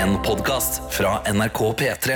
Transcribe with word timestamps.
En 0.00 0.14
podkast 0.24 0.78
fra 0.94 1.18
NRK 1.28 1.58
P3. 1.76 2.14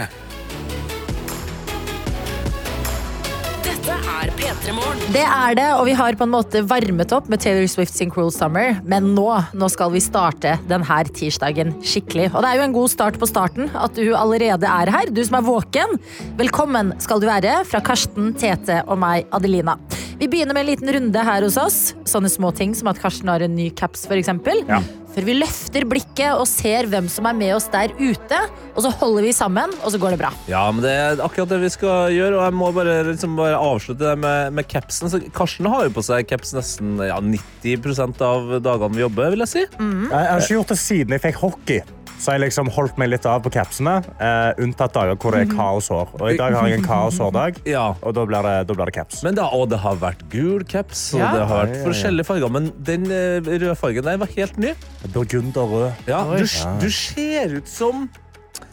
Dette 3.64 3.96
er 4.14 4.30
P3 4.38 4.72
Morgen. 4.72 5.02
Det 5.12 5.24
er 5.26 5.58
det, 5.58 5.66
og 5.76 5.82
vi 5.90 5.96
har 5.98 6.16
på 6.16 6.24
en 6.24 6.32
måte 6.32 6.62
varmet 6.64 7.12
opp 7.12 7.28
med 7.28 7.42
Taylor 7.44 7.68
Swift 7.68 7.92
sin 7.92 8.08
Cruel 8.14 8.32
Summer. 8.32 8.78
Men 8.88 9.10
nå, 9.18 9.26
nå 9.52 9.68
skal 9.68 9.92
vi 9.92 10.00
starte 10.00 10.54
denne 10.70 11.02
tirsdagen 11.12 11.74
skikkelig. 11.84 12.30
Og 12.32 12.40
det 12.40 12.54
er 12.54 12.62
jo 12.62 12.66
en 12.70 12.78
god 12.78 12.94
start 12.94 13.20
på 13.20 13.28
starten 13.28 13.68
at 13.76 14.00
du 14.00 14.14
allerede 14.16 14.70
er 14.70 14.94
her, 14.96 15.12
du 15.12 15.20
som 15.20 15.42
er 15.42 15.48
våken. 15.50 15.98
Velkommen 16.40 16.96
skal 17.04 17.20
du 17.20 17.28
være 17.28 17.60
fra 17.68 17.84
Karsten, 17.84 18.32
Tete 18.40 18.80
og 18.88 18.96
meg, 19.04 19.28
Adelina. 19.36 19.76
Vi 20.16 20.30
begynner 20.30 20.56
med 20.56 20.64
en 20.64 20.72
liten 20.72 20.96
runde 20.96 21.28
her 21.28 21.44
hos 21.44 21.60
oss. 21.60 21.80
Sånne 22.08 22.32
små 22.32 22.56
ting 22.56 22.72
som 22.72 22.88
at 22.88 23.04
Karsten 23.04 23.28
har 23.28 23.44
en 23.44 23.58
ny 23.60 23.68
caps, 23.76 24.08
f.eks. 24.08 24.32
Ja. 24.70 24.80
Før 25.14 25.26
vi 25.28 25.34
løfter 25.38 25.84
blikket 25.86 26.34
og 26.34 26.46
ser 26.50 26.88
hvem 26.90 27.06
som 27.12 27.28
er 27.30 27.36
med 27.38 27.52
oss 27.54 27.68
der 27.70 27.92
ute. 28.00 28.40
Og 28.74 28.82
så 28.82 28.90
holder 28.98 29.28
vi 29.28 29.34
sammen, 29.36 29.70
og 29.86 29.92
så 29.94 30.00
går 30.02 30.16
det 30.16 30.20
bra. 30.24 30.32
Ja, 30.50 30.64
men 30.74 30.82
det 30.82 30.90
er 30.90 31.22
akkurat 31.22 31.52
det 31.52 31.60
vi 31.62 31.70
skal 31.70 32.10
gjøre, 32.10 32.40
og 32.40 32.42
jeg 32.48 32.56
må 32.58 32.70
bare, 32.74 32.96
liksom 33.06 33.36
bare 33.38 33.60
avslutte 33.60 34.02
det 34.02 34.16
med, 34.24 34.56
med 34.58 34.66
capsen. 34.70 35.12
Så 35.12 35.22
Karsten 35.36 35.70
har 35.70 35.86
jo 35.86 35.94
på 35.94 36.02
seg 36.02 36.26
caps 36.26 36.50
nesten 36.56 36.96
ja, 36.98 37.20
90% 37.22 38.24
av 38.26 38.56
dagene 38.64 38.98
vi 38.98 39.06
jobber, 39.06 39.30
vil 39.36 39.46
jeg 39.46 39.52
si. 39.52 39.68
Mm. 39.78 40.08
Jeg 40.10 40.32
har 40.32 40.42
ikke 40.42 40.58
gjort 40.58 40.74
det 40.74 40.80
siden 40.82 41.14
jeg 41.14 41.24
fikk 41.28 41.44
hockey. 41.44 41.84
Så 42.18 42.32
jeg 42.32 42.40
liksom 42.44 42.70
holdt 42.72 42.96
meg 43.00 43.10
litt 43.10 43.26
av 43.28 43.42
på 43.44 43.50
capsene, 43.52 43.96
eh, 44.22 44.52
unntatt 44.62 44.94
dager 44.94 45.16
hvor 45.20 45.34
det 45.34 45.42
er 45.44 45.50
kaoshår. 45.50 46.14
Og 46.20 46.30
i 46.30 46.36
dag 46.38 46.54
har 46.54 46.68
jeg 46.68 46.78
en 46.78 46.84
kaoshårdag, 46.86 47.58
Ja. 47.68 47.94
og 48.00 48.14
da 48.14 48.24
blir 48.24 48.42
det, 48.42 48.66
da 48.68 48.74
blir 48.74 48.86
det 48.86 48.94
caps. 48.94 49.22
Men 49.22 49.34
da, 49.34 49.48
og 49.52 49.68
det 49.68 49.78
har 49.82 49.96
vært 49.96 50.22
gul 50.30 50.64
caps, 50.64 51.12
og 51.14 51.20
Ja. 51.20 51.32
det 51.32 51.46
har 51.48 51.66
vært 51.66 51.68
Ja, 51.68 51.74
ja, 51.74 51.82
ja. 51.82 51.86
forskjellige 51.90 52.26
farger. 52.26 52.50
Men 52.50 52.72
den 52.82 53.04
eh, 53.10 53.40
røde 53.40 53.76
fargen 53.76 54.04
der 54.04 54.16
var 54.16 54.26
helt 54.26 54.56
ny. 54.58 54.74
Burgunderrød. 55.12 55.92
Ja, 56.06 56.22
du, 56.24 56.46
du 56.80 56.90
ser 56.90 57.56
ut 57.56 57.68
som 57.68 58.08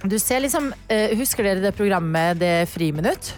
Du 0.03 0.17
ser 0.17 0.39
liksom, 0.39 0.71
uh, 0.89 1.15
Husker 1.17 1.43
dere 1.43 1.61
det 1.61 1.75
programmet 1.75 2.39
Det 2.39 2.67
friminutt? 2.69 3.33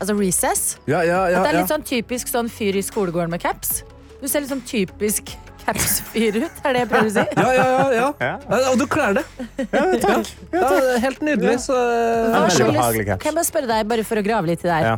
Altså 0.00 0.14
Recess? 0.18 0.78
Ja, 0.86 1.00
ja, 1.00 1.26
ja. 1.30 1.42
Det 1.42 1.48
er 1.48 1.54
ja. 1.54 1.60
litt 1.62 1.70
sånn 1.72 1.82
typisk 1.82 2.28
sånn 2.28 2.50
fyr 2.52 2.76
i 2.76 2.82
skolegården 2.84 3.30
med 3.30 3.40
caps. 3.40 3.82
Du 4.20 4.28
ser 4.28 4.40
litt 4.40 4.50
sånn 4.50 4.64
typisk 4.66 5.32
caps-fyr 5.66 6.38
ut, 6.44 6.62
er 6.64 6.76
det 6.78 6.84
jeg 6.84 6.90
prøver 6.92 7.10
å 7.10 7.14
si. 7.16 7.26
Ja, 7.36 7.48
ja, 7.56 7.66
ja, 7.66 7.82
ja. 7.96 8.06
Ja. 8.20 8.32
Ja, 8.46 8.62
Og 8.72 8.78
du 8.80 8.86
kler 8.90 9.18
det. 9.18 9.26
takk. 9.66 10.30
Ja, 10.54 10.62
takk. 10.62 10.78
er 10.78 11.02
helt 11.04 11.20
nydelig. 11.26 11.58
Så, 11.66 11.74
Hva 12.32 12.46
skyldes, 12.54 13.12
kan 13.18 13.28
jeg 13.32 13.36
bare 13.42 13.50
spørre 13.50 13.70
deg, 13.74 13.86
bare 13.92 14.06
for 14.06 14.22
å 14.22 14.24
grave 14.26 14.52
litt 14.54 14.64
i 14.64 14.70
det 14.70 14.78
her. 14.78 14.90
Ja. 14.94 14.96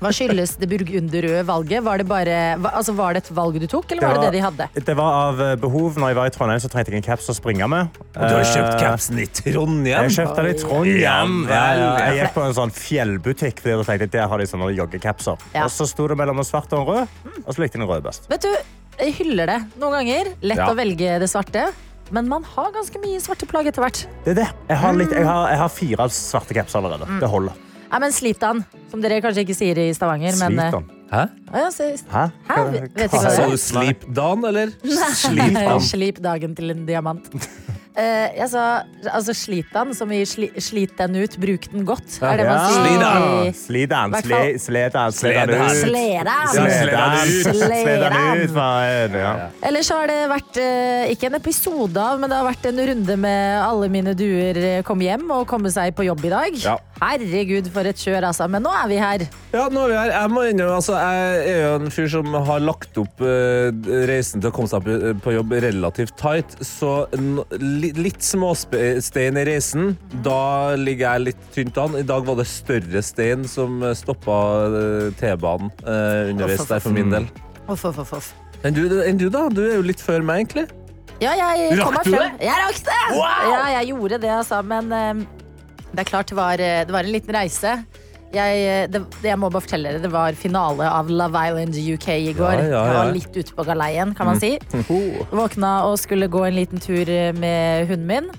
Hva 0.00 0.12
skyldes 0.14 0.52
det 0.60 0.68
burgunderrøde 0.70 1.40
valget? 1.48 1.82
Var 1.84 2.00
det, 2.00 2.06
bare, 2.08 2.36
altså, 2.70 2.94
var 2.96 3.16
det 3.16 3.24
et 3.24 3.30
valg 3.36 3.58
du 3.60 3.66
tok, 3.68 3.90
eller 3.90 4.06
var 4.06 4.14
det 4.20 4.28
det 4.30 4.38
de 4.38 4.42
hadde? 4.44 4.68
det 4.86 4.94
var 4.96 5.16
av 5.26 5.42
eh, 5.44 5.54
behov. 5.60 5.98
Når 6.00 6.12
jeg 6.12 6.18
var 6.20 6.30
i 6.30 6.32
Trondheim, 6.36 6.62
så 6.62 6.70
trengte 6.72 6.94
jeg 6.94 7.02
en 7.02 7.06
caps 7.10 7.28
å 7.28 7.36
springe 7.36 7.66
med. 7.68 7.98
Og 8.14 8.22
du 8.22 8.36
har 8.38 8.46
kjøpt 8.46 8.70
Eh, 8.70 8.80
capsen 8.84 9.20
i 9.20 9.26
Trondheim? 9.26 10.06
Jeg 10.06 10.14
kjøpte 10.20 10.44
den 10.46 10.50
i 10.54 10.58
Trondheim. 10.62 10.98
Ja, 11.02 11.18
Ja, 11.50 11.64
ja. 11.82 11.92
Jeg 12.06 12.20
gikk 12.22 12.36
på 12.38 12.46
en 12.46 12.56
sånn 12.56 12.72
fjellbutikk 12.76 13.60
fordi 13.60 13.74
jeg 13.76 13.88
tenkte 13.90 14.08
at 14.08 14.16
der 14.16 14.28
har 14.32 14.38
de 14.44 14.46
sånne 14.54 14.70
joggecapser. 14.78 15.36
Ja. 15.56 15.66
Og 15.66 15.74
så 15.74 15.88
sto 15.90 16.06
det 16.08 16.16
mellom 16.22 16.38
en 16.40 16.48
svart 16.48 16.72
og 16.72 16.80
en 16.80 16.90
rød, 16.94 17.16
og 17.44 17.50
så 17.52 17.58
likte 17.64 17.76
jeg 17.76 17.82
den 17.82 17.90
røde 17.90 18.06
best. 18.06 18.30
Vet 18.30 18.46
du, 18.46 18.54
hyller 19.08 19.46
det 19.46 19.58
noen 19.80 19.92
ganger. 20.00 20.34
Lett 20.42 20.58
Ja. 20.58 20.68
å 20.70 20.76
velge 20.76 21.18
det 21.20 21.28
svarte. 21.30 21.72
Men 22.10 22.28
man 22.28 22.42
har 22.42 22.72
ganske 22.74 22.98
mye 22.98 23.20
svarte 23.22 23.46
plagg 23.46 23.66
etter 23.70 23.80
hvert. 23.84 24.06
Det 24.24 24.32
er 24.32 24.34
det. 24.42 24.48
Jeg 24.68 24.76
har, 24.76 24.92
litt, 24.98 25.10
jeg 25.14 25.24
har, 25.24 25.48
jeg 25.48 25.58
har 25.58 25.68
fire 25.68 26.08
svarte 26.10 26.54
caps 26.54 26.74
allerede. 26.74 27.06
Det 27.20 27.28
holder. 27.30 27.54
Nei, 27.90 27.98
men 28.00 28.12
Slitan, 28.12 28.64
som 28.90 29.00
dere 29.02 29.20
kanskje 29.22 29.44
ikke 29.46 29.54
sier 29.54 29.78
i 29.78 29.92
Stavanger. 29.94 30.36
Men, 30.38 30.58
eh, 30.58 30.70
den. 30.70 30.90
Hæ? 31.10 31.22
å 31.50 31.56
ja, 31.58 31.70
så, 31.74 31.88
Hæ? 32.10 32.24
Hæ? 32.46 32.56
Vet 32.70 32.90
ikke 32.94 33.08
hva 33.10 33.22
det 33.24 33.32
Sa 33.34 33.42
er. 33.42 33.50
du 33.50 33.56
sleep 33.58 34.04
dagen, 34.14 34.44
eller? 34.46 34.70
Slip. 35.22 35.82
Slip 35.82 36.20
dagen 36.22 36.54
til 36.54 36.70
en 36.70 36.84
diamant. 36.86 37.30
Eh, 37.98 38.28
jeg 38.38 38.46
sa 38.52 38.64
altså 39.10 39.34
slit 39.34 39.70
den, 39.74 39.90
som 39.98 40.10
i 40.14 40.20
sli, 40.28 40.46
slit 40.62 40.92
den 40.98 41.16
ut, 41.18 41.34
bruk 41.42 41.64
den 41.72 41.82
godt. 41.88 42.20
Er 42.22 42.38
det 42.38 42.44
man 42.46 42.60
sier? 42.70 42.84
Sli 42.86 42.92
den. 43.02 43.48
Slit 43.50 43.58
Sli 43.60 43.80
den, 43.90 44.12
Hvert 44.14 44.26
sle, 44.28 44.36
fall- 44.36 44.60
sled 44.62 44.92
den, 44.94 45.12
sled 45.16 45.32
Sled 45.32 45.48
den 45.50 45.58
den. 48.54 49.16
ut. 49.16 49.64
Ellers 49.66 49.90
har 49.90 50.06
det 50.10 50.20
vært 50.30 50.60
eh, 50.62 51.10
ikke 51.14 51.30
en 51.32 51.38
episode 51.40 51.98
av, 52.04 52.20
men 52.22 52.30
det 52.30 52.38
har 52.38 52.46
vært 52.46 52.68
en 52.70 52.80
runde 52.92 53.16
med 53.26 53.58
alle 53.64 53.90
mine 53.92 54.14
duer 54.18 54.60
eh, 54.62 54.82
kom 54.86 55.02
hjem 55.04 55.26
og 55.34 55.46
komme 55.50 55.72
seg 55.74 55.90
på 55.98 56.06
jobb 56.06 56.24
i 56.30 56.32
dag. 56.32 56.60
Ja. 56.62 56.76
Herregud, 57.00 57.70
for 57.72 57.88
et 57.88 57.96
kjør, 57.96 58.26
altså. 58.28 58.46
Men 58.52 58.62
nå 58.66 58.72
er 58.76 58.88
vi 58.90 58.98
her. 59.00 59.22
Ja, 59.54 59.66
nå 59.72 59.86
er 59.86 59.92
vi 59.94 59.98
her. 59.98 60.10
Jeg 60.14 60.30
må 60.34 60.42
innrømme, 60.50 60.78
altså, 60.78 60.98
jeg 61.00 61.54
er 61.56 61.62
jo 61.64 61.74
en 61.80 61.90
fyr 61.94 62.10
som 62.12 62.34
har 62.50 62.60
lagt 62.62 62.98
opp 63.00 63.22
eh, 63.24 63.70
reisen 64.10 64.42
til 64.44 64.52
å 64.52 64.54
komme 64.54 64.70
seg 64.70 64.84
på, 64.86 65.14
på 65.24 65.34
jobb 65.38 65.54
relativt 65.66 66.14
tight, 66.20 66.58
så 66.66 67.06
litt 67.80 68.24
småstein 68.24 69.38
i 69.40 69.44
reisen, 69.48 69.94
da 70.24 70.76
ligger 70.78 71.06
jeg 71.06 71.26
litt 71.28 71.46
tynt 71.54 71.80
an. 71.80 71.96
I 72.00 72.06
dag 72.06 72.26
var 72.28 72.38
det 72.40 72.46
større 72.50 73.02
stein 73.04 73.46
som 73.48 73.80
stoppa 73.96 74.40
eh, 74.68 75.08
T-banen 75.20 75.72
eh, 75.84 76.30
underveis 76.34 76.66
der 76.68 76.84
for 76.84 76.94
min 76.96 77.12
del. 77.14 77.30
Off, 77.70 77.84
off, 77.88 78.00
uff, 78.02 78.14
uff. 78.18 78.30
Enn 78.66 78.76
du, 78.76 78.84
enn 79.06 79.20
du, 79.20 79.28
da? 79.32 79.46
Du 79.52 79.62
er 79.64 79.78
jo 79.78 79.84
litt 79.86 80.02
før 80.04 80.24
meg, 80.26 80.44
egentlig. 80.44 80.66
Ja, 81.20 81.34
jeg 81.36 81.76
kom 81.80 81.94
meg 81.96 82.08
frem. 82.08 82.36
Jeg 82.40 82.56
rakk 82.64 82.80
det! 82.86 83.00
Ja, 83.16 83.64
jeg 83.76 83.90
gjorde 83.92 84.18
det, 84.22 84.32
altså. 84.32 84.60
Men 84.64 84.92
um, 84.92 85.22
det 85.90 86.04
er 86.04 86.08
klart 86.08 86.30
det 86.30 86.38
var, 86.38 86.62
eh, 86.62 86.80
det 86.86 86.94
var 86.94 87.06
en 87.06 87.14
liten 87.14 87.36
reise. 87.36 87.74
Jeg, 88.30 88.58
eh, 88.62 88.84
det, 88.86 89.00
jeg 89.26 89.38
må 89.42 89.48
bare 89.50 89.64
fortelle 89.64 89.90
dere, 89.90 90.02
det 90.04 90.10
var 90.12 90.36
finale 90.38 90.86
av 90.86 91.08
Love 91.10 91.40
Island 91.48 91.74
UK 91.74 92.06
i 92.14 92.34
går. 92.36 92.60
Ja, 92.60 92.68
ja, 92.68 92.82
Jeg 92.86 92.98
var 92.98 93.10
litt 93.16 93.38
ute 93.40 93.56
på 93.56 93.66
galeien, 93.66 94.14
kan 94.14 94.30
man 94.30 94.38
si. 94.42 94.54
Oh. 94.90 95.18
Våkna 95.34 95.84
og 95.86 95.98
skulle 96.00 96.26
gå 96.30 96.44
en 96.46 96.56
liten 96.56 96.82
tur 96.82 97.08
eh, 97.10 97.34
med 97.36 97.90
hunden 97.90 98.06
min. 98.06 98.30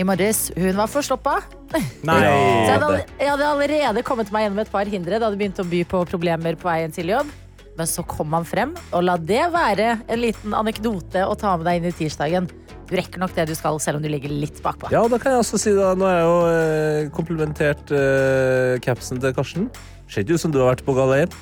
I 0.00 0.04
morges. 0.08 0.46
Hun 0.56 0.76
var 0.78 0.88
forstoppa. 0.88 1.38
Nei. 2.08 2.18
Så 2.24 2.72
jeg 2.72 2.80
hadde, 2.80 3.04
jeg 3.20 3.30
hadde 3.34 3.50
allerede 3.50 4.04
kommet 4.08 4.32
meg 4.32 4.46
gjennom 4.46 4.64
et 4.64 4.72
par 4.72 4.88
hindre. 4.88 5.18
Det 5.18 5.28
hadde 5.28 5.40
begynt 5.40 5.60
å 5.60 5.68
by 5.68 5.82
på 5.92 6.04
problemer 6.08 6.56
på 6.60 6.70
veien 6.70 6.92
til 6.94 7.12
jobb. 7.12 7.28
Men 7.76 7.88
så 7.88 8.04
kom 8.04 8.32
han 8.36 8.44
frem, 8.44 8.74
og 8.92 9.04
la 9.06 9.14
det 9.16 9.46
være 9.52 9.94
en 10.04 10.20
liten 10.20 10.52
anekdote 10.56 11.22
å 11.24 11.36
ta 11.40 11.54
med 11.56 11.64
deg 11.68 11.80
inn 11.80 11.88
i 11.88 11.94
tirsdagen. 11.96 12.48
Du 12.88 12.96
rekker 12.98 13.22
nok 13.22 13.32
det 13.36 13.46
du 13.50 13.54
skal, 13.58 13.78
selv 13.82 14.00
om 14.00 14.04
du 14.04 14.10
ligger 14.12 14.32
litt 14.32 14.58
bakpå. 14.64 14.90
Ja, 14.94 15.04
da 15.08 15.20
kan 15.22 15.34
jeg 15.34 15.44
også 15.44 15.60
si 15.60 15.72
da, 15.76 15.92
Nå 15.98 16.08
har 16.08 16.18
jeg 16.18 16.26
jo 16.28 16.36
eh, 16.50 17.12
komplimentert 17.14 17.94
eh, 17.94 18.76
capsen 18.84 19.22
til 19.22 19.34
Karsten. 19.36 19.70
Ser 20.10 20.26
ikke 20.26 20.36
ut 20.36 20.44
som 20.44 20.52
du 20.52 20.60
har 20.60 20.74
vært 20.74 20.84
på 20.86 20.96
galeien. 20.96 21.32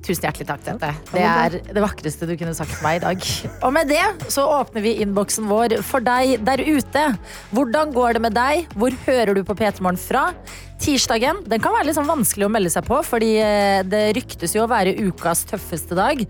Tusen 0.00 0.24
hjertelig 0.24 0.46
takk, 0.48 0.62
Tete. 0.64 0.90
Det 1.12 1.24
er 1.26 1.56
det 1.74 1.82
vakreste 1.84 2.24
du 2.28 2.32
kunne 2.40 2.54
sagt 2.56 2.72
til 2.72 2.84
meg 2.86 3.00
i 3.00 3.02
dag. 3.02 3.26
Og 3.66 3.74
med 3.76 3.90
det 3.90 4.30
så 4.32 4.46
åpner 4.48 4.84
vi 4.84 4.94
innboksen 5.04 5.48
vår 5.50 5.76
for 5.86 6.04
deg 6.04 6.40
der 6.46 6.62
ute. 6.64 7.02
Hvordan 7.52 7.92
går 7.92 8.16
det 8.16 8.22
med 8.24 8.36
deg? 8.36 8.70
Hvor 8.80 8.96
hører 9.04 9.36
du 9.36 9.42
på 9.44 9.56
P3 9.58 9.84
Morgen 9.84 10.00
fra? 10.00 10.30
Tirsdagen 10.80 11.42
den 11.44 11.60
kan 11.60 11.76
være 11.76 11.90
litt 11.90 11.98
sånn 11.98 12.08
vanskelig 12.08 12.48
å 12.48 12.52
melde 12.52 12.72
seg 12.72 12.86
på, 12.88 13.02
fordi 13.04 13.34
eh, 13.44 13.82
det 13.84 14.06
ryktes 14.16 14.56
jo 14.56 14.64
å 14.64 14.70
være 14.72 14.96
ukas 15.10 15.44
tøffeste 15.50 15.98
dag. 15.98 16.24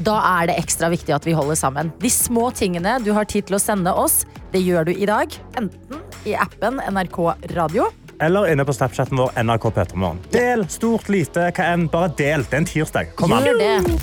Da 0.00 0.16
er 0.40 0.46
det 0.50 0.58
ekstra 0.62 0.88
viktig 0.92 1.12
at 1.14 1.26
vi 1.28 1.34
holder 1.36 1.58
sammen. 1.60 1.92
De 2.00 2.10
små 2.12 2.48
tingene 2.56 2.98
du 3.04 3.12
har 3.16 3.28
tid 3.28 3.48
til 3.50 3.58
å 3.58 3.62
sende 3.62 3.92
oss, 3.92 4.22
det 4.54 4.62
gjør 4.64 4.88
du 4.88 4.94
i 4.96 5.08
dag. 5.08 5.34
Enten 5.60 6.00
i 6.28 6.34
appen 6.36 6.80
NRK 6.90 7.18
Radio. 7.56 7.90
Eller 8.20 8.50
inne 8.52 8.64
på 8.68 8.72
Snapchaten 8.76 9.16
vår 9.16 9.30
NRK 9.40 9.62
Petermorgen. 9.72 10.18
Del, 10.34 10.66
stort, 10.68 11.06
lite, 11.08 11.46
hva 11.56 11.68
enn. 11.72 11.86
Bare 11.88 12.10
del. 12.18 12.42
Det 12.44 12.52
er 12.52 12.60
en 12.60 12.66
tirsdag. 12.68 13.14
Kom 13.16 13.32
an. 13.32 13.46
Gjør 13.48 13.56
det. 13.56 13.94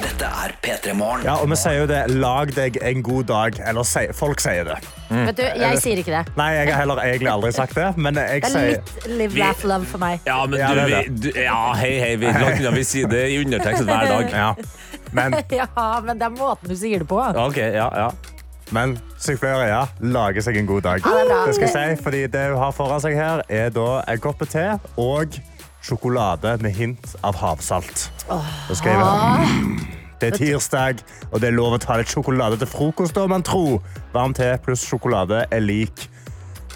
Dette 0.00 0.28
er 0.44 0.54
P3 0.64 0.94
Morgen. 0.96 1.26
Ja, 1.28 1.34
og 1.42 1.50
vi 1.52 1.58
sier 1.60 1.82
jo 1.82 1.88
det. 1.90 1.98
Lag 2.16 2.54
deg 2.56 2.78
en 2.80 3.02
god 3.04 3.26
dag. 3.28 3.60
Eller 3.68 3.84
si- 3.84 4.06
folk 4.16 4.40
sier 4.40 4.64
det. 4.70 4.78
Vet 5.10 5.36
du, 5.36 5.42
jeg 5.44 5.82
sier 5.84 6.00
ikke 6.00 6.14
det. 6.14 6.22
Nei, 6.40 6.48
jeg 6.56 6.70
har 6.72 6.80
heller 6.86 7.02
egentlig 7.04 7.30
aldri 7.34 7.52
sagt 7.56 7.76
det, 7.76 7.90
men 8.00 8.16
jeg 8.16 8.40
Det 8.46 8.48
er 8.48 8.54
sier 8.56 8.72
litt 8.72 9.06
live, 9.20 9.38
laugh, 9.44 9.64
love 9.68 9.84
for 9.92 10.00
meg. 10.06 10.24
Ja, 10.26 10.38
men 10.48 10.58
Ja, 10.60 10.72
du, 10.72 10.80
det 10.80 10.86
vi, 10.88 11.02
du 11.28 11.40
Ja, 11.44 11.60
hei, 11.76 11.92
hei. 12.00 12.14
Vi, 12.24 12.32
langt 12.32 12.60
unna, 12.64 12.72
vi 12.80 12.84
sier 12.88 13.12
det 13.12 13.26
i 13.34 13.38
undertekst 13.44 13.84
hver 13.84 14.08
dag. 14.08 14.32
ja. 14.32 14.54
Men, 15.12 15.36
Ja, 15.60 15.68
men 16.04 16.18
det 16.18 16.26
er 16.28 16.34
måten 16.34 16.70
du 16.70 16.76
sier 16.78 17.02
det 17.02 17.08
på. 17.10 17.18
Ok, 17.20 17.60
ja, 17.60 17.88
ja. 17.94 18.08
men 18.74 18.96
sykepleiere 19.22 19.68
ja, 19.70 19.82
lager 20.02 20.42
seg 20.42 20.58
en 20.60 20.70
god 20.70 20.86
dag. 20.86 21.04
Det 21.04 21.54
skal 21.56 21.68
jeg 21.68 21.74
si, 21.74 22.02
fordi 22.02 22.24
det 22.32 22.48
hun 22.50 22.58
har 22.62 22.74
foran 22.76 23.02
seg 23.04 23.18
her, 23.18 23.44
er 23.48 23.70
da 23.74 24.00
en 24.06 24.22
kopp 24.22 24.42
te 24.50 24.66
og 24.96 25.38
sjokolade 25.86 26.56
med 26.64 26.74
hint 26.74 27.14
av 27.26 27.38
havsalt. 27.38 28.08
Da 28.26 28.74
skriver 28.74 29.04
jeg 29.04 29.52
mm, 29.52 29.78
det 30.20 30.32
er 30.32 30.38
tirsdag, 30.40 31.02
og 31.30 31.40
det 31.42 31.50
er 31.50 31.56
lov 31.56 31.76
å 31.76 31.80
ta 31.80 31.98
litt 32.00 32.10
sjokolade 32.10 32.56
til 32.58 32.70
frokost, 32.70 33.14
da, 33.14 33.26
man 33.30 33.44
tro. 33.44 33.78
Varm 34.14 34.34
te 34.34 34.48
pluss 34.64 34.84
sjokolade 34.88 35.44
er 35.52 35.62
lik 35.62 36.08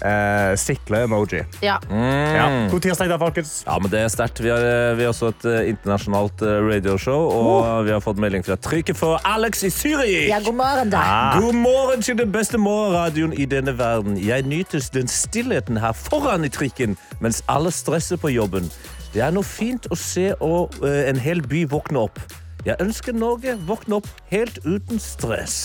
eh, 0.01 0.51
sikle-emoji. 0.57 1.43
Ja. 1.61 1.77
Ja. 1.89 2.47
God 2.71 2.81
tirsdag, 2.83 3.09
da, 3.11 3.17
folkens. 3.21 3.63
Ja, 3.67 3.77
men 3.81 3.91
det 3.93 3.99
er 4.03 4.11
sterkt. 4.13 4.41
Vi 4.43 4.49
har, 4.49 4.57
eh, 4.65 4.95
vi 4.97 5.05
har 5.05 5.13
også 5.13 5.31
et 5.33 5.45
eh, 5.45 5.69
internasjonalt 5.71 6.41
eh, 6.41 6.59
radioshow, 6.67 7.27
og 7.31 7.85
vi 7.87 7.91
har 7.95 8.01
fått 8.03 8.19
melding 8.21 8.45
fra 8.45 8.57
trykket 8.57 8.97
for 8.97 9.19
Alex 9.27 9.63
i 9.63 9.69
Zürich. 9.73 10.27
ja, 10.29 10.39
god 10.45 10.55
morgen, 10.55 10.89
da. 10.93 11.03
God 11.39 11.55
morgen 11.55 12.01
til 12.01 12.17
den 12.17 12.31
beste 12.31 12.57
morgenradioen 12.57 13.33
i 13.33 13.45
denne 13.45 13.77
verden. 13.77 14.17
Jeg 14.21 14.43
nytes 14.49 14.89
den 14.89 15.07
stillheten 15.07 15.77
her 15.77 15.93
foran 15.93 16.45
i 16.45 16.49
trikken, 16.49 16.97
mens 17.19 17.43
alle 17.49 17.71
stresser 17.71 18.17
på 18.17 18.29
jobben. 18.33 18.71
Det 19.11 19.19
er 19.25 19.31
noe 19.35 19.43
fint 19.43 19.87
å 19.91 19.95
se 19.99 20.29
og, 20.39 20.71
eh, 20.87 21.09
en 21.09 21.19
hel 21.19 21.41
by 21.41 21.65
våkne 21.67 22.05
opp. 22.07 22.19
Jeg 22.61 22.77
ønsker 22.83 23.15
Norge 23.17 23.55
våkne 23.65 23.97
opp 23.97 24.07
helt 24.29 24.59
uten 24.65 24.99
stress. 25.01 25.55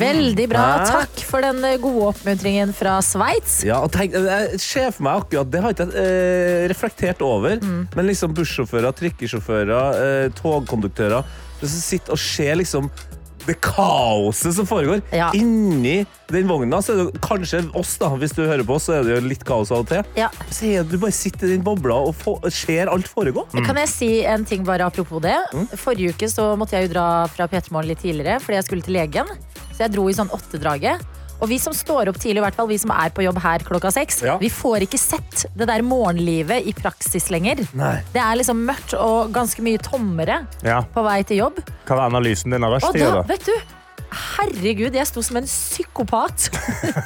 Veldig 0.00 0.46
bra. 0.48 0.64
Takk 0.88 1.20
for 1.28 1.44
den 1.44 1.60
eh, 1.68 1.76
gode 1.80 2.06
oppmuntringen 2.14 2.72
fra 2.76 2.96
Sveits. 3.04 3.58
Ja, 3.66 3.82
og 3.84 3.92
tenk, 3.92 4.16
jeg 4.16 4.60
ser 4.62 4.88
for 4.94 5.04
meg 5.04 5.20
akkurat 5.20 5.50
Det 5.52 5.60
har 5.64 5.74
ikke 5.74 5.88
jeg 5.90 6.06
eh, 6.06 6.64
reflektert 6.72 7.24
over. 7.26 7.60
Men 7.60 8.08
liksom 8.08 8.32
bussjåfører, 8.36 8.96
trikkesjåfører, 9.02 10.00
eh, 10.00 10.26
togkonduktører 10.40 11.28
som 11.60 11.80
sitter 11.82 12.16
og 12.16 12.20
ser 12.22 12.56
liksom 12.56 12.88
det 13.50 13.58
kaoset 13.64 14.54
som 14.56 14.66
foregår 14.68 15.02
Ja. 15.12 15.30
inni 15.36 16.06
den 16.30 16.46
vogna. 16.48 16.78
Så 16.82 16.94
er 16.94 17.04
det 17.10 17.20
kanskje 17.24 17.62
oss, 17.76 17.96
da. 18.00 18.08
Hvis 18.20 18.32
du 18.36 18.42
hører 18.46 18.64
på 18.66 18.76
oss, 18.78 18.86
så 18.88 18.98
er 19.00 19.04
det 19.06 19.16
jo 19.16 19.28
litt 19.28 19.44
kaos 19.44 19.70
av 19.74 19.82
og 19.84 19.88
til. 19.90 20.02
Ja. 20.16 20.28
Så 20.50 20.66
er 20.70 20.82
det, 20.84 20.92
du 20.94 20.98
bare 21.02 21.12
sitter 21.16 21.48
i 21.50 21.56
den 21.56 21.64
bobla 21.66 21.96
og 22.08 22.14
får, 22.20 22.48
ser 22.54 22.90
alt 22.92 23.08
foregå. 23.10 23.46
Kan 23.66 23.76
jeg 23.82 23.88
si 23.92 24.10
en 24.24 24.44
ting 24.48 24.64
bare 24.66 24.86
apropos 24.86 25.20
det? 25.24 25.36
Forrige 25.76 26.14
uke 26.14 26.28
så 26.30 26.52
måtte 26.60 26.78
jeg 26.78 26.88
jo 26.88 26.94
dra 26.94 27.26
fra 27.32 27.48
P3 27.50 27.72
Morgen 27.74 27.88
litt 27.92 28.02
tidligere 28.02 28.38
fordi 28.40 28.60
jeg 28.60 28.64
skulle 28.68 28.86
til 28.86 28.94
legen. 28.98 29.26
Så 29.74 29.84
jeg 29.86 29.92
dro 29.94 30.08
i 30.10 30.14
sånn 30.16 30.30
åttedraget. 30.34 31.00
Og 31.40 31.48
vi 31.48 31.56
som 31.62 31.72
står 31.72 32.10
opp 32.12 32.18
tidlig, 32.20 32.38
i 32.42 32.44
hvert 32.44 32.56
fall 32.58 32.68
vi 32.68 32.76
som 32.80 32.90
er 32.92 33.08
på 33.16 33.24
jobb 33.24 33.38
her 33.40 33.62
klokka 33.64 33.90
seks, 33.94 34.22
Ja. 34.26 34.36
vi 34.40 34.50
får 34.52 34.84
ikke 34.86 34.98
sett 35.00 35.46
det 35.56 35.66
der 35.70 35.80
morgenlivet 35.82 36.66
i 36.68 36.72
praksis 36.76 37.30
lenger. 37.32 37.62
Nei. 37.74 38.02
Det 38.12 38.20
er 38.20 38.36
liksom 38.36 38.60
mørkt 38.68 38.92
og 38.98 39.32
ganske 39.32 39.62
mye 39.64 39.78
tommere 39.80 40.46
Ja. 40.62 40.82
på 40.82 41.02
vei 41.04 41.22
til 41.22 41.38
jobb. 41.38 41.60
Hva 41.86 41.96
var 41.96 42.10
analysen 42.10 42.50
din 42.52 42.64
av 42.64 42.72
rushtida? 42.76 43.10
da? 43.14 43.22
vet 43.22 43.44
du, 43.46 43.52
herregud, 44.10 44.92
jeg 44.94 45.06
sto 45.06 45.22
som 45.22 45.36
en 45.40 45.44
psykopat. 45.48 46.50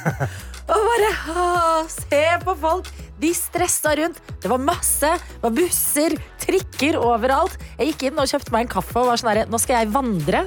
og 0.69 0.75
bare 0.89 1.09
«Åh, 1.31 1.87
Se 1.87 2.23
på 2.43 2.55
folk! 2.59 2.91
De 3.21 3.29
stressa 3.33 3.93
rundt. 3.95 4.17
Det 4.43 4.49
var 4.51 4.59
masse. 4.59 5.07
Det 5.07 5.41
var 5.45 5.53
busser, 5.55 6.17
trikker 6.43 6.97
overalt. 6.99 7.55
Jeg 7.79 7.93
gikk 7.93 8.03
inn 8.09 8.19
og 8.19 8.27
kjøpte 8.27 8.51
meg 8.51 8.65
en 8.65 8.71
kaffe 8.75 8.99
og 8.99 9.07
var 9.07 9.21
sånn 9.21 9.31
herre 9.31 9.45
nå 9.47 9.59
skal 9.61 9.79
jeg 9.85 9.93
vandre 9.93 10.41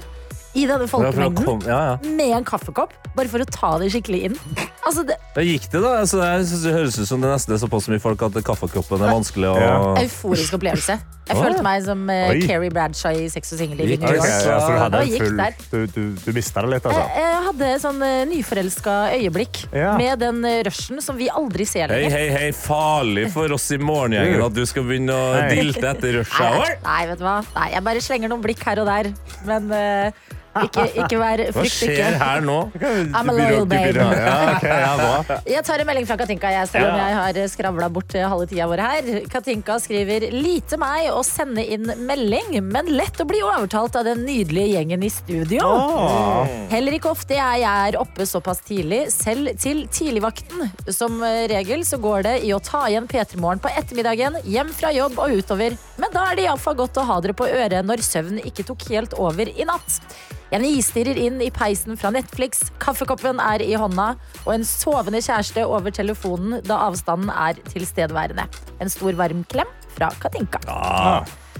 i 0.59 0.65
denne 0.69 0.89
folkemengden 0.91 1.63
ja, 1.69 1.79
ja. 1.93 2.15
med 2.19 2.35
en 2.41 2.47
kaffekopp, 2.49 2.95
bare 3.17 3.31
for 3.31 3.45
å 3.45 3.49
ta 3.49 3.71
det 3.83 3.93
skikkelig 3.95 4.25
inn. 4.31 4.41
Altså, 4.89 5.05
det 5.05 5.19
Da 5.35 5.43
gikk 5.45 5.67
det, 5.69 5.83
da. 5.85 5.91
Altså, 6.03 6.21
jeg 6.25 6.49
synes 6.49 6.63
det 6.65 6.73
høres 6.73 6.99
ut 6.99 7.09
som 7.11 7.23
det 7.23 7.31
nesten 7.31 7.55
er 7.55 7.61
såpass 7.61 7.89
mye 7.93 8.03
folk 8.03 8.23
at 8.29 8.39
kaffekoppen 8.47 9.05
er 9.05 9.15
vanskelig 9.15 9.51
å 9.51 9.55
Ja. 9.61 9.79
Euforisk 10.05 10.57
opplevelse. 10.59 10.97
Jeg 11.29 11.37
Åh. 11.37 11.43
følte 11.45 11.63
meg 11.67 11.83
som 11.85 12.05
uh, 12.09 12.15
Keri 12.31 12.47
Carrie 12.49 12.73
Bradshaw 12.73 13.19
i 13.21 13.27
Sex 13.29 13.53
og 13.53 13.61
singelliv 13.61 13.91
i 13.93 13.99
New 14.01 14.09
York. 14.09 14.23
det? 14.25 14.31
ja, 14.49 14.61
så 14.65 14.89
du 14.89 15.17
full 15.19 15.37
der. 15.37 15.59
Du, 15.69 15.79
du, 15.93 16.01
du 16.25 16.31
mista 16.33 16.63
det 16.65 16.71
litt, 16.73 16.87
Jeg, 16.89 16.95
altså? 16.95 17.21
jeg 17.21 17.43
hadde 17.49 17.69
sånn 17.83 18.01
uh, 18.01 18.15
nyforelska 18.31 18.97
øyeblikk 19.19 19.61
Ja. 19.77 19.93
med 20.01 20.25
den 20.25 20.41
uh, 20.47 20.55
rushen 20.71 21.05
som 21.05 21.21
vi 21.21 21.29
aldri 21.29 21.69
ser 21.69 21.93
lenger. 21.93 22.17
hei, 22.17 22.25
hei, 22.31 22.47
hei, 22.47 22.49
farlig 22.57 23.29
for 23.35 23.53
oss 23.59 23.69
i 23.77 23.81
morgengjengen 23.83 24.47
at 24.47 24.57
du 24.57 24.65
skal 24.69 24.89
begynne 24.89 25.13
å 25.13 25.29
dilte 25.53 25.85
etter 25.93 26.21
rush 26.23 26.41
Nei, 26.41 26.49
hour. 26.49 26.75
nei, 26.89 27.01
vet 27.13 27.21
du 27.21 27.29
hva? 27.29 27.37
Nei, 27.59 27.69
jeg 27.77 27.87
bare 27.91 28.05
slenger 28.09 28.33
noen 28.33 28.45
blikk 28.49 28.65
her 28.65 28.81
og 28.81 28.89
der. 28.89 29.13
Men 29.49 29.69
uh, 29.69 30.35
ikke, 30.65 30.85
ikke 31.05 31.19
vær 31.21 31.43
Hva 31.53 31.63
frykt 31.63 31.75
skjer 31.77 32.17
her 32.21 32.43
nå? 32.45 32.57
I'm 32.79 33.31
a 33.31 33.35
loyal 33.35 33.67
babe. 33.69 33.95
Ja, 33.99 34.37
ok, 34.55 34.65
ja. 34.85 35.39
Jeg 35.49 35.65
tar 35.67 35.83
en 35.83 35.89
melding 35.89 36.09
fra 36.09 36.17
Katinka, 36.21 36.51
jeg, 36.53 36.71
selv 36.73 36.91
om 36.91 36.99
jeg 36.99 37.17
har 37.19 37.41
skravla 37.53 37.89
bort 37.93 38.17
halve 38.19 38.49
tida 38.51 38.69
vår 38.71 38.83
her. 38.83 39.11
Katinka 39.31 39.79
skriver 39.83 40.29
lite 40.35 40.79
meg 40.81 41.11
å 41.13 41.23
sende 41.27 41.63
inn 41.63 41.87
melding, 42.09 42.59
men 42.67 42.91
lett 42.95 43.21
å 43.23 43.27
bli 43.29 43.43
overtalt 43.45 43.99
av 44.01 44.09
den 44.09 44.25
nydelige 44.27 44.75
gjengen 44.79 45.05
i 45.07 45.13
studio. 45.13 45.63
Åh. 45.69 46.55
Heller 46.73 46.99
ikke 46.99 47.13
ofte 47.13 47.39
jeg 47.39 47.67
er 47.69 47.99
oppe 48.01 48.27
såpass 48.29 48.63
tidlig, 48.67 49.05
selv 49.15 49.55
til 49.61 49.85
tidligvakten. 49.93 50.69
Som 50.95 51.21
regel 51.23 51.85
så 51.89 52.01
går 52.03 52.27
det 52.27 52.37
i 52.49 52.55
å 52.57 52.63
ta 52.63 52.87
igjen 52.89 53.09
P3morgen 53.11 53.63
på 53.63 53.73
ettermiddagen, 53.73 54.41
hjem 54.49 54.73
fra 54.75 54.93
jobb 54.95 55.21
og 55.23 55.39
utover. 55.39 55.79
Men 55.99 56.15
da 56.15 56.29
er 56.31 56.39
det 56.39 56.49
iallfall 56.49 56.79
godt 56.79 56.99
å 57.01 57.07
ha 57.09 57.21
dere 57.23 57.37
på 57.37 57.49
øret 57.49 57.87
når 57.87 58.05
søvn 58.07 58.43
ikke 58.49 58.67
tok 58.69 58.89
helt 58.93 59.17
over 59.19 59.49
i 59.51 59.67
natt. 59.69 60.01
Jeg 60.49 60.63
nistirrer 60.65 61.19
inn 61.21 61.43
i 61.45 61.51
peisen 61.53 61.99
fra 62.01 62.09
Netflix, 62.15 62.63
kaffekoppen 62.81 63.41
er 63.45 63.61
i 63.61 63.75
hånda, 63.77 64.15
og 64.47 64.55
en 64.55 64.65
sovende 64.65 65.21
kjæreste 65.21 65.65
over 65.69 65.93
telefonen 65.93 66.63
da 66.65 66.79
avstanden 66.87 67.29
er 67.35 67.59
tilstedeværende. 67.69 68.47
En 68.81 68.89
stor 68.93 69.13
varm 69.19 69.43
klem 69.53 69.69
fra 69.99 70.09
Katinka. 70.23 70.63
Ja. 70.65 71.19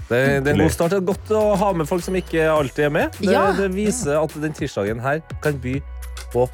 det, 0.09 0.23
det 0.41 0.49
er 0.49 0.57
en 0.57 0.63
god 0.65 0.73
start. 0.73 0.95
Det 0.95 1.03
er 1.03 1.07
godt 1.11 1.35
å 1.37 1.43
ha 1.61 1.69
med 1.77 1.89
folk 1.89 2.01
som 2.05 2.17
ikke 2.17 2.47
alltid 2.49 2.87
er 2.89 2.95
med. 2.97 3.19
Det, 3.21 3.29
Ja. 3.35 3.51
det 3.53 3.69
viser 3.77 4.17
at 4.23 4.33
den 4.41 4.57
tirsdagen 4.57 4.99
her 5.05 5.21
kan 5.43 5.61
by 5.61 5.77
på 6.33 6.49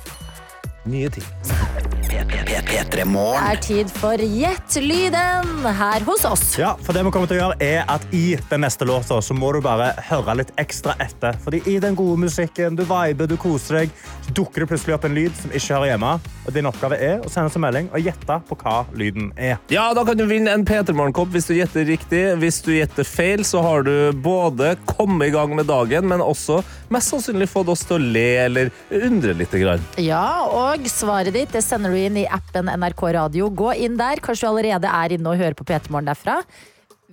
nye 0.92 1.10
ting. 1.16 2.05
P3 2.30 3.04
Det 3.06 3.06
er 3.06 3.60
tid 3.62 3.90
for 3.94 4.20
Gjett 4.20 4.76
lyden 4.82 5.66
her 5.78 6.04
hos 6.08 6.26
oss. 6.26 6.44
Ja, 6.60 6.74
for 6.82 6.96
det 6.96 7.04
vi 7.06 7.12
kommer 7.14 7.30
til 7.30 7.38
å 7.38 7.42
gjøre 7.44 7.58
er 7.64 7.84
at 7.92 8.06
I 8.16 8.38
den 8.50 8.64
neste 8.66 8.88
låta 8.88 9.20
så 9.24 9.36
må 9.38 9.52
du 9.54 9.60
bare 9.64 9.92
høre 10.10 10.36
litt 10.42 10.52
ekstra 10.62 10.96
etter. 11.04 11.38
Fordi 11.44 11.62
I 11.70 11.78
den 11.84 11.96
gode 11.98 12.18
musikken, 12.26 12.76
du 12.78 12.84
viber, 12.88 13.30
du 13.30 13.36
koser 13.42 13.82
deg, 13.82 13.94
så 14.26 14.36
dukker 14.38 14.64
det 14.64 14.70
plutselig 14.72 14.96
opp 14.98 15.08
en 15.08 15.18
lyd 15.18 15.36
som 15.38 15.54
ikke 15.54 15.76
hører 15.78 15.92
hjemme. 15.94 16.14
Og 16.46 16.56
Din 16.56 16.70
oppgave 16.70 17.00
er 17.02 17.22
å 17.22 17.32
sende 17.32 17.52
oss 17.52 17.58
en 17.60 17.66
melding 17.66 17.90
og 17.92 18.10
gjette 18.10 18.40
på 18.50 18.58
hva 18.64 18.78
lyden 18.98 19.32
er. 19.38 19.60
Ja, 19.74 19.88
Da 19.96 20.06
kan 20.08 20.18
du 20.20 20.26
vinne 20.30 20.54
en 20.56 20.66
P3 20.68 20.96
Morgenkopp 20.98 21.32
hvis 21.36 21.50
du 21.50 21.56
gjetter 21.58 21.86
riktig. 21.88 22.24
Hvis 22.42 22.62
du 22.66 22.74
gjetter 22.76 23.08
feil, 23.08 23.46
så 23.48 23.62
har 23.66 23.86
du 23.88 24.12
både 24.26 24.76
kommet 24.90 25.30
i 25.30 25.36
gang 25.36 25.56
med 25.56 25.70
dagen, 25.70 26.10
men 26.10 26.24
også 26.24 26.62
mest 26.94 27.14
sannsynlig 27.14 27.48
fått 27.52 27.70
oss 27.74 27.86
til 27.88 28.00
å 28.00 28.12
le 28.16 28.28
eller 28.46 28.74
undre 28.94 29.34
litt. 29.38 29.54
Ja, 30.02 30.44
og 30.52 30.84
svaret 30.92 31.32
ditt 31.36 31.54
det 31.56 31.62
sender 31.64 31.94
du 31.94 32.00
inn 32.02 32.15
i 32.20 32.28
appen 32.28 32.70
NRK 32.72 33.04
Radio. 33.16 33.50
Gå 33.50 33.74
inn 33.86 33.98
der. 34.00 34.22
Kanskje 34.24 34.48
du 34.48 34.52
allerede 34.54 34.92
er 34.92 35.16
inne 35.16 35.32
og 35.32 35.40
hører 35.42 35.58
på 35.58 35.68
P3 35.68 35.92
Morgen 35.94 36.12
derfra. 36.12 36.40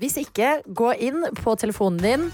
Hvis 0.00 0.18
ikke, 0.20 0.60
gå 0.66 0.92
inn 1.04 1.26
på 1.42 1.56
telefonen 1.60 2.00
din, 2.02 2.30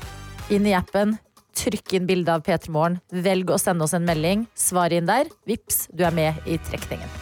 inn 0.54 0.68
i 0.68 0.76
appen. 0.78 1.16
Trykk 1.58 1.96
inn 1.98 2.06
bilde 2.08 2.34
av 2.34 2.44
P3 2.46 2.72
Morgen. 2.74 3.00
Velg 3.10 3.50
å 3.50 3.58
sende 3.60 3.86
oss 3.86 3.96
en 3.98 4.06
melding. 4.08 4.46
Svar 4.58 4.94
inn 4.94 5.08
der. 5.10 5.30
Vips, 5.48 5.86
du 5.92 6.04
er 6.06 6.14
med 6.14 6.38
i 6.46 6.60
trekningen. 6.70 7.16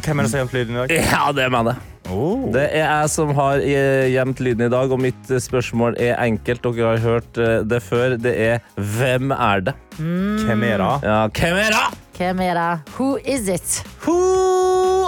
Hvem 0.00 0.20
er 0.20 0.26
det 0.26 0.30
som 0.30 0.38
har 0.38 0.44
gjemt 0.44 0.56
lyden 0.56 0.76
i 0.76 0.80
dag? 0.80 0.92
Ja, 1.10 1.24
det 1.36 1.44
er 1.44 1.52
meg, 1.52 1.72
det. 1.72 1.78
Oh. 2.10 2.46
Det 2.50 2.62
er 2.74 2.86
jeg 2.86 3.10
som 3.12 3.30
har 3.36 3.62
eh, 3.62 4.08
gjemt 4.10 4.40
lyden 4.42 4.66
i 4.66 4.70
dag, 4.72 4.90
og 4.90 5.02
mitt 5.02 5.30
eh, 5.30 5.42
spørsmål 5.42 5.98
er 6.00 6.16
enkelt. 6.24 6.64
Dere 6.64 6.94
har 6.94 7.04
hørt 7.04 7.38
eh, 7.38 7.60
det 7.66 7.82
før. 7.86 8.16
Det 8.18 8.34
er 8.34 8.64
hvem 8.74 9.34
er 9.36 9.66
det? 9.68 9.76
Hvem 9.98 10.64
er 10.66 10.82
det? 10.82 10.92
Ja, 11.06 11.20
hvem 11.28 11.60
er 11.66 11.76
det? 11.76 11.86
Hvem 12.18 12.46
er 12.46 12.54
det? 12.58 12.70
Who 12.96 13.16
is 13.24 13.48
it? 13.48 13.82
Who 14.06 14.49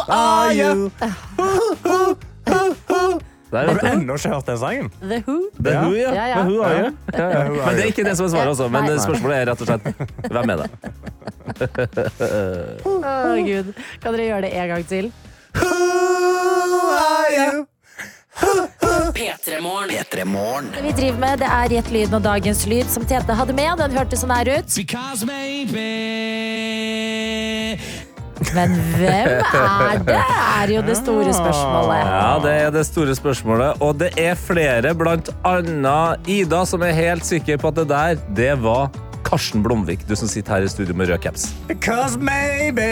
are 0.08 0.54
you? 0.54 0.90
Har 3.52 3.66
du 3.68 3.80
ennå 3.86 4.14
ikke 4.16 4.28
hørt 4.32 4.46
den 4.48 4.58
sangen? 4.58 4.86
The 5.00 5.18
Who? 5.26 5.34
The 5.64 5.72
Who, 5.78 5.92
Ja. 5.94 6.12
ja. 6.12 6.26
Ja, 6.26 6.36
The 6.36 6.44
who 6.48 6.62
are 6.64 6.78
you? 6.78 6.90
Ja, 7.12 7.28
ja. 7.28 7.48
Men 7.48 7.74
det 7.76 7.82
er 7.82 7.90
ikke 7.90 8.04
det 8.04 8.16
som 8.16 8.26
er 8.26 8.30
svaret, 8.32 8.48
også. 8.48 8.68
Men 8.72 8.88
spørsmålet 9.00 9.36
er 9.36 9.46
rett 9.50 9.60
og 9.60 9.66
slett 9.68 9.82
hvem 10.32 10.50
er 10.50 10.56
det? 10.62 10.68
Å, 12.88 12.88
Gud. 13.44 13.74
Kan 14.00 14.16
dere 14.16 14.24
gjøre 14.30 14.42
det 14.46 14.52
en 14.56 14.68
gang 14.72 14.88
til? 14.88 15.12
Who 15.58 15.68
are 16.96 17.30
you? 17.36 17.66
P3 19.12 19.60
Morgen. 19.60 20.70
Det 20.72 20.82
vi 20.82 20.92
driver 20.96 21.18
med, 21.20 21.38
det 21.44 21.48
er 21.52 21.68
Gjett 21.76 21.90
lyden 21.92 22.14
og 22.16 22.24
dagens 22.24 22.64
lyd 22.66 22.88
som 22.90 23.04
Tete 23.06 23.36
hadde 23.36 23.52
med. 23.56 23.76
Den 23.78 23.92
hørtes 23.96 24.24
sånn 24.24 24.32
her 24.32 24.48
ut. 24.56 24.72
Because 24.74 25.26
maybe 25.28 25.84
Men 28.54 28.74
hvem 28.96 29.28
er 29.52 30.02
det? 30.06 30.18
Er 30.62 30.72
jo 30.74 30.82
det 30.86 30.96
store 30.98 31.32
spørsmålet. 31.36 32.02
Ja, 32.08 32.32
det 32.42 32.54
er 32.66 32.74
det 32.74 32.84
store 32.88 33.14
spørsmålet. 33.16 33.82
Og 33.84 33.96
det 34.00 34.12
er 34.20 34.34
flere, 34.38 34.94
blant 34.98 35.30
annet 35.48 36.28
Ida, 36.30 36.64
som 36.68 36.82
er 36.82 36.96
helt 36.96 37.26
sikker 37.28 37.60
på 37.62 37.72
at 37.72 37.80
det 37.82 37.88
der, 37.92 38.20
det 38.36 38.52
var 38.64 38.90
Karsten 39.26 39.62
Blomvik, 39.64 40.02
du 40.08 40.16
som 40.18 40.28
sitter 40.28 40.58
her 40.58 40.66
i 40.66 40.68
studio 40.68 40.96
med 40.98 41.08
rød 41.08 41.22
caps. 41.24 41.52
Because 41.68 42.18
maybe 42.18 42.90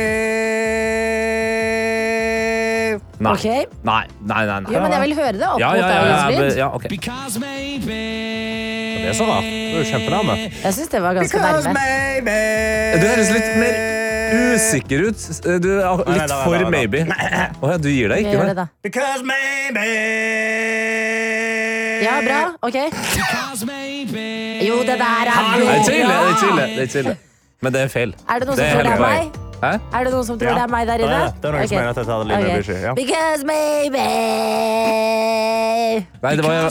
Nei. 3.20 3.32
Ok. 3.37 3.44
Nei, 3.85 4.06
nei, 4.25 4.47
nei. 4.49 4.61
nei. 4.64 4.73
Jo, 4.73 4.80
men 4.80 4.94
jeg 4.94 5.02
vil 5.02 5.14
høre 5.18 5.32
det 5.37 5.44
opp 5.44 5.61
Ja, 5.61 5.68
mot 5.75 5.82
ja, 5.82 5.88
ja, 5.92 6.30
ja, 6.32 6.47
ja, 6.56 6.68
ok. 6.73 6.87
Because 6.88 7.42
maybe 7.42 8.00
Det 8.97 9.11
er 9.12 9.18
sånn, 9.18 9.28
da. 9.28 9.40
Du 9.44 9.76
er 9.76 9.85
jo. 9.85 10.50
Jeg 10.64 10.76
syns 10.78 10.92
det 10.97 11.04
var 11.04 11.20
ganske 11.20 11.44
nærme. 11.44 11.75
maybe 11.76 12.38
Du 12.97 13.09
høres 13.11 13.35
litt 13.37 13.50
mer 13.61 14.00
usikker 14.30 15.06
ut. 15.08 15.26
Du 15.62 15.70
er 15.80 15.96
litt 15.99 16.08
nei, 16.08 16.26
nei, 16.26 16.38
for 16.44 16.56
nei, 16.56 16.62
nei. 16.62 16.70
maybe. 16.76 17.04
Å 17.60 17.72
ja, 17.72 17.76
du 17.80 17.88
gir 17.90 18.12
deg 18.12 18.25
ikke? 18.25 18.37
gjør 18.37 18.50
det, 18.52 18.56
da. 18.60 18.66
Because 18.87 19.22
maybe 19.26 19.87
Ja, 22.00 22.16
bra. 22.25 22.40
Ok. 22.64 22.78
Jo, 24.64 24.80
det 24.87 24.96
der 25.00 25.04
er 25.20 25.28
det 25.28 25.34
bra. 25.34 25.60
det 25.60 26.82
er 26.82 26.88
chille. 26.88 27.16
Men 27.60 27.72
det 27.72 27.87
er 27.87 27.88
feil. 27.92 28.16
Er 28.28 28.40
det 28.40 28.49
noen 28.49 28.56
som 28.56 28.64
Det 28.64 28.70
er 28.70 28.75
tror 28.75 28.88
det 28.88 28.96
er 28.96 29.00
meg? 29.04 29.50
Hæ? 29.60 29.72
Er 29.92 30.04
det 30.04 30.12
noen 30.14 30.24
som 30.24 30.38
tror 30.40 30.48
Ja. 30.50 30.54
det 30.54 30.62
er 30.62 30.68
meg 30.72 30.86
der 30.88 30.98
inne? 31.04 31.10
Ja. 31.10 31.30
Det 31.40 31.44
er 31.44 31.52
noen 31.52 31.68
som 31.68 31.76
Ok. 31.76 31.80
mener 31.80 31.90
at 31.90 31.96
jeg 31.96 32.06
tar 32.06 32.18
det 32.18 32.26
litt 32.28 32.36
Ok. 32.40 32.44
med 32.68 32.82
ja. 32.82 32.92
Because 32.94 33.44
maybe 33.44 34.04
Nei, 36.22 36.36
det 36.36 36.44
var 36.44 36.70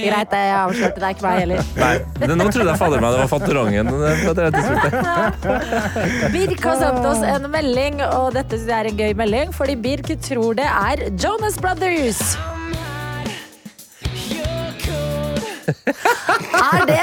Greit, 0.00 0.32
jeg 0.32 0.54
avslørte. 0.56 0.94
Det 0.96 1.04
er 1.04 1.12
ikke 1.14 1.24
meg 1.26 1.38
heller. 1.42 1.60
Nei, 1.76 1.96
det, 2.18 2.36
nå 2.38 2.46
trodde 2.50 2.70
jeg 2.72 2.78
fader 2.80 3.02
meg 3.04 3.12
det 3.14 3.20
var 3.20 3.28
Fantorangen. 3.30 3.86
på 4.24 4.32
det 4.38 4.46
tidspunktet. 4.56 4.92
Birk 6.34 6.64
har 6.64 6.76
sendt 6.80 7.04
oss 7.10 7.22
en 7.34 7.44
melding, 7.52 8.00
og 8.06 8.32
dette 8.34 8.56
synes 8.58 8.70
jeg 8.72 8.78
er 8.78 8.88
en 8.90 8.96
gøy 9.02 9.12
melding, 9.20 9.52
fordi 9.54 9.76
Birk 9.76 10.08
tror 10.24 10.56
det 10.58 10.66
er 10.66 11.04
Jonas 11.20 11.58
Brothers. 11.60 12.22
Er 16.60 16.84
det, 16.86 17.00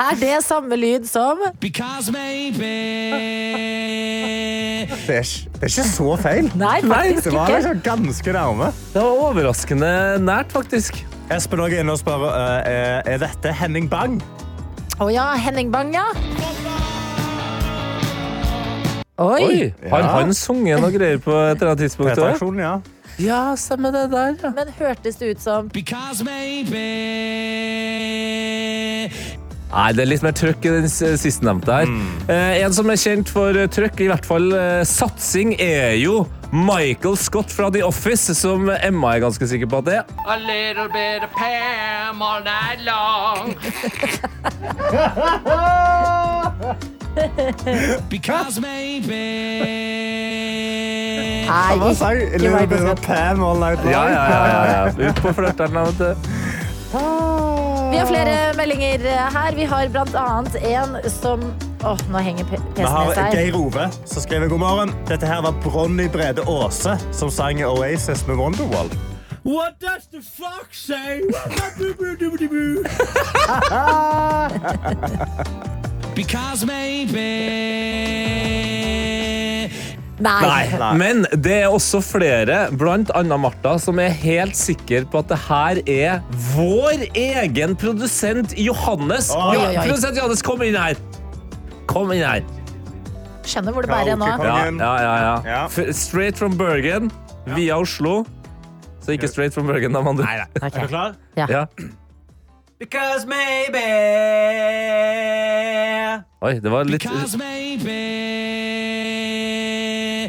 er 0.00 0.14
det 0.20 0.36
samme 0.44 0.76
lyd 0.80 1.04
som 1.08 1.38
Because 1.60 2.12
maybe. 2.12 2.72
Det 5.06 5.16
er, 5.18 5.28
det 5.54 5.62
er 5.62 5.70
ikke 5.70 5.86
så 5.88 6.16
feil. 6.20 6.48
Nei, 6.58 6.78
faktisk 6.84 7.24
Det 7.28 7.32
var 7.34 7.48
ikke. 7.48 7.58
liksom 7.58 7.80
ganske 7.84 8.32
nærme. 8.36 8.70
Det 8.94 9.02
var 9.02 9.24
overraskende 9.28 9.90
nært, 10.24 10.52
faktisk. 10.54 11.02
Espen 11.32 11.60
også 11.64 11.76
er 11.76 11.84
inne 11.84 11.92
og 11.96 12.00
spør 12.02 12.24
eh, 12.28 12.72
er- 12.72 13.02
er 13.14 13.18
dette 13.24 13.52
Henning 13.60 13.88
Bang. 13.90 14.18
Å 15.00 15.08
ja, 15.12 15.30
Henning 15.40 15.72
Bang, 15.72 15.92
ja. 15.96 16.04
Oi. 19.18 19.70
Oi, 19.70 19.90
Har 19.90 20.02
han 20.18 20.34
sunget 20.34 20.80
noe 20.82 20.90
greier 20.90 21.20
på 21.22 21.30
et 21.30 21.60
eller 21.60 21.70
annet 21.70 21.84
tidspunkt? 21.84 22.10
også? 22.10 22.24
P3-aksjonen, 22.32 22.60
ja. 22.64 22.74
Ja, 23.22 23.54
stemmer 23.54 23.92
det 23.94 24.08
der, 24.10 24.34
ja. 24.42 24.50
Men 24.56 24.72
hørtes 24.78 25.16
det 25.20 25.36
ut 25.36 25.40
som 25.44 25.68
Because 25.70 26.24
maybe. 26.26 26.82
Nei, 29.74 29.90
det 29.90 30.04
er 30.04 30.06
litt 30.12 30.22
mer 30.22 30.34
trøkk 30.38 30.66
i 30.68 30.72
den 30.76 30.84
sistnevnte 30.88 31.80
her. 31.80 31.90
Eh, 32.30 32.62
en 32.62 32.74
som 32.76 32.90
er 32.92 32.98
kjent 33.00 33.30
for 33.34 33.56
eh, 33.58 33.66
trøkk, 33.74 34.04
i 34.04 34.08
hvert 34.10 34.26
fall 34.28 34.52
eh, 34.54 34.84
satsing, 34.86 35.56
er 35.58 35.96
jo 35.98 36.20
Michael 36.54 37.16
Scott 37.18 37.50
fra 37.50 37.70
The 37.74 37.82
Office, 37.82 38.34
som 38.38 38.70
Emma 38.76 39.16
er 39.16 39.24
ganske 39.24 39.48
sikker 39.50 39.66
på 39.72 39.82
at 39.82 39.88
det 39.88 39.96
er. 39.98 40.04
A 40.30 40.38
little 40.38 40.86
bit 40.94 41.26
of 41.26 41.30
Pam 41.34 42.22
all 42.22 42.42
night 42.46 42.80
long. 42.86 43.56
Because 48.10 48.60
maybe. 48.62 49.24
Nei, 51.44 51.76
Hva 51.78 51.90
sa 51.94 52.10
ikke 52.14 52.38
Little 52.42 52.66
bit 52.70 52.86
of 52.94 53.02
Pam 53.02 53.42
all 53.42 53.58
night 53.58 53.82
long. 53.82 53.90
Ja, 53.90 54.06
ja, 54.06 54.24
ja. 54.30 54.46
ja, 54.46 54.62
ja. 54.86 55.10
Ut 55.10 55.22
på 55.22 55.34
flørteren, 55.34 55.82
vet 55.82 55.98
du. 55.98 56.10
Vi 57.94 57.98
har 57.98 58.06
flere 58.06 58.54
meldinger 58.56 58.98
her. 59.30 59.54
Vi 59.54 59.64
har 59.64 59.88
blant 59.88 60.14
annet 60.14 60.54
en 60.54 60.96
som 61.10 61.40
Åh, 61.84 61.98
nå 62.10 62.18
henger 62.18 62.44
Vi 62.44 62.56
PC-en 62.56 62.86
har 62.90 63.12
seg. 63.14 63.34
Geir 63.36 63.54
Ove 63.54 63.84
som 64.02 64.22
skriver 64.24 64.48
god 64.50 64.58
morgen. 64.58 64.90
Dette 65.06 65.26
her 65.30 65.42
var 65.44 65.54
Bronny 65.62 66.08
Brede 66.10 66.42
Aase 66.42 66.96
som 67.14 67.30
sang 67.30 67.62
Oasis 67.62 68.26
med 68.26 68.36
Wonderwall. 68.40 68.90
What 69.44 69.78
does 69.78 70.08
the 70.10 70.22
fox 70.26 70.86
say? 70.90 71.22
Because 76.16 76.66
maybe. 76.66 78.63
Nei. 80.22 80.68
Nei. 80.78 80.90
Men 81.00 81.24
det 81.42 81.56
er 81.64 81.72
også 81.74 81.98
flere, 82.04 82.68
annet 82.70 83.40
Martha, 83.42 83.74
som 83.82 83.98
er 83.98 84.12
helt 84.14 84.54
sikre 84.58 85.02
på 85.10 85.18
at 85.24 85.32
det 85.32 85.38
her 85.48 85.80
er 85.90 86.20
vår 86.54 87.02
egen 87.18 87.74
produsent 87.80 88.54
Johannes. 88.58 89.32
Oi, 89.34 89.56
oi, 89.56 89.72
oi. 89.72 89.86
Produsent 89.88 90.16
Johannes, 90.20 90.42
kom 90.46 90.62
inn 90.62 90.78
her! 90.78 90.94
Kom 91.90 92.12
inn 92.14 92.22
her. 92.24 92.46
Skjønner 93.44 93.74
hvor 93.76 93.84
det 93.84 93.90
bærer 93.90 94.16
nå. 94.16 94.28
Ja, 94.30 94.70
ja, 94.78 94.94
ja, 95.02 95.34
ja. 95.44 95.58
F- 95.66 95.90
Straight 95.92 96.38
from 96.38 96.54
Bergen 96.56 97.10
via 97.52 97.76
Oslo. 97.76 98.22
Så 99.04 99.12
ikke 99.18 99.28
straight 99.28 99.52
from 99.52 99.66
Bergen, 99.68 99.92
da, 99.92 100.00
mann. 100.00 100.16
Nei, 100.16 100.38
nei. 100.40 100.48
Er 100.70 100.78
du 100.80 100.88
klar? 100.88 101.18
Ja. 101.36 101.46
Ja. 101.50 101.64
Because 102.80 103.26
maybe 103.28 103.82
Oi, 106.44 106.58
det 106.60 106.72
var 106.72 106.84
litt 106.88 107.02
Because 107.04 107.36
maybe. 107.38 108.00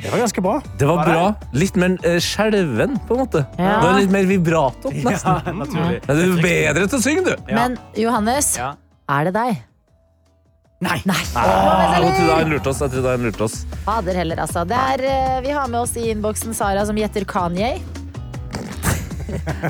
Det 0.04 0.12
var 0.12 0.22
ganske 0.24 0.42
bra. 0.46 0.56
Det 0.80 0.88
var 0.90 1.04
bra. 1.06 1.22
Litt 1.54 1.76
mer 1.80 1.96
uh, 2.06 2.18
skjelven, 2.24 2.98
på 3.08 3.16
en 3.16 3.22
måte. 3.24 3.46
Ja. 3.60 3.76
Det 3.80 3.86
var 3.88 4.00
litt 4.00 4.12
mer 4.16 4.26
vibrato, 4.30 4.92
nesten. 5.08 5.56
naturlig. 5.62 6.02
Men 6.08 6.20
Du 6.20 6.26
er 6.26 6.42
bedre 6.44 6.88
til 6.92 7.00
å 7.00 7.04
synge, 7.06 7.24
du. 7.30 7.54
Men 7.54 7.78
Johannes, 8.00 8.52
Ja. 8.60 8.74
er 9.10 9.30
det 9.30 9.34
deg? 9.38 9.64
Nei. 10.86 10.98
Nei. 11.08 11.22
Jeg 11.34 12.16
trodde 12.18 12.34
han 12.36 12.50
lurte 12.52 12.70
oss. 12.70 12.82
Jeg 12.84 12.92
trodde 12.94 13.14
han 13.16 13.24
lurte 13.26 13.46
oss. 13.48 13.54
Fader 13.86 14.18
heller, 14.20 14.42
altså. 14.44 14.66
Det 14.68 14.76
er, 14.78 15.06
eh, 15.10 15.38
vi 15.46 15.54
har 15.56 15.68
med 15.72 15.80
oss 15.86 15.96
i 15.98 16.10
innboksen 16.12 16.54
Sara 16.54 16.84
som 16.86 16.98
gjetter 17.00 17.24
Kanye. 17.26 17.72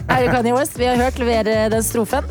er 0.10 0.26
det 0.26 0.32
Kanye 0.34 0.56
West? 0.58 0.76
Vi 0.80 0.88
har 0.90 0.98
hørt 1.00 1.20
levere 1.22 1.70
den 1.72 1.86
strofen. 1.86 2.26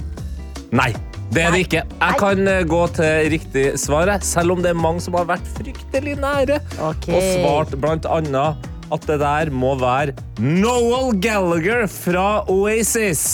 Nei, 0.75 0.91
det 1.33 1.43
er 1.43 1.55
det 1.55 1.65
ikke. 1.65 1.83
Jeg 1.89 2.21
kan 2.21 2.51
eh, 2.51 2.61
gå 2.69 2.83
til 2.95 3.33
riktig 3.33 3.65
svar, 3.81 4.13
selv 4.23 4.55
om 4.55 4.63
det 4.63 4.71
er 4.75 4.79
mange 4.79 5.03
som 5.05 5.17
har 5.19 5.27
vært 5.29 5.49
fryktelig 5.57 6.19
nære 6.21 6.61
okay. 6.77 7.17
og 7.17 7.27
svart 7.33 7.75
blant 7.81 8.09
annet 8.11 8.71
at 8.93 9.07
det 9.09 9.17
der 9.23 9.51
må 9.51 9.73
være 9.81 10.15
Noel 10.39 11.15
Gallagher 11.23 11.87
fra 11.91 12.45
Oasis. 12.51 13.25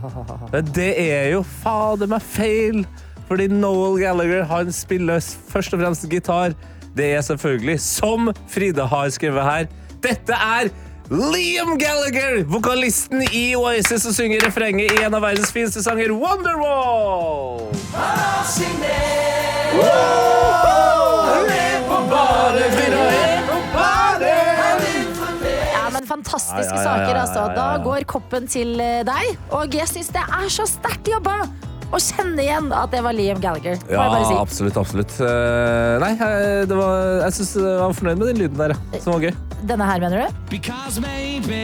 Men 0.52 0.68
det 0.76 0.92
er 1.02 1.32
jo 1.34 1.44
fader 1.60 2.10
meg 2.10 2.24
feil, 2.24 2.84
fordi 3.28 3.48
Noel 3.52 3.98
Gallagher 4.00 4.46
han 4.50 4.72
spiller 4.74 5.20
først 5.20 5.74
og 5.74 5.82
fremst 5.82 6.08
gitar. 6.10 6.54
Det 6.96 7.12
er 7.14 7.24
selvfølgelig, 7.26 7.78
som 7.82 8.30
Frida 8.50 8.86
har 8.90 9.10
skrevet 9.14 9.46
her, 9.46 9.68
dette 10.02 10.34
er 10.34 10.70
Liam 11.10 11.78
Gallagher, 11.78 12.44
vokalisten 12.46 13.22
i 13.22 13.56
Oasis, 13.56 14.02
som 14.02 14.12
synger 14.14 14.40
refrenget 14.46 14.92
i 14.94 15.02
en 15.02 15.14
av 15.14 15.24
verdens 15.24 15.50
fineste 15.50 15.82
sanger, 15.82 16.12
Wonderwall. 16.14 17.66
Ja, 25.72 25.90
men 25.90 26.06
Fantastiske 26.06 26.76
Ja, 26.76 26.82
ja, 26.82 26.82
ja, 26.82 26.84
saker, 26.84 27.18
altså. 27.24 27.48
Da 27.58 27.66
går 27.82 28.06
koppen 28.06 28.46
til 28.46 28.78
eh, 28.78 29.02
deg. 29.02 29.34
Og 29.50 29.74
jeg 29.74 29.90
syns 29.90 30.14
det 30.14 30.22
er 30.22 30.46
så 30.46 30.68
sterkt 30.70 31.10
jobba 31.10 31.40
å 31.90 31.98
kjenne 31.98 32.42
igjen 32.44 32.68
at 32.76 32.92
det 32.94 33.00
var 33.02 33.14
Liam 33.16 33.40
Gallagher. 33.42 33.78
Ja, 33.90 34.04
jeg 34.04 34.12
bare 34.14 34.26
si. 34.28 34.34
absolutt, 34.38 34.76
absolutt. 34.78 35.14
Eh, 35.26 35.94
nei, 36.02 36.12
jeg, 36.20 36.68
det 36.70 36.76
var, 36.78 37.00
jeg 37.24 37.36
synes 37.40 37.52
jeg 37.58 37.80
var 37.82 37.96
fornøyd 37.98 38.20
med 38.22 38.30
den 38.30 38.42
lyden 38.44 38.60
der, 38.62 38.76
som 39.02 39.16
var 39.16 39.26
gøy. 39.26 39.34
Denne 39.68 39.88
her, 39.90 40.00
mener 40.06 40.22
du? 40.28 40.38
Because 40.52 41.02
maybe. 41.02 41.58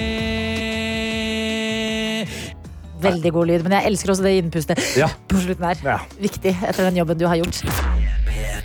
Veldig 3.07 3.31
god 3.37 3.51
lyd, 3.53 3.63
men 3.67 3.75
jeg 3.77 3.91
elsker 3.93 4.13
også 4.15 4.25
det 4.25 4.35
innpustet 4.41 4.81
Ja. 4.99 5.11
på 5.31 5.39
slutten 5.45 5.67
her. 5.69 5.83
Ja. 5.85 5.99
Viktig 6.19 6.55
etter 6.57 6.89
den 6.89 6.97
jobben 7.03 7.21
du 7.21 7.27
har 7.29 7.37
gjort. 7.39 7.63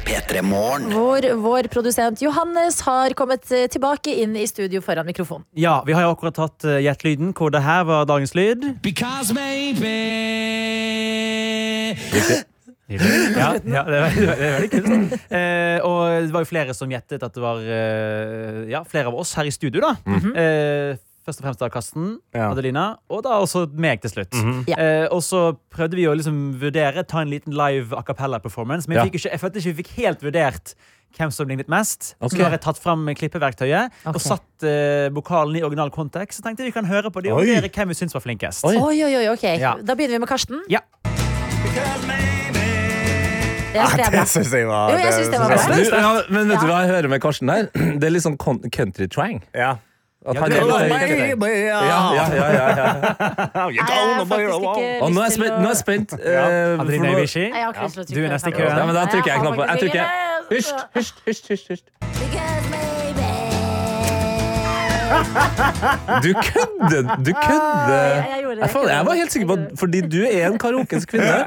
P3 0.05 0.41
Morgen. 0.46 0.88
Hvor 0.91 1.25
vår 1.43 1.67
produsent 1.72 2.22
Johannes 2.24 2.79
har 2.88 3.13
kommet 3.17 3.46
eh, 3.53 3.67
tilbake 3.72 4.13
inn 4.24 4.36
i 4.39 4.46
studio 4.50 4.81
foran 4.84 5.05
mikrofonen. 5.08 5.46
Ja, 5.58 5.79
vi 5.88 5.93
har 5.96 6.05
jo 6.08 6.13
akkurat 6.15 6.36
tatt 6.39 6.65
hjertelyden, 6.84 7.34
hvor 7.38 7.53
det 7.53 7.62
her 7.65 7.86
var 7.89 8.08
dagens 8.10 8.34
lyd. 8.38 8.65
Because 8.84 9.34
maybe. 9.38 9.93
Ja, 12.91 13.53
ja 13.63 13.84
det, 13.88 13.96
er, 13.96 14.01
veldig- 14.03 14.25
det 14.41 14.50
veldig 14.58 14.72
kult. 14.74 15.13
Eh, 15.31 15.77
og 15.88 16.01
det 16.25 16.34
var 16.34 16.43
jo 16.43 16.50
flere 16.50 16.74
som 16.75 16.91
gjettet 16.91 17.24
at 17.24 17.38
det 17.38 17.43
var 17.43 17.62
eh, 17.63 18.65
ja, 18.74 18.81
flere 18.84 19.08
av 19.13 19.15
oss 19.22 19.31
her 19.39 19.48
i 19.48 19.53
studio. 19.55 19.86
da 19.86 19.93
eh, 20.36 20.98
Først 21.21 21.41
og 21.41 21.45
fremst 21.45 21.59
da 21.61 21.67
Karsten, 21.69 22.17
Ja. 22.33 22.47
Adelina, 22.49 22.95
og 23.09 23.23
da 23.23 23.35
også 23.43 23.67
meg 23.77 24.01
til 24.01 24.09
slutt. 24.09 24.33
Ja. 24.67 24.77
eh, 24.77 25.07
og 25.11 25.21
så 25.21 25.55
prøvde 25.69 25.99
vi 25.99 26.07
å 26.09 26.15
liksom 26.17 26.57
vurdere, 26.61 27.03
ta 27.05 27.21
en 27.21 27.29
liten 27.29 27.53
live 27.53 27.93
a 27.93 28.01
cappella-performance, 28.01 28.89
men 28.89 28.97
Ja. 28.97 29.03
jeg, 29.03 29.11
fikk 29.11 29.21
ikke, 29.21 29.31
jeg 29.31 29.39
følte 29.39 29.59
ikke 29.59 29.75
vi 29.75 29.83
fikk 29.83 29.93
helt 30.01 30.23
vurdert 30.23 30.73
hvem 31.17 31.31
som 31.31 31.47
lignet 31.47 31.67
mest. 31.69 32.15
Okay. 32.21 32.39
Så 32.39 32.43
har 32.43 32.51
jeg 32.55 32.61
tatt 32.61 32.79
fram 32.79 33.05
klippeverktøyet 33.05 33.91
okay. 33.91 34.13
og 34.15 34.21
satt 34.21 34.63
uh, 34.63 35.11
vokalen 35.13 35.57
i 35.59 35.63
original 35.63 35.91
kontekst. 35.91 36.39
Så 36.39 36.45
tenkte 36.45 36.63
jeg 36.63 36.71
vi 36.71 36.77
kan 36.79 36.87
høre 36.87 37.11
på 37.11 37.21
det 37.21 37.33
og 37.33 37.43
vurdere 37.43 37.69
hvem 37.69 37.91
vi 37.91 37.99
syns 37.99 38.15
var 38.15 38.23
flinkest. 38.23 38.63
Oi. 38.65 38.77
Oi, 38.79 39.03
oi, 39.03 39.13
oi, 39.19 39.27
ok. 39.33 39.43
Ja. 39.59 39.75
Da 39.83 39.93
begynner 39.93 40.17
vi 40.17 40.23
med 40.23 40.31
Karsten. 40.31 40.63
Ja. 40.71 40.79
Det 43.71 44.07
det 44.11 44.23
syns 44.27 44.51
jeg 44.51 44.67
var 44.67 44.91
Jo, 44.91 44.97
jeg 44.99 45.13
synes 45.13 45.29
det 45.31 45.39
var 45.39 45.47
bra. 45.47 45.99
ja, 46.01 46.09
men 46.29 46.49
vet 46.49 46.59
du 46.59 46.67
hva 46.67 46.81
jeg 46.83 46.91
hører 46.91 47.07
med 47.13 47.21
Karsten 47.23 47.51
her? 47.51 47.69
Det 47.71 48.03
er 48.03 48.11
litt 48.11 48.25
sånn 48.25 48.35
country-twang. 48.39 49.39
Ja. 49.55 49.77
At 50.21 50.37
han 50.37 50.51
ja, 50.51 50.57
ja, 50.61 52.25
ja, 52.29 52.47
ja, 52.53 52.67
ja. 52.77 52.87
Jeg 53.77 53.83
har 53.83 54.25
faktisk 54.25 54.61
ikke 54.61 55.01
Og 55.01 55.11
nå 55.11 55.21
er 55.21 55.25
jeg 55.25 55.31
lyst 55.31 55.33
til 55.33 55.41
spent. 55.41 55.51
å 55.51 55.61
Nå 55.61 55.65
er 55.65 55.73
jeg 55.73 55.77
spent 55.81 56.13
Adrine 56.13 57.07
ikke 57.09 57.21
lyst 57.21 57.33
til 57.33 58.03
å 58.03 58.13
Du 58.13 58.19
er 58.21 58.29
neste 58.35 58.49
i 58.49 58.57
køen. 58.59 58.93
Da 58.93 59.05
trykker 59.05 59.31
jeg 59.31 59.37
har 59.37 59.41
knappen. 59.41 59.65
Jeg 59.69 59.77
ikke- 59.89 60.29
Hysj, 60.51 60.71
hysj, 61.25 61.43
hysj, 61.49 62.90
Du 65.11 66.31
kødder! 66.37 67.01
Du 67.25 67.31
kødder! 67.33 67.91
Jeg. 67.91 68.37
Jeg, 68.51 68.69
jeg 68.91 69.05
var 69.07 69.13
helt 69.15 69.31
sikker 69.33 69.47
på 69.47 69.53
at 69.57 69.61
fordi 69.79 69.99
du 70.11 70.17
er 70.27 70.45
en 70.49 70.57
karaokens 70.61 71.05
kvinne, 71.09 71.37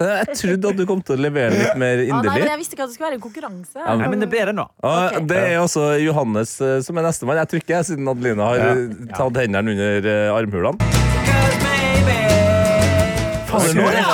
jeg 0.00 0.26
trodde 0.36 0.68
at 0.72 0.76
du 0.78 0.84
kom 0.88 1.00
til 1.02 1.16
å 1.16 1.20
levere 1.24 1.50
litt 1.56 1.76
mer 1.80 1.96
Å, 1.96 1.98
nei, 2.04 2.10
men 2.12 2.18
inderlig. 2.26 2.50
jeg 2.52 2.60
visste 2.60 2.74
ikke 2.76 2.84
at 2.86 2.90
det 2.92 2.96
skulle 2.98 3.08
være 3.10 3.18
en 3.18 3.24
konkurranse. 3.24 3.76
Ja, 3.80 3.96
men 4.12 4.20
det 4.22 4.28
ble 4.32 4.42
det 4.50 4.54
nå. 4.58 4.66
Det 5.30 5.40
er 5.50 5.56
også 5.62 5.82
Johannes 6.04 6.50
eh, 6.64 6.78
som 6.86 6.94
er 7.00 7.04
nestemann. 7.08 7.40
Jeg 7.42 7.48
trykker, 7.56 7.72
jeg, 7.78 7.84
siden 7.92 8.04
Adelina 8.12 8.42
har 8.52 8.58
eh, 8.68 8.84
tatt 9.16 9.34
hendene 9.42 9.68
under 9.76 10.10
eh, 10.14 10.36
armhulene. 10.36 10.76
Faen, 13.50 13.74
nå 13.76 13.82
er 13.88 13.94
det 13.96 14.04
er 14.04 14.10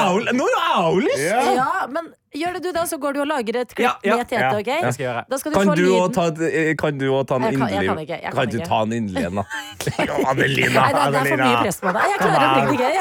Ja. 1.20 1.40
Ja, 1.56 1.86
men 1.92 2.04
gjør 2.36 2.52
det 2.56 2.62
du, 2.66 2.70
da, 2.76 2.82
så 2.88 2.96
går 3.00 3.12
du 3.16 3.20
og 3.22 3.28
lager 3.30 3.56
et 3.62 3.70
klipp 3.76 3.86
Ja, 3.86 3.92
ja, 4.04 4.16
med 4.20 4.28
Tete. 4.28 4.40
ja. 4.42 4.50
ok? 4.60 4.70
Skal. 4.96 5.24
Da 5.30 5.38
skal 5.40 5.52
du 5.52 5.56
Kan 5.58 5.66
få 5.70 5.74
du 5.76 5.82
lyden. 5.86 6.12
ta, 6.16 6.24
eh, 6.44 6.74
kan 6.76 6.98
du 7.00 7.06
òg 7.12 7.26
ta 7.28 7.34
en 7.36 7.42
Jeg 7.42 7.56
kan- 7.56 7.68
jeg 7.68 7.76
inderlig 7.84 8.06
kan 8.06 8.16
jeg 8.16 8.22
kan 8.22 8.32
Kan 8.36 8.48
du 8.48 8.56
ikke. 8.58 8.68
ta 8.68 8.78
en 8.82 8.92
inderlig 8.92 9.24
en, 9.26 9.34
da? 9.36 9.44
Adelina, 10.30 10.80
Nei, 10.80 10.90
det, 10.92 11.00
det 11.12 11.20
er 11.20 11.26
for 11.26 11.36
mye 11.44 11.56
press 11.62 11.78
på 11.80 11.88
deg. 11.96 12.02
Jeg 12.12 12.18
klarer 12.24 12.46
å 12.46 12.66
bli 12.68 12.76
det 12.76 12.80
gøy. 12.82 12.94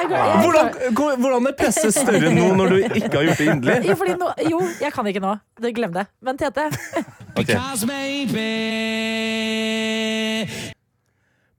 Hvordan, 0.44 0.66
hvor- 0.96 1.18
er 1.48 1.54
presset 1.60 1.94
større 1.96 2.30
nå 2.36 2.46
når 2.60 2.68
du 2.70 2.78
ikke 3.00 3.16
har 3.18 3.24
gjort 3.30 3.38
det 3.38 3.48
inderlig? 3.56 3.86
jo, 3.92 3.96
nå, 4.24 4.28
jo, 4.50 4.60
jeg 4.82 4.92
kan 4.94 5.06
ikke 5.12 5.24
nå. 5.24 5.34
Glem 5.76 5.92
det. 5.94 6.06
Men 6.22 6.38
Tete, 6.38 6.70
Because 7.36 7.86
maybe. 7.86 8.48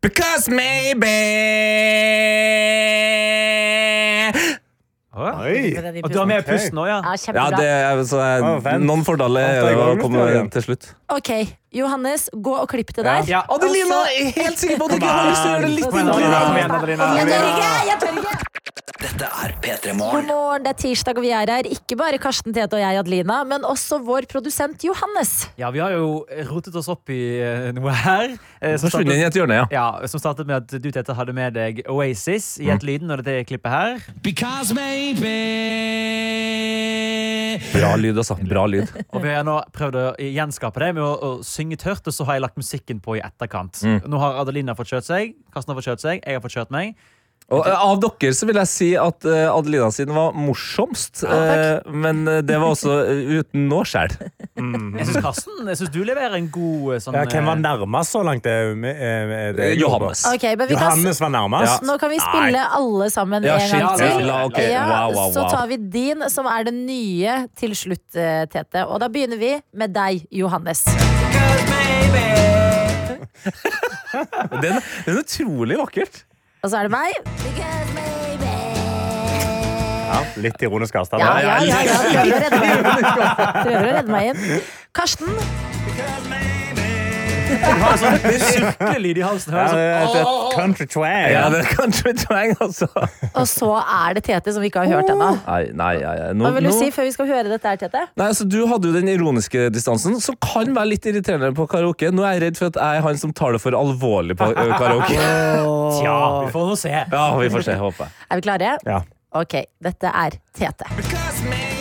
Because 0.01 0.49
maybe 0.49 1.15
Oi. 5.17 5.73
Og 6.05 6.11
du 6.13 6.19
har 6.19 6.27
med 6.29 6.43
Ok. 6.43 6.51
pusten 6.51 6.77
òg, 6.79 6.89
ja? 6.91 6.99
Ja, 7.01 7.33
Ja, 7.33 7.47
det 7.57 7.67
er, 7.67 8.03
så 8.05 8.19
jeg, 8.21 8.81
noen 8.85 9.05
fordeler 9.07 9.41
er 9.41 9.79
å 9.81 9.97
komme 10.01 10.51
til 10.53 10.63
slutt. 10.67 10.91
Ok, 11.09 11.31
Johannes, 11.77 12.29
gå 12.33 12.57
og 12.57 12.69
klipp 12.73 12.95
det 12.97 13.05
der. 13.07 13.23
Ja. 13.31 13.45
Adelina 13.53 14.03
er 14.11 14.33
helt 14.37 14.59
sikker 14.63 14.81
på 14.81 14.89
at 14.89 14.97
du 14.97 14.99
ikke 15.01 15.15
har 15.15 15.31
lyst 15.31 15.43
til 15.43 15.51
å 15.51 15.55
gjøre 15.55 15.67
det 15.67 15.73
litt. 15.77 15.85
Jeg 16.97 18.01
tør 18.03 18.21
ikke! 18.21 18.37
Ikke! 18.37 18.57
Dette 18.97 19.27
er 19.29 19.53
P3 19.61 19.91
God 19.91 19.97
Morgen. 19.99 20.27
morgen, 20.31 20.63
det 20.65 20.71
er 20.73 20.79
tirsdag, 20.81 21.19
og 21.21 21.25
vi 21.25 21.31
er 21.37 21.51
her. 21.53 21.67
Ikke 21.69 21.99
bare 22.01 22.19
Karsten, 22.21 22.53
Tete 22.57 22.79
og 22.79 22.81
jeg, 22.81 23.01
Adelina, 23.01 23.43
men 23.49 23.65
også 23.69 23.99
vår 24.05 24.25
produsent 24.31 24.85
Johannes. 24.87 25.33
Ja, 25.61 25.69
vi 25.75 25.83
har 25.83 25.93
jo 25.93 26.23
rotet 26.51 26.77
oss 26.79 26.89
opp 26.93 27.11
i 27.13 27.21
eh, 27.41 27.73
noe 27.77 27.93
her. 27.93 28.37
eh, 28.61 28.77
som 28.81 28.89
i 28.89 28.93
startet, 28.95 29.25
et 29.27 29.37
hjørne, 29.37 29.59
ja. 29.61 29.67
ja, 29.73 30.09
som 30.09 30.23
startet 30.23 30.49
med 30.49 30.63
at 30.63 30.77
du 30.81 30.89
Tete, 30.89 31.17
hadde 31.17 31.35
med 31.37 31.57
deg 31.59 31.83
Oasis 31.93 32.55
i 32.63 32.71
et 32.73 32.87
lyden 32.87 33.11
og 33.13 33.21
dette 33.21 33.45
klippet 33.51 33.73
her. 33.73 34.07
Because 34.25 34.77
maybe. 34.77 35.35
Bra 37.73 37.97
lyd, 37.99 38.17
altså. 38.21 38.37
Bra 38.47 38.67
lyd. 38.71 38.87
Og 39.11 39.23
vi 39.25 39.33
har 39.33 39.45
nå 39.47 39.57
prøvd 39.75 39.97
å 39.99 40.07
gjenskape 40.23 40.79
det 40.85 40.93
med 40.97 41.03
å, 41.03 41.13
å 41.17 41.31
synge 41.45 41.66
tørt, 41.75 42.07
og 42.07 42.15
så 42.15 42.23
har 42.29 42.39
jeg 42.39 42.47
lagt 42.47 42.57
musikken 42.57 43.03
på 43.03 43.19
i 43.19 43.25
etterkant. 43.27 43.83
Mm. 43.83 44.07
Nå 44.07 44.23
har 44.23 44.39
Adelina 44.39 44.79
fått 44.79 44.95
kjørt 44.95 45.11
seg, 45.11 45.35
Karsten 45.51 45.75
har 45.75 45.81
fått 45.83 45.91
kjørt 45.91 46.07
seg, 46.07 46.23
jeg 46.23 46.39
har 46.39 46.47
fått 46.47 46.55
kjørt 46.55 46.71
meg. 46.71 46.95
Og 47.47 47.63
eh, 47.63 47.79
Av 47.79 48.01
dere 48.03 48.35
så 48.35 48.47
vil 48.49 48.59
jeg 48.59 48.71
si 48.71 48.89
at 48.99 49.27
eh, 49.31 49.47
Adelina 49.47 49.87
sin 49.95 50.11
var 50.15 50.35
morsomst, 50.35 51.23
Ja, 51.23 51.79
men 51.87 52.25
eh, 52.27 52.41
det 52.47 52.59
var 52.59 52.75
også 52.75 52.99
uten 53.39 53.69
noe 53.71 53.85
Mm. 54.57 54.95
Jeg 54.99 55.05
syns 55.11 55.21
Karsten, 55.21 55.67
jeg 55.69 55.77
synes 55.77 55.91
du 55.93 55.99
leverer 56.09 56.33
en 56.39 56.47
god 56.49 57.03
sånn 57.05 57.15
Ja, 57.19 57.27
hvem 57.29 57.45
var 57.45 57.59
nærmest 57.61 58.15
så 58.15 58.23
langt? 58.25 58.47
Det, 58.47 58.55
det 58.73 59.67
Eh, 59.67 59.75
Johannes. 59.77 60.23
Okay, 60.31 60.55
vi 60.57 60.65
kan, 60.71 60.73
Johannes 60.73 61.21
var 61.21 61.33
nærmest? 61.35 61.85
nå 61.85 61.99
kan 62.01 62.11
vi 62.15 62.21
spille 62.25 62.63
alle 62.79 63.11
sammen 63.13 63.45
Ja, 63.45 63.59
en 63.61 63.85
gang 63.85 64.01
til. 64.01 64.25
Ja, 64.31 64.39
ok. 64.49 64.63
Ja, 64.65 64.87
Wow, 64.89 65.19
wow, 65.19 65.35
Så 65.37 65.45
tar 65.53 65.69
vi 65.69 65.77
din, 65.77 66.25
som 66.33 66.49
er 66.49 66.65
det 66.71 66.75
nye, 66.79 67.37
til 67.61 67.77
slutt, 67.77 68.09
Tete. 68.17 68.87
Og 68.89 69.05
da 69.05 69.13
begynner 69.13 69.41
vi 69.41 69.53
med 69.77 69.93
deg, 69.93 70.25
Johannes. 70.33 70.87
Den, 74.63 74.63
den 74.63 75.15
er 75.15 75.19
utrolig 75.21 75.77
vakkert. 75.79 76.25
Og 76.65 76.71
så 76.71 76.81
er 76.81 76.89
det 76.89 76.93
meg. 76.95 77.13
Ja, 80.07 80.21
litt 80.41 80.63
ironisk 80.63 80.95
avstand. 81.03 81.23
Ja, 81.23 81.39
ja, 81.43 81.57
ja, 81.67 81.81
ja, 81.85 82.01
ja. 82.15 82.23
Prøver 82.27 82.31
å 82.33 82.43
redde 82.43 82.61
meg 82.63 82.73
inn. 82.73 82.87
Prøver 83.63 83.79
å 83.79 83.95
redde 83.99 84.11
meg 84.17 84.23
inn. 84.33 84.39
Karsten. 84.97 86.55
Du 87.47 87.81
har 87.83 87.93
en 87.93 88.01
sånn 88.01 88.41
surklelyd 88.43 89.19
i 89.21 89.25
halsen. 89.25 89.55
Ja, 89.57 89.67
det 89.73 89.85
er 89.87 90.21
et 90.21 90.55
country 90.57 90.87
twang. 90.91 91.27
Ja, 91.33 91.45
det 91.53 91.61
er 91.63 91.69
country 91.71 92.13
twang, 92.19 92.55
altså. 92.65 92.89
Og 93.33 93.47
så 93.51 93.69
er 93.83 94.17
det 94.19 94.25
Tete, 94.27 94.53
som 94.57 94.65
vi 94.65 94.71
ikke 94.71 94.83
har 94.85 94.91
hørt 94.99 95.13
ennå. 95.13 95.29
Nei, 95.47 95.61
nei, 95.79 95.93
nei, 96.03 96.15
nei. 96.23 96.31
Nå, 96.39 96.47
Hva 96.49 96.53
vil 96.57 96.69
du 96.69 96.71
nå- 96.73 96.79
si 96.81 96.91
før 96.95 97.07
vi 97.09 97.15
skal 97.15 97.31
høre 97.31 97.53
dette 97.53 97.71
her, 97.73 97.77
Tete? 97.85 98.03
Nei, 98.19 98.27
altså, 98.33 98.49
Du 98.57 98.59
hadde 98.71 98.91
jo 98.91 98.97
den 98.97 99.09
ironiske 99.13 99.69
distansen, 99.75 100.19
som 100.25 100.39
kan 100.43 100.75
være 100.77 100.91
litt 100.95 101.07
irriterende 101.11 101.53
på 101.57 101.69
karaoke. 101.71 102.11
Nå 102.15 102.25
er 102.27 102.37
jeg 102.39 102.43
redd 102.49 102.61
for 102.63 102.73
at 102.73 102.81
jeg 102.83 103.01
er 103.03 103.07
han 103.07 103.17
som 103.23 103.33
tar 103.37 103.53
det 103.57 103.63
for 103.63 103.77
alvorlig 103.79 104.37
på 104.41 104.51
ø, 104.51 104.67
karaoke. 104.77 105.17
Tja, 106.01 106.19
vi 106.47 106.53
får 106.57 106.69
nå 106.73 106.77
se. 106.83 106.93
Ja, 107.13 107.27
vi 107.39 107.49
får 107.55 107.69
se, 107.71 107.79
håper 107.81 108.07
jeg. 108.09 108.19
Er 108.31 108.43
vi 108.43 108.47
klare? 108.51 108.77
Ja. 108.87 109.01
Ok, 109.37 109.59
dette 109.85 110.11
er 110.15 110.39
Tete. 110.57 111.76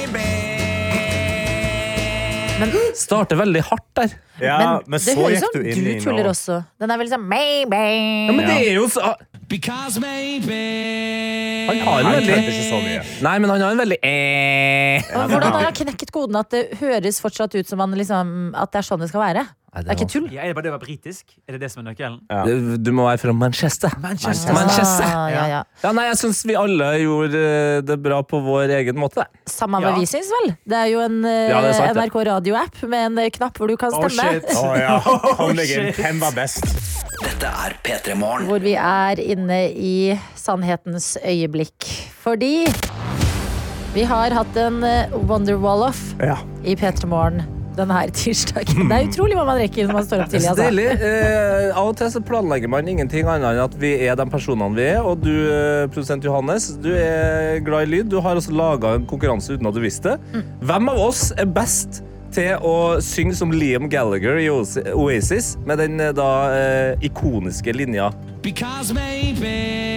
Starter 2.95 3.35
veldig 3.39 3.61
hardt 3.67 3.87
der. 3.99 4.13
Ja, 4.39 4.57
Men 4.57 4.95
men 4.95 4.99
det 4.99 5.13
så 5.13 5.19
høres 5.19 5.39
gikk 5.39 5.43
ut 5.43 5.45
som 5.45 5.55
du 5.55 5.65
du, 5.65 5.71
inn 5.71 5.87
i 5.91 5.95
tuller 6.03 6.29
også. 6.31 6.59
Den 6.79 6.91
er 6.91 6.99
veldig 7.01 7.13
sånn 7.15 7.25
maybe. 7.31 7.79
Ja, 8.27 8.35
men 8.35 8.47
det 8.47 8.59
er 8.61 8.77
jo 8.77 8.85
så 8.91 9.15
Because 9.45 10.01
maybe. 10.01 10.55
Han 11.67 11.81
har 11.85 11.99
en 12.01 12.15
veldig 12.15 12.37
ikke 12.39 12.63
så 12.65 12.79
mye. 12.81 13.03
Nei, 13.27 13.35
men 13.43 13.51
han 13.53 13.61
har 13.61 13.75
en 13.75 13.81
veldig 13.83 13.99
eh. 14.01 15.11
Hvordan 15.11 15.51
har 15.53 15.67
han 15.67 15.77
knekket 15.77 16.13
koden 16.15 16.39
at 16.39 16.49
det 16.55 16.63
høres 16.79 17.21
fortsatt 17.21 17.53
ut 17.53 17.69
som 17.69 17.83
han 17.83 17.93
liksom, 17.99 18.33
at 18.57 18.73
det 18.73 18.81
er 18.81 18.87
sånn 18.89 19.03
det 19.03 19.11
skal 19.11 19.21
være? 19.21 19.45
Det 19.75 19.89
er 19.91 19.95
ikke 19.97 20.07
tull. 20.07 20.27
Ja, 20.31 20.41
er 20.41 20.47
det 20.47 20.55
bare 20.55 20.63
det 20.63 20.71
å 20.71 20.75
være 20.77 20.85
britisk? 20.85 21.25
Er 21.49 21.57
det 21.57 21.59
det 21.65 21.69
som 21.71 21.81
er 21.85 21.91
nøkkelen? 21.91 22.19
Du- 22.47 22.77
Du 22.77 22.91
må 22.95 23.03
være 23.09 23.17
fra 23.19 23.33
Manchester. 23.33 23.91
Manchester. 23.99 24.53
Manchester. 24.53 25.03
Ah, 25.05 25.27
ja, 25.29 25.45
ja. 25.51 25.63
Ja, 25.83 25.91
nei, 25.91 26.05
jeg 26.07 26.17
syns 26.21 26.43
vi 26.45 26.55
alle 26.55 26.87
gjorde 27.01 27.35
eh, 27.35 27.81
det 27.81 27.97
bra 28.01 28.21
på 28.23 28.39
vår 28.45 28.71
egen 28.79 28.95
måte. 28.95 29.25
Samme 29.45 29.81
Ja. 29.81 29.91
hva 29.91 29.99
vi 29.99 30.05
syns, 30.05 30.29
vel? 30.31 30.55
Det 30.65 30.77
er 30.79 30.87
jo 30.93 30.99
en 31.01 31.25
eh, 31.25 31.49
Ja, 31.49 31.59
er 31.59 31.73
sant. 31.73 31.97
NRK 31.97 32.15
radio-app 32.25 32.83
med 32.87 33.05
en 33.11 33.17
eh, 33.25 33.29
knapp 33.29 33.57
hvor 33.57 33.67
du 33.67 33.75
kan 33.75 33.91
Oh, 33.93 34.07
stemme. 34.07 34.39
shit. 34.39 34.55
oh, 34.55 34.75
ja, 34.79 34.95
oh, 35.39 35.53
shit. 35.53 35.95
Hvem 35.99 36.19
var 36.19 36.31
best? 36.31 36.63
Dette 37.21 37.45
er 37.47 37.75
P3 37.83 38.15
Morgen. 38.15 38.47
hvor 38.47 38.59
vi 38.59 38.75
er 38.75 39.19
inne 39.19 39.59
i 39.75 40.19
sannhetens 40.35 41.17
øyeblikk. 41.23 41.83
Fordi 42.23 42.65
vi 43.93 44.03
har 44.03 44.31
hatt 44.31 44.55
en 44.57 44.81
Wonderwall-off 45.27 46.15
Ja. 46.21 46.37
i 46.63 46.75
P3 46.75 47.07
Morgen 47.07 47.43
denne 47.77 47.99
her 47.99 48.13
tirsdagen. 48.15 48.87
Det 48.89 48.97
er 48.97 49.09
utrolig 49.09 49.37
hva 49.37 49.45
man 49.47 49.59
rekker 49.61 49.87
når 49.87 49.99
man 49.99 50.07
står 50.07 50.23
opp 50.25 50.33
Det 50.35 50.41
tidlig. 50.45 50.87
Altså. 50.93 51.11
Eh, 51.11 51.69
av 51.75 51.91
og 51.91 51.99
til 51.99 52.11
så 52.15 52.23
planlegger 52.25 52.71
man 52.71 52.89
ingenting 52.91 53.29
annet 53.29 53.51
enn 53.53 53.63
at 53.65 53.77
vi 53.81 53.93
er 54.07 54.17
de 54.19 54.27
personene 54.31 54.77
vi 54.77 54.89
er. 54.95 54.99
Og 55.03 55.21
du, 55.23 55.31
eh, 55.31 55.85
produsent 55.91 56.25
Johannes, 56.25 56.71
du 56.81 56.91
er 56.95 57.61
glad 57.65 57.87
i 57.87 57.93
lyd. 57.97 58.11
Du 58.11 58.19
har 58.23 58.39
også 58.39 58.55
laga 58.55 58.95
en 58.99 59.07
konkurranse 59.09 59.55
uten 59.55 59.69
at 59.69 59.77
du 59.77 59.83
visste 59.83 60.15
det. 60.15 60.43
Hvem 60.65 60.91
av 60.93 61.05
oss 61.07 61.29
er 61.37 61.49
best 61.49 62.03
til 62.35 62.59
å 62.67 62.75
synge 63.03 63.35
som 63.37 63.53
Liam 63.55 63.87
Gallagher 63.91 64.39
i 64.41 64.49
Oasis 64.51 65.55
med 65.67 65.79
den 65.83 66.01
eh, 66.03 66.13
da 66.15 66.31
eh, 66.55 67.05
ikoniske 67.07 67.75
linja 67.75 68.11
Because 68.43 68.93
maybe. 68.93 69.94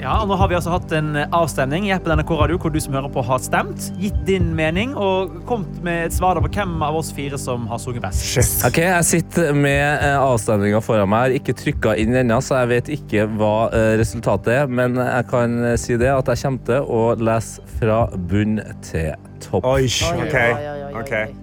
Ja, 0.00 0.14
og 0.22 0.30
nå 0.30 0.36
har 0.40 0.48
vi 0.48 0.56
altså 0.56 0.72
hatt 0.72 0.92
en 0.96 1.12
avstemning 1.36 1.84
i 1.84 1.92
appen 1.92 2.14
NRK 2.16 2.30
Radio 2.40 2.56
hvor 2.62 2.72
du 2.72 2.78
som 2.80 2.94
hører 2.96 3.12
på 3.12 3.20
har 3.26 3.42
stemt, 3.44 3.90
gitt 4.00 4.16
din 4.24 4.46
mening 4.56 4.94
og 4.96 5.34
kommet 5.48 5.82
med 5.84 6.06
et 6.06 6.16
svar 6.16 6.40
på 6.40 6.48
hvem 6.54 6.72
av 6.86 6.96
oss 6.96 7.10
fire 7.12 7.36
som 7.40 7.66
har 7.68 7.82
sunget 7.82 8.06
best. 8.06 8.24
Shit. 8.30 8.54
Ok, 8.64 8.80
Jeg 8.80 9.08
sitter 9.10 9.52
med 9.52 9.82
eh, 9.82 10.16
avstemninga 10.16 10.80
foran 10.84 11.10
meg. 11.12 11.26
Har 11.26 11.36
ikke 11.36 11.56
trykka 11.58 11.94
inn 12.00 12.16
ennå, 12.16 12.40
så 12.40 12.62
jeg 12.62 12.72
vet 12.72 12.90
ikke 12.96 13.26
hva 13.36 13.52
eh, 13.76 13.92
resultatet 14.00 14.54
er. 14.62 14.72
Men 14.80 14.96
jeg 14.96 15.28
kan 15.34 15.60
eh, 15.68 15.76
si 15.80 16.00
det 16.00 16.08
at 16.14 16.32
jeg 16.32 16.46
kommer 16.46 16.64
til 16.70 16.88
å 16.96 17.04
lese 17.20 17.68
fra 17.76 18.00
bunn 18.16 18.56
til 18.88 19.12
topp. 19.44 19.68
Oi, 19.68 19.84
Oi, 19.84 20.16
OK. 20.24 20.40
oi, 20.40 20.50
oi, 20.56 20.82
oi, 20.88 20.92
ok. 21.04 21.39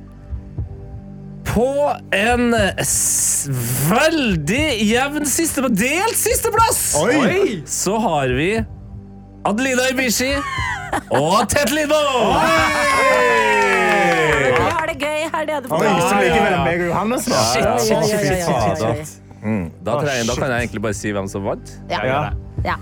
På 1.57 1.89
en 2.13 2.51
s 2.83 3.47
veldig 3.89 4.65
jevn 4.85 5.25
siste 5.25 5.63
delt 5.73 6.19
sisteplass 6.19 6.81
så 7.65 7.95
har 8.03 8.29
vi 8.37 8.51
Adelina 9.47 9.87
Ibishi 9.89 10.35
og 11.09 11.47
Tete 11.49 11.73
Lidbom! 11.73 12.37
Har 14.77 14.85
det 14.91 14.99
gøy 15.01 15.25
her 15.33 15.49
nede 15.49 15.65
på 15.65 15.81
ligger 15.81 16.45
mellom 16.45 16.61
meg 16.67 16.77
og 16.83 16.87
Johannes 16.91 17.25
nå. 17.25 17.41
Da, 19.81 19.97
kan 19.97 20.13
jeg 20.13 20.61
egentlig 20.61 20.85
bare 20.85 20.97
si 21.01 21.09
hvem 21.15 21.27
som 21.31 21.41
vant. 21.47 21.73
Ja. 21.89 22.05
Ja. 22.65 22.77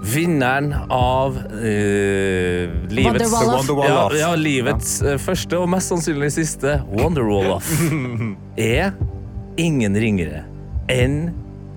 Vinneren 0.00 0.74
av 0.88 1.36
eh, 1.36 2.70
livets. 2.88 3.32
Ja, 3.32 4.06
ja, 4.16 4.30
livets 4.34 4.94
ja. 5.04 5.16
første 5.20 5.60
og 5.60 5.68
mest 5.74 5.92
sannsynlig 5.92 6.30
siste 6.34 6.78
Wonderwall-off 6.88 7.68
er 8.56 8.94
ingen 9.60 9.98
ringere 10.00 10.46
enn 10.90 11.30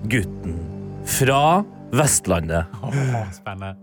gutten 0.08 0.56
fra 1.04 1.62
Vestlandet. 1.94 2.72
Spennende. 3.36 3.76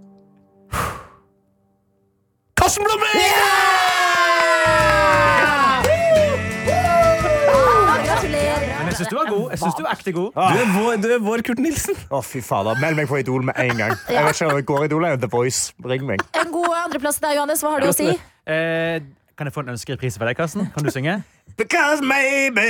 Karsten 2.58 2.84
Blomvik! 2.84 3.22
Gratulerer. 3.22 3.81
Syns 9.02 9.12
du 9.12 9.18
var 9.20 9.30
god. 9.32 9.46
Jeg 9.52 9.62
synes 9.62 9.78
du 9.78 9.84
var 9.86 9.96
ekte 9.98 10.16
god. 10.16 10.32
Du 10.38 10.62
er 10.64 10.74
vår, 10.78 10.92
du 11.04 11.08
er 11.18 11.24
vår 11.28 11.46
Kurt 11.48 11.62
Nilsen. 11.64 11.98
Å, 12.10 12.22
fy 12.26 12.42
fader. 12.46 12.78
Meld 12.82 13.02
meg 13.02 13.10
på 13.12 13.20
Idol 13.22 13.44
med 13.50 13.58
en 13.62 13.74
gang. 13.78 13.96
Jeg 14.08 14.28
vet 14.28 14.38
ikke 14.38 14.52
om 14.52 14.60
jeg 14.62 14.70
går 14.72 14.86
Idol 14.90 15.08
eller 15.10 15.22
The 15.22 15.32
Voice. 15.32 15.74
Ring 15.86 16.06
meg. 16.08 16.24
En 16.38 16.54
god 16.54 16.70
andreplass 16.86 17.20
der, 17.24 17.36
Johannes. 17.40 17.66
Hva 17.66 17.76
har 17.76 17.84
du 17.86 17.92
å 17.92 17.98
si? 17.98 18.14
Eh, 18.46 19.02
Kan 19.38 19.48
jeg 19.50 19.56
få 19.56 19.64
en 19.64 19.72
ønskereprise 19.74 20.20
for 20.22 20.30
deg, 20.30 20.38
Karsten? 20.38 20.68
Kan 20.76 20.86
du 20.86 20.92
synge? 20.94 21.16
Because 21.58 22.02
maybe 22.06 22.62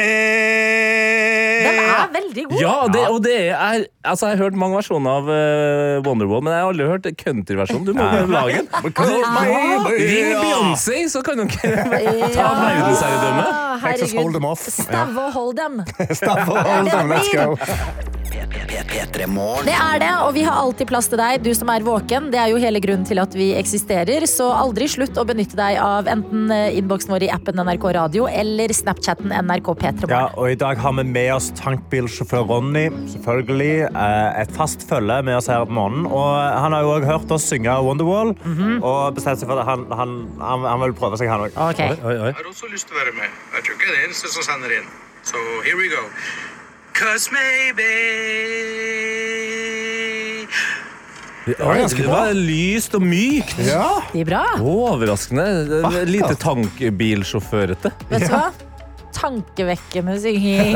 Den 1.62 1.80
er 1.84 2.08
veldig 2.13 2.46
god. 2.50 2.62
Ja, 2.62 2.76
det, 2.94 3.02
og 3.12 3.20
det 3.26 3.36
er 3.50 3.84
Altså, 4.04 4.32
jeg 4.32 4.38
har 4.38 4.44
hørt 4.46 4.58
mange 4.58 4.80
versjoner 4.80 5.20
av 5.20 5.28
uh, 5.30 6.02
Wonderwall, 6.08 6.41
men 6.46 6.56
jeg 6.56 6.63
har 6.63 6.72
aldri 6.72 6.88
hørt 6.89 7.10
countryversjonen. 7.22 7.86
Du 7.86 7.94
må 7.94 8.02
bare 8.02 8.26
lage 8.32 8.63
den. 8.63 8.70
Ring 9.91 10.32
Beyoncé, 10.39 11.04
så 11.12 11.22
kan 11.26 11.44
dere 11.44 12.32
ta. 12.34 12.48
Ah, 12.48 13.61
Texas 13.82 14.15
hold 14.17 14.34
them 14.38 14.46
off. 14.46 14.65
Stav 14.70 15.17
og 15.17 15.34
hold 15.36 15.58
dem. 15.60 15.84
Stav 16.22 16.46
og 16.48 16.63
hold 16.72 16.91
dem, 16.91 17.13
let's 17.13 17.32
go. 17.34 17.58
Det 18.72 19.74
er 19.76 20.00
det, 20.02 20.10
og 20.24 20.32
vi 20.36 20.44
har 20.46 20.56
alltid 20.62 20.88
plass 20.89 21.10
til 21.12 21.20
deg, 21.20 21.41
du 21.44 21.50
som 21.58 21.70
er 21.74 21.84
våken. 21.86 22.30
Det 22.34 22.39
er 22.39 22.52
jo 22.52 22.60
hele 22.62 22.80
grunnen 22.84 23.04
til 23.08 23.20
at 23.22 23.34
vi 23.36 23.50
eksisterer, 23.60 24.24
så 24.30 24.48
aldri 24.56 24.88
slutt 24.91 25.17
å 25.20 25.26
benytte 25.28 25.58
deg 25.60 25.80
av 25.82 26.08
enten 26.12 26.52
eh, 26.54 26.78
innboksen 26.80 27.12
vår 27.13 27.26
i 27.28 27.30
appen 27.34 27.60
NRK 27.60 27.86
Radio 27.98 28.28
eller 28.32 28.72
Snapchatten 28.76 29.34
NRK 29.46 29.72
P3 29.82 30.10
Ja, 30.12 30.24
og 30.34 30.54
I 30.54 30.58
dag 30.60 30.80
har 30.82 30.96
vi 30.98 31.06
med 31.10 31.32
oss 31.36 31.52
tankbilsjåfør 31.60 32.48
Ronny. 32.50 32.88
Selvfølgelig 33.12 33.74
eh, 33.89 34.41
Et 34.41 34.56
fast 34.56 34.88
følge 34.89 35.20
med 35.28 35.38
oss 35.38 35.52
her 35.52 35.65
på 35.67 35.76
morgenen. 35.78 36.08
Og 36.08 36.32
Han 36.32 36.76
har 36.76 36.88
jo 36.88 36.96
også 36.96 37.12
hørt 37.12 37.36
oss 37.38 37.50
synge 37.52 37.78
Wonderwall 37.86 38.34
og 38.82 39.15
bestemt 39.17 39.41
seg 39.41 39.50
for 39.52 39.62
at 39.62 39.67
han, 39.67 39.86
han, 39.91 40.15
han, 40.41 40.65
han 40.67 40.86
vil 40.86 40.96
prøve 40.98 41.20
seg, 41.20 41.30
han 41.32 41.48
òg. 41.48 41.58
Okay. 41.72 41.98
Oi. 42.00 42.32
har 42.32 42.48
også 42.48 42.72
lyst 42.72 42.89
til 42.89 42.98
å 42.98 43.04
være 43.04 43.17
med. 43.20 43.39
Tror 43.72 43.80
ikke 43.80 43.88
det 43.88 43.94
er 43.96 44.02
det 44.02 44.08
eneste 44.10 44.30
som 44.34 44.44
sender 44.44 44.72
inn. 44.76 44.88
Så 45.24 45.40
here 45.64 45.78
we 45.80 45.88
go. 45.88 46.02
Cause 46.92 47.32
maybe 47.32 47.86
Det 51.46 52.04
var 52.04 52.34
lyst 52.36 52.98
og 53.00 53.06
mykt. 53.06 53.56
Ja. 53.64 54.02
Det 54.12 54.26
er 54.26 54.28
bra. 54.28 54.42
Overraskende. 54.60 56.04
Lite 56.10 56.36
tankbilsjåførete. 56.42 57.94
Vet 58.12 58.28
du 58.28 58.34
hva? 58.34 58.52
Tankevekkende 59.16 60.18
synging. 60.20 60.76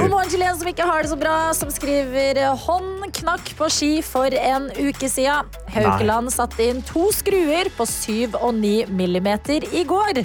God 0.00 0.08
morgen 0.08 0.32
til 0.32 0.48
en 0.48 0.56
som 0.56 0.72
ikke 0.72 0.88
har 0.88 1.04
det 1.04 1.12
så 1.12 1.20
bra, 1.20 1.36
som 1.52 1.68
skriver 1.72 2.40
hånd 2.64 3.10
knakk 3.20 3.52
på 3.60 3.68
ski 3.76 3.92
for 4.06 4.32
en 4.40 4.70
uke 4.80 5.12
siden. 5.12 5.52
Haukeland 5.76 6.32
satte 6.32 6.64
inn 6.64 6.80
to 6.88 7.10
skruer 7.12 7.68
på 7.76 7.84
7 7.92 8.40
og 8.40 8.54
9 8.56 8.76
millimeter 8.88 9.68
i 9.68 9.84
går. 9.84 10.24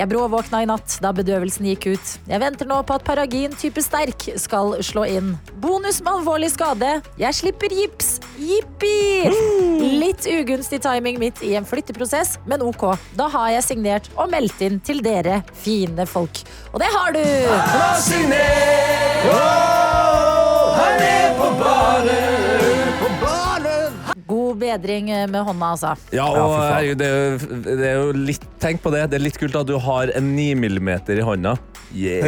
Jeg 0.00 0.08
bråvåkna 0.08 0.62
i 0.64 0.66
natt 0.68 0.94
da 1.04 1.10
bedøvelsen 1.12 1.66
gikk 1.68 1.90
ut. 1.92 2.12
Jeg 2.30 2.40
venter 2.40 2.64
nå 2.68 2.78
på 2.88 2.94
at 2.96 3.02
Paragin 3.04 3.52
type 3.60 3.82
sterk 3.84 4.30
skal 4.40 4.78
slå 4.86 5.04
inn. 5.04 5.34
Bonus 5.60 5.98
med 6.00 6.14
alvorlig 6.14 6.48
skade. 6.54 6.94
Jeg 7.20 7.36
slipper 7.36 7.74
gips. 7.76 8.14
Jippi! 8.40 9.28
Litt 10.00 10.24
ugunstig 10.24 10.80
timing 10.86 11.20
midt 11.20 11.44
i 11.44 11.52
en 11.60 11.68
flytteprosess, 11.68 12.38
men 12.48 12.64
ok. 12.64 12.94
Da 13.20 13.28
har 13.28 13.52
jeg 13.58 13.66
signert 13.68 14.08
og 14.16 14.32
meldt 14.32 14.64
inn 14.64 14.80
til 14.80 15.04
dere 15.04 15.42
fine 15.52 16.08
folk. 16.08 16.46
Og 16.72 16.80
det 16.80 16.88
har 16.96 17.12
du! 17.12 17.24
God 21.60 22.49
bedring 24.60 25.08
med 25.32 25.40
hånda, 25.48 25.72
altså. 25.74 25.94
Ja, 26.14 26.26
og 26.30 26.54
herregud, 26.60 26.98
det, 27.00 27.08
er 27.08 27.16
jo- 27.32 27.60
det 27.64 27.88
er 27.90 27.94
jo 28.00 28.12
litt 28.28 28.46
Tenk 28.60 28.82
på 28.84 28.90
det. 28.92 29.06
Det 29.10 29.16
er 29.16 29.24
litt 29.24 29.38
kult 29.40 29.54
at 29.56 29.66
du 29.66 29.78
har 29.80 30.10
en 30.14 30.26
9 30.36 30.54
mm 30.60 30.88
i 31.16 31.20
hånda. 31.24 31.56
Yeah. 31.96 32.26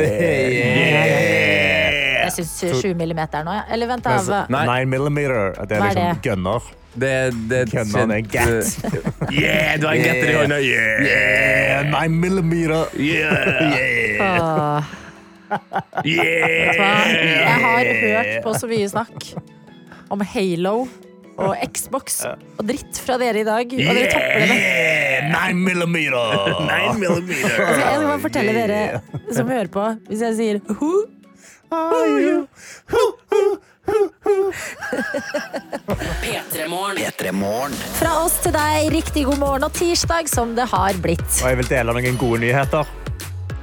Jeg 2.22 2.32
syns 2.36 2.52
7 2.80 2.94
millimeter 2.96 3.44
nå, 3.44 3.52
ja. 3.58 3.64
Eller 3.74 3.90
vent, 3.90 4.04
da. 4.06 4.46
Nei. 4.52 4.64
9 4.84 4.88
millimeter. 4.94 5.52
Det 5.68 5.76
er 5.76 5.82
Hva 5.82 5.90
er 5.90 5.98
liksom 5.98 6.08
det? 6.08 6.22
gunner. 6.24 6.70
Det, 6.92 7.10
det 7.48 7.58
er 7.58 7.62
et 7.62 7.72
en 7.72 7.88
kjent, 7.88 8.32
uh, 8.36 9.30
Yeah, 9.32 9.78
du 9.80 9.86
har 9.88 9.94
en 9.96 10.02
getter 10.04 10.28
i 10.28 10.34
hånda. 10.36 10.58
Yeah. 10.60 11.04
Yeah, 11.08 11.92
9 11.92 12.18
millimeter. 12.20 12.84
Yeah. 13.00 14.20
Åh. 14.22 14.82
Vet 15.52 15.62
du 16.04 16.80
hva? 16.80 16.92
Jeg 17.12 17.56
har 17.64 17.88
hørt 18.02 18.34
på 18.44 18.54
så 18.56 18.68
mye 18.70 18.88
snakk 18.88 19.32
om 20.12 20.20
Halo 20.32 20.76
og 21.40 21.56
Xbox 21.72 22.20
og 22.26 22.64
dritt 22.68 23.00
fra 23.02 23.16
dere 23.20 23.42
i 23.42 23.46
dag. 23.46 23.72
Og 23.72 23.96
dere 23.96 24.10
topper 24.12 24.42
det 24.42 24.48
med 24.52 25.32
9 25.32 25.64
millimeter. 25.64 26.52
Nine 26.70 26.98
millimeter. 27.00 27.56
Altså, 27.56 27.80
jeg 27.80 27.96
skal 27.96 28.06
bare 28.10 28.22
fortelle 28.26 28.54
dere 28.56 28.80
som 29.32 29.50
hører 29.50 29.72
på, 29.72 29.88
hvis 30.10 30.24
jeg 30.28 30.38
sier 30.38 30.62
who, 30.76 30.92
P3 36.22 36.68
Morgen. 36.68 36.96
P3 36.96 37.32
Morgen. 37.32 37.72
Fra 37.96 38.12
oss 38.22 38.36
til 38.44 38.52
deg, 38.54 38.90
riktig 38.92 39.24
god 39.26 39.40
morgen 39.40 39.64
og 39.66 39.72
tirsdag 39.76 40.28
som 40.30 40.52
det 40.58 40.66
har 40.70 40.98
blitt. 41.02 41.24
Og 41.40 41.48
jeg 41.48 41.62
vil 41.62 41.70
dele 41.72 41.96
noen 41.96 42.20
gode 42.20 42.42
nyheter. 42.44 42.92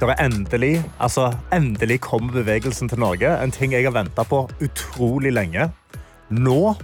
Det 0.00 0.08
er 0.08 0.22
endelig, 0.24 0.80
altså, 0.98 1.28
endelig 1.52 2.00
kommer 2.02 2.32
bevegelsen 2.40 2.88
til 2.88 2.98
Norge. 3.02 3.30
En 3.44 3.52
ting 3.52 3.74
jeg 3.76 3.84
har 3.84 3.94
venta 3.94 4.24
på 4.24 4.46
utrolig 4.64 5.32
lenge. 5.36 5.68
Nå 6.32 6.74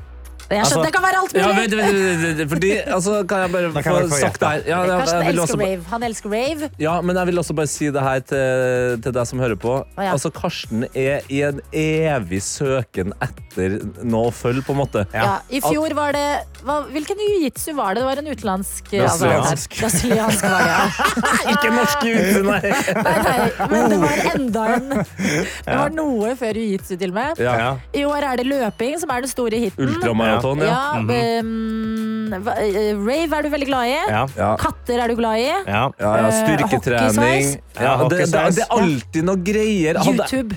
Jeg 0.51 0.59
Altså- 0.61 0.75
skjønner, 0.75 0.85
det 0.87 0.95
kan 0.95 1.03
være 1.03 1.19
alt 1.23 1.33
mulig. 1.35 1.43
Ja, 1.43 1.53
men, 1.57 1.71
men, 1.77 2.37
men, 2.39 2.49
fordi, 2.49 2.71
altså, 2.97 3.15
kan 3.29 3.39
jeg 3.45 3.51
bare 3.53 3.83
kan 3.83 3.93
få 3.93 4.01
jeg 4.01 4.11
sagt 4.21 4.41
det 4.41 4.49
her? 4.49 4.61
Ja, 4.67 4.81
jeg, 4.83 4.99
Karsten 5.01 5.23
jeg 5.23 5.35
elsker 5.35 5.59
rave. 5.63 5.85
Han 5.91 6.03
elsker 6.03 6.31
rave. 6.31 6.71
ja, 6.79 7.01
men 7.01 7.17
jeg 7.17 7.27
vil 7.27 7.39
også 7.39 7.55
bare 7.57 7.67
si 7.67 7.87
det 7.91 8.03
her 8.03 8.21
til, 8.21 9.01
til 9.03 9.13
deg 9.17 9.27
som 9.27 9.39
hører 9.43 9.57
på. 9.57 9.75
ja. 9.99 10.13
Altså, 10.13 10.31
Karsten 10.31 10.85
er 10.95 11.21
i 11.29 11.43
en 11.43 11.61
evig 11.73 12.43
søken 12.43 13.13
etter 13.23 13.79
noe 14.07 14.31
å 14.31 14.35
følge, 14.35 14.63
på 14.67 14.73
en 14.77 14.79
måte. 14.85 15.07
Ja. 15.15 15.39
I 15.51 15.61
fjor 15.61 15.95
var 15.99 16.13
det 16.17 16.27
hva, 16.67 16.77
Hvilken 16.91 17.19
jiu-jitsu 17.21 17.75
var 17.77 17.95
det? 17.95 18.03
Det 18.03 18.07
var 18.07 18.19
en 18.23 18.27
utenlandsk 18.31 18.89
Brasiliansk. 18.91 19.71
altså, 19.71 19.81
Brasiliansk 19.81 20.43
var 20.47 20.63
det, 20.63 20.71
ja. 20.71 20.87
Ikke 21.53 21.71
norsk 21.75 22.07
jutsu, 22.07 22.41
nei! 22.47 22.61
Nei, 23.07 23.17
nei, 23.27 23.69
men 23.71 23.91
det 23.91 23.99
var 24.03 24.23
enda 24.35 24.65
en 24.77 24.89
Det 25.67 25.77
var 25.79 25.91
noe 25.95 26.33
før 26.39 26.59
jiu-jitsu 26.59 26.95
til 26.99 27.11
og 27.11 27.15
med. 27.19 27.43
Ja. 27.43 27.77
I 27.95 28.05
år 28.07 28.27
er 28.33 28.41
det 28.41 28.47
løping 28.51 28.97
som 29.03 29.11
er 29.15 29.27
den 29.27 29.31
store 29.31 29.61
hiten. 29.67 29.95
Ultramaraton, 30.37 30.59
ja. 30.61 30.67
Ja, 30.67 31.01
mm 31.01 31.11
-hmm. 31.11 33.07
rave 33.07 33.39
er 33.39 33.43
du 33.43 33.49
veldig 33.49 33.67
glad 33.67 33.87
i. 33.87 33.91
Ja. 34.11 34.27
Ja. 34.37 34.57
Katter 34.57 34.99
er 35.05 35.09
du 35.09 35.15
glad 35.17 35.39
i. 35.39 35.43
ja. 35.43 35.57
Ja, 35.67 35.91
ja, 35.99 36.27
Eh, 36.27 36.33
styrketrening. 36.33 37.61
Det, 37.77 38.09
det, 38.11 38.33
det 38.33 38.63
er 38.63 38.71
alltid 38.71 39.25
noe 39.25 39.37
greier. 39.37 39.95
Hadde- 39.99 40.17
YouTube. 40.23 40.57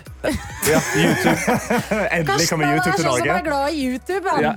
Ja, 0.70 0.80
YouTube. 0.96 1.40
Endelig 2.12 2.28
Karsten 2.28 2.48
kommer 2.50 2.66
er 2.66 2.72
YouTube 2.76 2.96
til 2.96 3.06
sånn 3.06 3.18
som 3.18 3.28
er 3.28 3.34
Norge. 3.34 3.44
glad 3.44 3.70
i 3.70 3.86
YouTube. 3.86 4.28
Ja. 4.42 4.54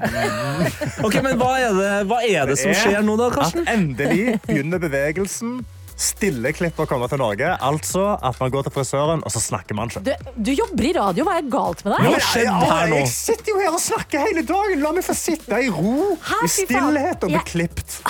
Ok, 1.05 1.15
men 1.23 1.37
hva 1.41 1.53
er, 1.59 1.73
det, 1.79 1.93
hva 2.11 2.19
er 2.29 2.47
det 2.47 2.59
som 2.59 2.75
skjer 2.75 3.03
nå, 3.03 3.17
da, 3.17 3.31
At 3.41 3.55
endelig 3.67 4.41
begynner 4.47 4.79
bevegelsen. 4.83 5.61
Stilleklipper 6.03 6.89
kommer 6.91 7.11
til 7.11 7.21
Norge. 7.23 7.53
Altså 7.63 8.05
at 8.19 8.41
man 8.43 8.51
går 8.55 8.67
til 8.67 8.75
frisøren, 8.75 9.23
og 9.23 9.35
så 9.35 9.43
snakker 9.43 9.77
man 9.79 9.93
ikke. 9.93 10.03
Du, 10.09 10.33
du 10.49 10.51
jobber 10.59 10.89
i 10.89 10.93
radio, 10.97 11.27
hva 11.29 11.37
er 11.41 11.47
galt 11.53 11.85
med 11.87 11.95
deg? 11.95 12.09
Hva 12.11 12.23
skjedde 12.29 12.71
her 12.73 12.91
nå? 12.93 12.99
Jeg 13.03 13.13
sitter 13.13 13.53
jo 13.53 13.61
her 13.63 13.77
og 13.77 13.83
snakker 13.85 14.27
hele 14.27 14.45
dagen. 14.49 14.83
La 14.83 14.93
meg 14.97 15.07
få 15.07 15.17
sitte 15.17 15.61
i 15.63 15.71
ro, 15.73 16.17
Hæ, 16.27 16.41
i 16.43 16.51
stillhet 16.57 17.27
og 17.27 17.33
bli 17.35 17.45
klippet. 17.53 18.01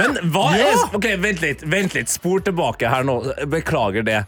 Men 0.00 0.16
hva 0.32 0.46
er 0.56 0.82
Ok, 0.96 1.06
Vent 1.22 1.42
litt, 1.44 1.62
vent 1.68 1.94
litt. 1.96 2.10
Spor 2.12 2.40
tilbake 2.44 2.88
her 2.88 3.04
nå. 3.06 3.18
Beklager 3.52 4.06
det. 4.06 4.22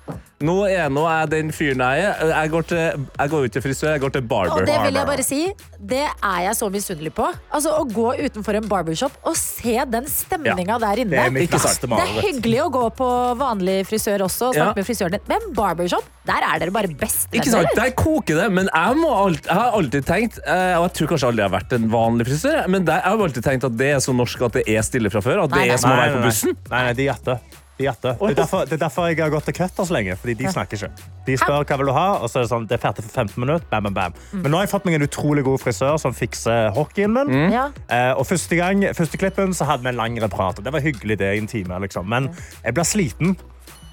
Nå 0.44 0.54
er 0.68 0.90
nå 0.92 1.04
er 1.08 1.22
jeg 1.24 1.30
den 1.32 1.50
fyren 1.56 1.80
jeg 1.84 2.04
er. 2.04 2.32
Jeg 2.34 2.50
går, 2.52 2.66
til, 2.70 3.06
jeg 3.18 3.32
går 3.32 3.46
ut 3.48 3.54
til 3.56 3.62
frisør, 3.64 3.90
jeg 3.94 4.02
går 4.02 4.12
til 4.18 4.24
barber. 4.28 4.60
Og 4.60 4.68
det 4.68 4.76
vil 4.84 4.98
jeg 4.98 5.08
bare 5.08 5.24
si, 5.24 5.40
det 5.94 6.02
er 6.04 6.40
jeg 6.48 6.56
så 6.58 6.68
misunnelig 6.74 7.12
på. 7.16 7.28
Altså 7.54 7.72
Å 7.78 7.84
gå 7.88 8.06
utenfor 8.26 8.58
en 8.60 8.68
barbershop 8.70 9.16
og 9.24 9.36
se 9.40 9.76
den 9.94 10.08
stemninga 10.10 10.76
der 10.82 11.00
Det 11.04 11.06
er 11.06 11.26
inne. 11.26 11.34
mitt 11.38 11.46
Ikke 11.48 11.60
sant. 11.62 11.86
Det 11.88 12.00
er 12.04 12.26
hyggelig 12.28 12.60
å 12.66 12.68
gå 12.74 12.84
på 12.98 13.08
vanlig 13.40 13.78
frisør 13.88 14.26
også 14.28 14.50
og 14.50 14.58
snakke 14.58 14.74
Ja. 14.74 14.76
med 14.76 14.86
frisøren 14.88 15.16
din, 15.16 15.24
men 15.32 15.48
barbershop, 15.56 16.04
der 16.28 16.44
er 16.50 16.58
dere 16.62 16.72
bare 16.74 16.88
best. 17.00 17.28
Ikke 17.32 17.50
sant? 17.52 17.72
Der 17.76 17.90
koker 17.96 18.42
det, 18.42 18.50
men 18.52 18.68
jeg, 18.72 18.96
må 19.00 19.10
alt, 19.24 19.44
jeg 19.48 19.54
har 19.58 19.76
alltid 19.78 20.06
tenkt 20.08 20.38
eh, 20.44 20.76
Og 20.78 20.86
jeg 20.88 20.94
tror 20.98 21.12
kanskje 21.14 21.28
aldri 21.30 21.44
jeg 21.44 21.50
har 21.50 21.56
vært 21.58 21.72
en 21.78 21.88
vanlig 21.92 22.28
frisør, 22.30 22.60
men 22.72 22.84
der, 22.88 23.00
jeg 23.04 23.14
har 23.16 23.26
alltid 23.28 23.44
tenkt 23.48 23.64
at 23.70 23.76
det 23.80 23.90
er 23.96 24.00
så 24.04 24.14
norsk 24.16 24.42
at 24.48 24.60
det 24.60 24.64
er 24.68 24.82
stille 24.86 25.10
fra 25.12 25.20
før. 25.24 25.44
At 25.44 25.52
det 25.54 25.60
Nei, 25.60 25.66
nei. 25.68 25.74
er 25.74 25.82
som 25.84 25.92
å 25.92 25.98
være 26.00 26.16
på 26.18 26.24
bussen. 26.28 26.56
Nei, 26.70 26.82
nei, 26.88 26.94
de 27.00 27.08
jatter. 27.10 27.53
De 27.78 27.84
jatter. 27.88 28.14
Det, 28.20 28.30
er 28.30 28.36
derfor, 28.38 28.66
det 28.68 28.76
er 28.76 28.82
derfor 28.84 29.08
jeg 29.10 29.18
har 29.18 29.32
gått 29.34 29.48
til 29.50 29.56
Cutters 29.56 29.90
lenge, 29.90 30.14
fordi 30.20 30.36
de 30.38 30.50
snakker 30.52 30.78
ikke. 30.78 31.08
De 31.26 31.34
spør 31.40 31.64
hva 31.66 31.78
vil 31.80 31.88
du 31.90 31.94
ha, 31.96 32.04
og 32.20 32.30
så 32.30 32.38
er 32.38 32.44
det 32.44 32.50
sånn, 32.52 32.68
det 32.70 32.76
er 32.76 32.82
ferdig 32.84 33.02
for 33.02 33.24
15 33.24 33.40
minutter. 33.42 33.66
Bam, 33.72 33.88
bam, 33.88 33.96
bam. 33.96 34.14
Mm. 34.30 34.44
Men 34.44 34.54
nå 34.54 34.60
har 34.60 34.68
jeg 34.68 34.72
fått 34.76 34.86
meg 34.86 34.98
en 35.00 35.06
utrolig 35.08 35.42
god 35.48 35.62
frisør 35.64 35.98
som 35.98 36.14
fikser 36.14 36.70
hockeyen 36.76 37.16
min. 37.16 37.32
Ja. 37.50 37.64
Eh, 37.90 38.12
og 38.14 38.28
første 38.30 38.60
gang, 38.60 38.84
første 38.94 39.18
klippen 39.18 39.56
så 39.58 39.66
hadde 39.66 39.86
vi 39.86 39.90
en 39.90 39.98
lang 39.98 40.20
prat, 40.30 40.62
det 40.62 40.72
var 40.72 40.84
hyggelig 40.84 41.18
det 41.18 41.32
i 41.34 41.42
en 41.42 41.50
time, 41.50 41.82
liksom. 41.82 42.06
Men 42.06 42.30
jeg 42.62 42.76
blir 42.78 42.86
sliten. 42.86 43.34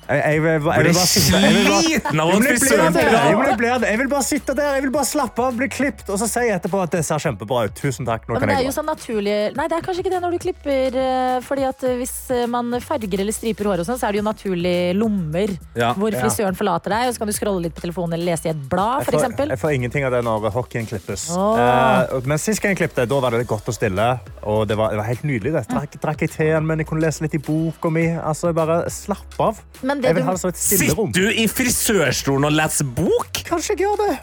Jeg, 0.10 0.22
jeg, 0.26 0.42
vil- 0.44 0.64
bare 0.66 0.94
sitte 0.94 1.40
jeg 1.40 1.52
Sliten 1.62 2.20
av 2.20 2.32
jeg 2.34 2.58
jeg. 2.62 3.92
Jeg 3.92 3.98
vil 4.00 4.10
bare 4.10 4.56
der, 4.58 4.74
jeg 4.76 4.82
vil 4.84 4.92
bare 4.92 5.06
slappe 5.08 5.44
av, 5.46 5.56
bli 5.56 5.68
klippet, 5.72 6.10
og 6.12 6.18
så 6.20 6.28
si 6.28 6.44
etterpå 6.52 6.82
at 6.84 6.92
det 6.96 7.04
ser 7.08 7.22
kjempebra 7.22 7.66
ut. 7.70 7.76
Tusen 7.78 8.06
takk, 8.08 8.26
nå 8.28 8.36
Ja, 8.36 8.40
kan 8.42 8.50
det 8.50 8.56
er 8.56 8.62
jeg 8.62 8.68
jo 8.68 8.72
gå. 8.72 8.78
sånn 8.80 8.90
naturlig 8.92 9.36
Nei, 9.56 9.68
det 9.72 9.78
er 9.78 9.86
kanskje 9.86 10.04
ikke 10.04 10.14
det 10.16 10.22
når 10.24 10.32
du 10.36 10.40
klipper. 10.44 10.98
eh, 10.98 11.40
Fordi 11.46 11.64
at 11.70 11.84
eh, 11.88 11.96
Hvis 12.02 12.16
eh, 12.32 12.46
man 12.48 12.72
farger 12.84 13.20
eller 13.24 13.32
striper 13.36 13.70
håret, 13.72 13.86
sånn, 13.88 14.00
så 14.02 14.08
er 14.10 14.12
det 14.18 14.22
jo 14.22 14.28
naturlig 14.28 14.76
lommer 14.98 15.56
Ja. 15.76 15.94
hvor 15.94 16.12
Ja. 16.12 16.20
frisøren 16.26 16.56
forlater 16.58 16.90
deg. 16.92 17.08
Og 17.08 17.14
så 17.16 17.20
kan 17.20 17.28
du 17.28 17.34
scrolle 17.34 17.62
litt 17.62 17.76
på 17.76 17.82
telefonen 17.86 18.14
eller 18.14 18.32
lese 18.34 18.48
i 18.48 18.52
et 18.52 18.70
blad, 18.70 19.00
Jeg 19.02 19.06
for 19.06 19.12
får, 19.12 19.22
eksempel. 19.22 19.50
jeg 19.50 19.60
får 19.60 19.74
ingenting 19.76 20.04
av 20.06 20.12
det 20.12 20.24
når 20.26 20.52
hockeyen 20.52 20.88
klippes. 20.88 21.30
Oh. 21.32 21.58
Eh, 21.60 22.20
men 22.26 22.38
sist 22.38 22.62
gang 22.62 22.76
jeg 22.76 22.82
klippte, 22.90 23.08
da 23.08 23.20
var 23.20 23.32
det 23.32 23.48
godt 23.48 23.68
og 23.68 23.74
stille. 23.76 24.20
Og 24.44 24.68
det 24.68 24.76
var, 24.78 24.90
det 24.92 24.98
var 24.98 25.06
helt 25.06 25.24
nydelig. 25.24 25.54
Det. 25.54 25.68
Drakk, 25.70 26.00
drakk 26.02 26.20
jeg 26.22 26.32
teen, 26.32 26.66
men 26.68 26.80
jeg 26.80 26.88
kunne 26.88 27.02
lese 27.02 27.22
litt 27.22 27.36
i 27.36 27.38
boka 27.38 27.90
mi. 27.92 28.08
Altså, 28.18 28.48
jeg 28.52 28.56
bare 28.56 28.90
slapp 28.90 29.40
av. 29.40 29.62
Men 29.84 29.91
det 30.00 30.08
Jeg 30.08 30.16
vil 30.16 30.24
ha 30.24 30.32
det 30.32 30.40
som 30.40 30.50
et 30.50 30.56
stillerom. 30.62 31.12
Sitter 31.12 31.22
du 31.28 31.42
i 31.42 31.48
frisørstolen 31.52 32.46
og 32.46 32.52
leser 32.56 32.86
bok? 32.86 33.34
Kanskje 33.50 33.76
jeg 33.76 33.84
gjør 33.88 33.98
det. 34.08 34.20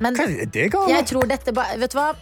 Men 0.00 0.16
er 0.18 0.46
det 0.50 0.70
galt? 0.72 0.88
jeg 0.90 1.06
tror 1.06 1.28
dette 1.28 1.52
ba- 1.54 1.76
Vet 1.78 1.92
du 1.92 1.98
hva? 1.98 2.14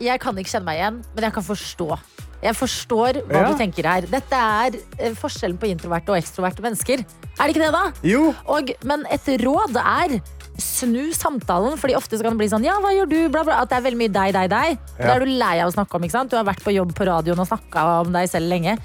Jeg 0.00 0.20
kan 0.20 0.36
ikke 0.36 0.50
kjenne 0.50 0.64
meg 0.66 0.78
igjen, 0.78 1.02
men 1.14 1.24
jeg 1.24 1.32
kan 1.32 1.42
forstå. 1.42 1.98
Jeg 2.44 2.54
forstår 2.54 3.22
hva 3.26 3.40
Ja. 3.40 3.48
du 3.52 3.56
tenker 3.58 3.86
her. 3.88 4.00
Dette 4.02 4.32
er 4.36 4.76
eh, 4.98 5.14
forskjellen 5.14 5.56
på 5.58 5.66
introverte 5.70 6.10
og 6.12 6.18
ekstroverte 6.18 6.60
mennesker. 6.62 7.00
Er 7.38 7.46
det 7.48 7.56
ikke 7.56 7.64
det, 7.64 7.72
da? 7.72 7.92
Jo. 8.02 8.34
Og, 8.46 8.70
men 8.84 9.06
et 9.10 9.24
råd 9.40 9.74
er 9.80 10.20
snu 10.60 11.10
samtalen, 11.14 11.78
Fordi 11.78 11.94
ofte 11.96 12.14
så 12.18 12.22
kan 12.22 12.32
det 12.36 12.38
bli 12.44 12.48
sånn 12.52 12.62
Ja, 12.64 12.76
hva 12.80 12.92
gjør 12.94 13.08
du? 13.08 13.28
Bla, 13.28 13.42
bla, 13.42 13.62
at 13.62 13.70
det 13.70 13.78
er 13.78 13.86
veldig 13.90 13.98
mye 13.98 14.12
deg, 14.12 14.32
deg, 14.36 14.50
deg. 14.50 14.78
Det 14.98 15.06
Ja. 15.06 15.14
er 15.14 15.18
du 15.20 15.26
lei 15.26 15.58
av 15.60 15.70
å 15.72 15.74
snakke 15.74 15.94
om. 15.96 16.02
ikke 16.04 16.12
sant? 16.12 16.30
Du 16.30 16.36
har 16.36 16.44
vært 16.44 16.62
på 16.62 16.74
jobb 16.74 16.92
på 16.94 17.06
radioen 17.06 17.38
og 17.40 17.48
snakka 17.48 17.86
om 18.06 18.12
deg 18.12 18.28
selv 18.30 18.46
lenge. 18.48 18.78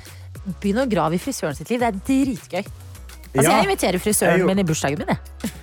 Begynn 0.62 0.82
å 0.82 0.90
grave 0.90 1.14
i 1.14 1.20
frisøren 1.22 1.56
sitt 1.56 1.70
liv. 1.70 1.80
Det 1.80 1.88
er 1.90 2.00
dritgøy. 2.08 2.66
Altså, 3.36 3.52
Ja. 3.52 3.58
Jeg 3.58 3.64
inviterer 3.70 4.00
frisøren 4.02 4.46
min 4.48 4.60
i 4.60 4.64
bursdagen 4.64 4.98
min. 5.06 5.18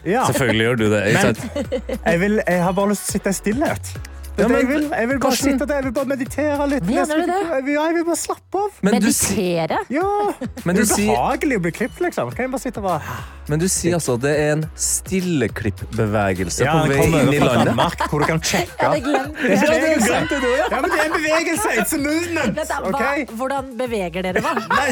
Ja. 0.07 0.25
Selvfølgelig 0.29 0.67
gjør 0.67 0.77
du 0.77 0.85
det. 0.93 1.01
Men- 1.15 1.99
Jeg, 2.07 2.21
vil, 2.21 2.41
jeg 2.47 2.63
har 2.63 2.73
bare 2.73 2.89
lyst 2.93 3.07
til 3.09 3.11
å 3.11 3.13
sitte 3.19 3.31
i 3.31 3.33
stillhet. 3.41 3.91
Det 4.37 4.43
Ja, 4.43 4.49
men- 4.49 4.57
jeg, 4.61 4.69
vil. 4.69 4.83
jeg 4.93 5.09
vil 5.09 5.19
bare 5.19 5.31
Karsten- 5.31 5.53
sitte 5.57 5.67
der, 5.67 5.75
jeg 5.81 5.85
vil 5.85 5.93
bare 5.97 6.05
meditere 6.13 6.67
litt. 6.69 6.83
Mener 6.85 7.05
du 7.07 7.27
det? 7.33 7.41
Jeg 7.55 7.65
vil, 7.65 7.73
ja, 7.73 7.85
jeg 7.87 7.95
vil 7.95 8.05
bare 8.05 8.17
slappe 8.21 8.59
av. 8.67 8.71
Men 8.83 9.01
du, 9.01 9.07
Meditere. 9.07 9.79
Ja. 9.89 10.11
men, 10.67 10.77
Det 10.77 10.85
er 10.91 10.97
behagelig 10.97 11.57
å 11.57 11.63
bli 11.65 11.73
klippet, 11.73 12.01
liksom. 12.05 12.31
Kan 12.37 12.45
jeg 12.45 12.51
bare 12.53 12.61
sitte 12.61 12.79
og 12.85 12.85
bare 12.91 13.03
men 13.49 13.61
du 13.63 13.69
sier 13.71 13.95
altså 13.95 14.17
at 14.17 14.23
det 14.25 14.31
er 14.43 14.49
en 14.57 14.63
stilleklippbevegelse 14.75 16.65
Ja, 16.67 16.73
på 16.83 16.89
vei 16.91 17.05
inn 17.07 17.13
i 17.31 17.39
landet? 17.39 17.69
Danmark, 17.71 18.01
hvor 18.11 18.19
du 18.19 18.27
kan 18.27 18.41
sjekke. 18.51 18.75
Jeg 18.75 18.89
hadde 18.89 19.03
glemt 19.05 19.37
Det 19.39 19.51
er 19.53 19.61
det. 19.61 19.69
bevegelse. 19.71 20.41
Ja, 20.73 20.81
men 20.81 20.91
det 20.91 20.99
er 20.99 21.05
en 21.07 21.15
bevegelse. 21.15 21.69
It's 21.79 21.95
a 21.95 22.01
movement. 22.03 22.59
Okay? 22.91 23.23
hva. 23.29 23.37
Hvordan 23.39 23.69
beveger 23.79 24.27
dere, 24.27 24.43
hva? 24.43 24.55
Nei, 24.75 24.89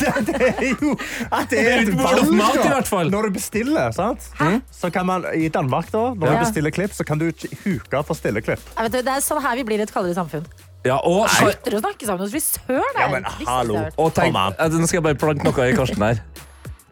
det, 0.00 0.14
det 0.30 0.48
er 0.48 0.72
jo 0.80 0.94
at 1.28 1.52
det 1.52 1.60
er 1.60 1.82
et 1.82 1.92
valg, 2.00 2.32
i 2.32 2.68
hvert 2.72 2.88
fall. 2.88 3.12
Når 3.12 3.28
du 3.28 3.36
bestiller, 3.36 3.92
sant? 3.92 4.30
Så 4.72 4.90
kan 4.94 5.04
man, 5.08 5.28
I 5.36 5.48
Danmark, 5.52 5.92
da, 5.92 6.06
når 6.14 6.26
Ja. 6.32 6.38
du 6.38 6.44
bestiller 6.46 6.70
klipp, 6.78 6.96
så 6.96 7.04
kan 7.04 7.20
du 7.20 7.28
huke 7.66 8.02
for 8.08 8.16
stilleklipp. 8.16 8.64
Vet, 8.88 8.96
du, 8.96 9.02
det 9.04 9.14
er 9.18 9.20
sånn 9.24 9.42
her 9.44 9.54
vi 9.60 9.64
blir 9.68 9.84
et 9.84 9.92
kaldere 9.92 10.16
samfunn. 10.16 10.48
Ja, 10.86 10.96
og, 11.04 11.26
Slutter 11.28 11.74
å 11.76 11.80
snakke 11.82 12.06
sammen 12.08 12.22
hos 12.24 12.32
frisøren. 12.32 12.94
Ja, 12.96 13.06
er 13.06 13.10
men 13.12 13.24
det 13.28 13.46
hallo. 13.46 13.74
jeg 13.74 13.82
har 13.82 13.88
hørt. 13.90 13.96
og 13.98 14.12
tenk, 14.16 14.32
Kom 14.32 14.36
an. 14.40 14.54
eh, 14.58 14.68
Nå 14.78 14.86
skal 14.88 14.98
jeg 15.02 15.06
bare 15.08 15.18
plante 15.20 15.44
noe 15.44 15.66
i 15.68 15.74
Karsten 15.76 16.04
her. 16.06 16.20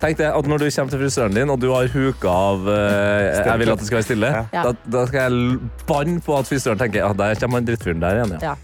Tenk 0.02 0.18
deg 0.18 0.26
at 0.28 0.44
Når 0.50 0.58
du 0.60 0.64
kommer 0.68 0.90
til 0.92 1.00
frisøren 1.00 1.32
din 1.38 1.48
og 1.54 1.60
du 1.62 1.70
har 1.72 1.86
huka 1.88 2.28
av 2.28 2.66
eh, 2.68 3.44
Jeg 3.46 3.58
vil 3.62 3.70
at 3.72 3.78
det 3.80 3.86
skal 3.88 3.96
være 4.02 4.04
stille, 4.10 4.32
Ja. 4.52 4.62
da, 4.66 4.72
da 4.92 5.04
skal 5.08 5.20
jeg 5.22 5.32
l- 5.32 5.70
banne 5.88 6.20
på 6.20 6.36
at 6.36 6.50
frisøren 6.50 6.76
tenker 6.82 7.00
ja, 7.00 7.12
der 7.16 7.34
kommer 7.40 7.56
han 7.62 7.64
drittfyren 7.70 8.02
der 8.04 8.18
igjen. 8.20 8.34
Ja. 8.42 8.50
Ja. 8.52 8.56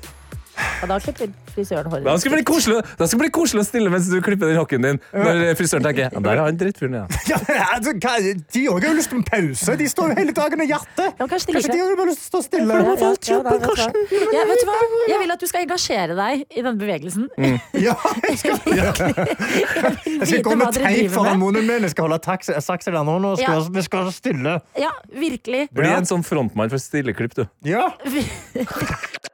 Og 0.83 0.89
da 0.91 0.99
klipper 0.99 1.31
frisøren 1.55 1.91
håret. 1.93 2.05
Da 2.07 2.17
skal 2.19 2.33
det 2.33 2.39
bli 2.41 2.47
koselig, 2.49 2.79
da 2.99 3.07
skal 3.07 3.19
det 3.19 3.23
bli 3.27 3.33
koselig 3.37 3.63
å 3.63 3.67
stille 3.69 3.91
mens 3.93 4.09
du 4.11 4.17
klipper 4.25 4.51
den 4.51 4.59
hockeyen 4.59 4.87
din. 4.87 4.99
Når 5.15 5.43
frisøren 5.59 5.85
tenker 5.87 6.09
ja, 6.09 6.23
der 6.27 6.33
er 6.33 6.43
han 6.49 6.59
drittfyren 6.59 6.97
ja. 6.99 7.05
Ja, 7.31 7.39
men, 7.47 7.61
altså, 7.77 7.95
hva, 8.03 8.15
de 8.57 8.63
òg 8.73 8.79
har 8.83 8.89
jo 8.91 8.97
lyst 8.99 9.13
på 9.13 9.19
en 9.21 9.25
pause. 9.29 9.77
De 9.79 9.89
står 9.93 10.13
jo 10.13 10.17
hele 10.19 10.35
dagen 10.37 10.65
og 10.65 10.73
jatter. 10.73 11.13
Ja, 11.21 11.29
kanskje 11.31 11.53
de 11.53 11.57
Kanskje 11.59 11.77
de 11.77 11.83
har 11.83 11.95
bare 12.01 12.09
lyst 12.11 12.25
til 12.25 12.27
å 12.27 12.31
stå 12.33 12.43
stille. 12.49 12.73
Ja, 12.73 12.81
ja, 12.83 13.13
ja, 13.31 13.39
da, 13.47 13.55
vet? 13.63 14.33
Ja, 14.35 14.45
vet 14.51 14.65
du 14.65 14.67
hva? 14.71 14.79
Jeg 15.13 15.23
vil 15.23 15.35
at 15.37 15.45
du 15.45 15.49
skal 15.51 15.67
engasjere 15.67 16.19
deg 16.19 16.45
i 16.49 16.65
denne 16.65 16.77
bevegelsen. 16.81 17.29
Ja, 17.83 17.95
jeg 18.29 18.37
skal, 18.39 18.59
jeg 18.77 20.27
skal 20.29 20.43
gå 20.45 20.55
med 20.59 20.77
teip 20.77 21.09
foran 21.15 21.41
munnen 21.41 21.67
min. 21.67 21.87
Jeg 21.87 21.95
skal 21.95 22.07
holde 22.09 22.19
saks 22.63 22.89
i 22.91 22.95
den 22.95 23.09
hånda 23.09 23.33
og 23.35 23.41
skal, 23.41 23.63
Ja. 23.63 23.73
vi 23.75 23.85
skal 23.87 24.05
være 24.05 24.15
stille. 24.17 24.55
Ja, 24.79 24.93
virkelig. 25.09 25.65
Bli 25.75 25.91
en 25.91 26.09
sånn 26.09 26.25
frontmann 26.27 26.71
for 26.73 26.83
stilleklipp, 26.83 27.39
du. 27.39 27.47
Ja. 27.67 27.89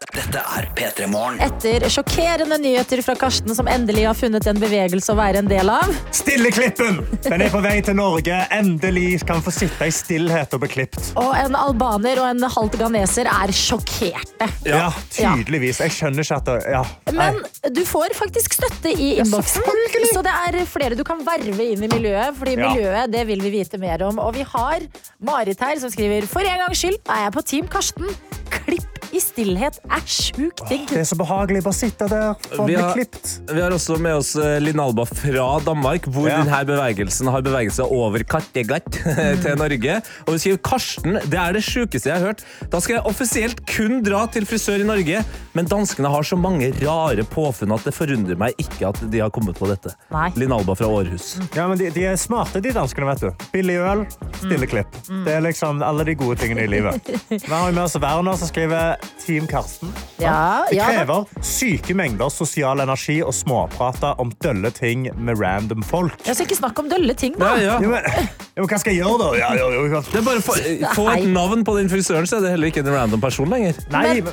Dette 0.08 0.40
er 0.40 0.66
P3 0.72 1.06
Morgen. 1.12 1.36
Etter 1.44 1.84
sjokkerende 1.92 2.56
nyheter 2.62 3.02
fra 3.04 3.12
Karsten, 3.20 3.52
som 3.54 3.68
endelig 3.68 4.06
har 4.08 4.16
funnet 4.16 4.46
en 4.48 4.56
bevegelse 4.60 5.12
å 5.12 5.16
være 5.18 5.42
en 5.42 5.50
del 5.50 5.68
av. 5.68 5.90
Stilleklippen! 6.16 7.02
Den 7.26 7.44
er 7.44 7.52
på 7.52 7.60
vei 7.64 7.74
til 7.84 7.98
Norge. 7.98 8.38
Endelig 8.56 9.20
kan 9.28 9.42
få 9.44 9.52
sitte 9.52 9.84
i 9.90 9.92
stillhet 9.92 10.56
og 10.56 10.62
bli 10.64 10.70
klippet. 10.72 11.10
Og 11.20 11.34
en 11.36 11.58
albaner 11.60 12.22
og 12.22 12.30
en 12.30 12.48
halvt 12.56 12.78
ganeser 12.80 13.28
er 13.28 13.52
sjokkerte. 13.54 14.48
Ja, 14.68 14.88
tydeligvis. 15.12 15.82
Jeg 15.84 15.94
skjønner 15.98 16.24
ikke 16.24 16.40
at 16.40 16.48
det, 16.48 16.56
ja. 16.72 16.82
Men 17.18 17.42
du 17.76 17.82
får 17.88 18.16
faktisk 18.16 18.56
støtte 18.58 18.94
i 18.96 19.10
innboksen. 19.20 19.68
Ja, 19.68 20.08
Så 20.14 20.24
det 20.24 20.32
er 20.48 20.60
flere 20.72 20.96
du 20.96 21.04
kan 21.04 21.20
verve 21.26 21.68
inn 21.74 21.84
i 21.84 21.90
miljøet. 21.92 22.32
Fordi 22.40 22.56
Ja. 22.56 22.72
miljøet 22.72 23.12
det 23.12 23.26
vil 23.28 23.44
vi 23.44 23.50
vite 23.60 23.78
mer 23.78 24.02
om. 24.08 24.18
Og 24.24 24.34
vi 24.34 24.42
har 24.56 24.80
Marit 25.20 25.60
her 25.60 25.76
som 25.78 25.90
skriver 25.92 26.24
For 26.26 26.40
en 26.40 26.64
gangs 26.64 26.80
skyld 26.80 26.98
er 27.08 27.24
jeg 27.28 27.32
på 27.36 27.44
Team 27.44 27.68
Karsten. 27.68 28.08
Klipp 28.48 28.87
i 29.14 29.20
stillhet 29.22 29.78
er 29.88 30.02
sjukt 30.08 30.62
digg. 30.68 30.86
Det 30.90 31.00
er 31.02 31.06
så 31.08 31.16
behagelig 31.18 31.62
bare 31.64 31.76
sitte 31.76 32.08
der 32.10 32.30
og 32.34 32.66
Vi 32.66 32.74
bli 32.74 32.76
har- 32.80 32.94
klippet. 32.96 33.34
Vi 33.52 33.60
har 33.60 33.70
også 33.74 33.96
med 34.00 34.14
oss 34.20 34.34
eh, 34.36 34.58
Linn 34.60 34.80
Alba 34.80 35.04
fra 35.08 35.46
Danmark, 35.64 36.04
hvor 36.12 36.28
Ja. 36.28 36.42
denne 36.42 36.60
bevegelsen 36.68 37.30
har 37.32 37.42
beveget 37.42 37.72
seg 37.72 37.86
over 37.90 38.22
Kattegat 38.28 38.84
til 39.42 39.56
Norge. 39.56 39.96
Og 40.26 40.34
hun 40.34 40.38
skriver 40.42 40.58
Karsten, 40.62 41.18
det 41.24 41.38
er 41.40 41.52
det 41.56 41.62
sjukeste 41.64 42.10
jeg 42.10 42.18
har 42.18 42.26
hørt. 42.32 42.44
Da 42.70 42.80
skal 42.84 42.98
jeg 42.98 43.04
offisielt 43.08 43.62
kun 43.70 44.02
dra 44.04 44.26
til 44.26 44.44
frisør 44.48 44.80
i 44.84 44.88
Norge, 44.88 45.24
men 45.54 45.66
danskene 45.70 46.10
har 46.12 46.22
så 46.28 46.36
mange 46.38 46.70
rare 46.84 47.24
påfunn 47.24 47.72
at 47.74 47.84
det 47.88 47.94
forundrer 47.96 48.36
meg 48.38 48.54
ikke 48.60 48.88
at 48.92 49.00
de 49.10 49.18
har 49.24 49.30
kommet 49.34 49.56
på 49.58 49.66
dette. 49.70 49.94
Nei. 50.12 50.28
Linn 50.36 50.52
Alba 50.52 50.74
fra 50.78 50.86
Århus. 50.86 51.38
Ja, 51.56 51.66
men 51.70 51.78
de, 51.80 51.88
de 51.94 52.04
er 52.12 52.16
smarte, 52.20 52.60
de 52.62 52.72
danskene. 52.76 53.08
vet 53.08 53.20
du. 53.24 53.46
Billig 53.54 53.78
øl, 53.80 54.04
stilleklipp. 54.42 54.92
Det 55.24 55.32
er 55.38 55.40
liksom 55.44 55.82
alle 55.82 56.04
de 56.04 56.14
gode 56.18 56.36
tingene 56.42 56.66
i 56.66 56.70
livet. 56.70 57.00
Vi 57.30 57.38
har 57.48 57.72
med 57.72 57.82
oss 57.86 57.96
Werner, 57.98 58.36
som 58.38 58.50
skriver 58.50 58.97
Team 59.24 59.46
Karsten. 59.46 59.90
Ja, 60.18 60.64
Det 60.70 60.76
ja, 60.78 60.86
da- 60.86 60.92
krever 61.04 61.26
syke 61.44 61.94
mengder 61.94 62.30
sosial 62.32 62.80
energi 62.80 63.18
å 63.22 63.32
småprate 63.34 64.14
om 64.18 64.30
dølle 64.42 64.70
ting 64.72 65.08
med 65.16 65.38
random 65.40 65.82
folk. 65.84 66.14
Jeg 66.26 66.34
skal 66.38 66.46
ikke 66.46 66.58
snakke 66.62 66.78
om 66.84 66.88
dølle 66.88 67.14
ting, 67.14 67.34
da. 67.38 67.54
Ja, 67.56 67.60
ja. 67.60 67.80
Ja, 67.80 67.88
men, 67.88 68.02
ja, 68.56 68.62
hva 68.64 68.78
skal 68.80 68.94
jeg 68.94 69.02
gjøre, 69.04 69.18
da? 69.18 69.32
Ja, 69.38 69.50
ja, 69.54 69.68
ja. 69.92 70.00
Det 70.00 70.20
er 70.22 70.22
bare 70.24 70.40
få, 70.44 70.54
få 70.96 71.08
et 71.16 71.28
navn 71.28 71.64
på 71.64 71.76
den 71.78 71.90
frisøren, 71.92 72.26
så 72.26 72.38
er 72.38 72.46
det 72.46 72.50
heller 72.56 72.72
ikke 72.72 72.84
en 72.86 72.92
random 72.94 73.20
person 73.20 73.48
lenger. 73.52 73.74
Nei, 73.90 74.20
Men- 74.20 74.32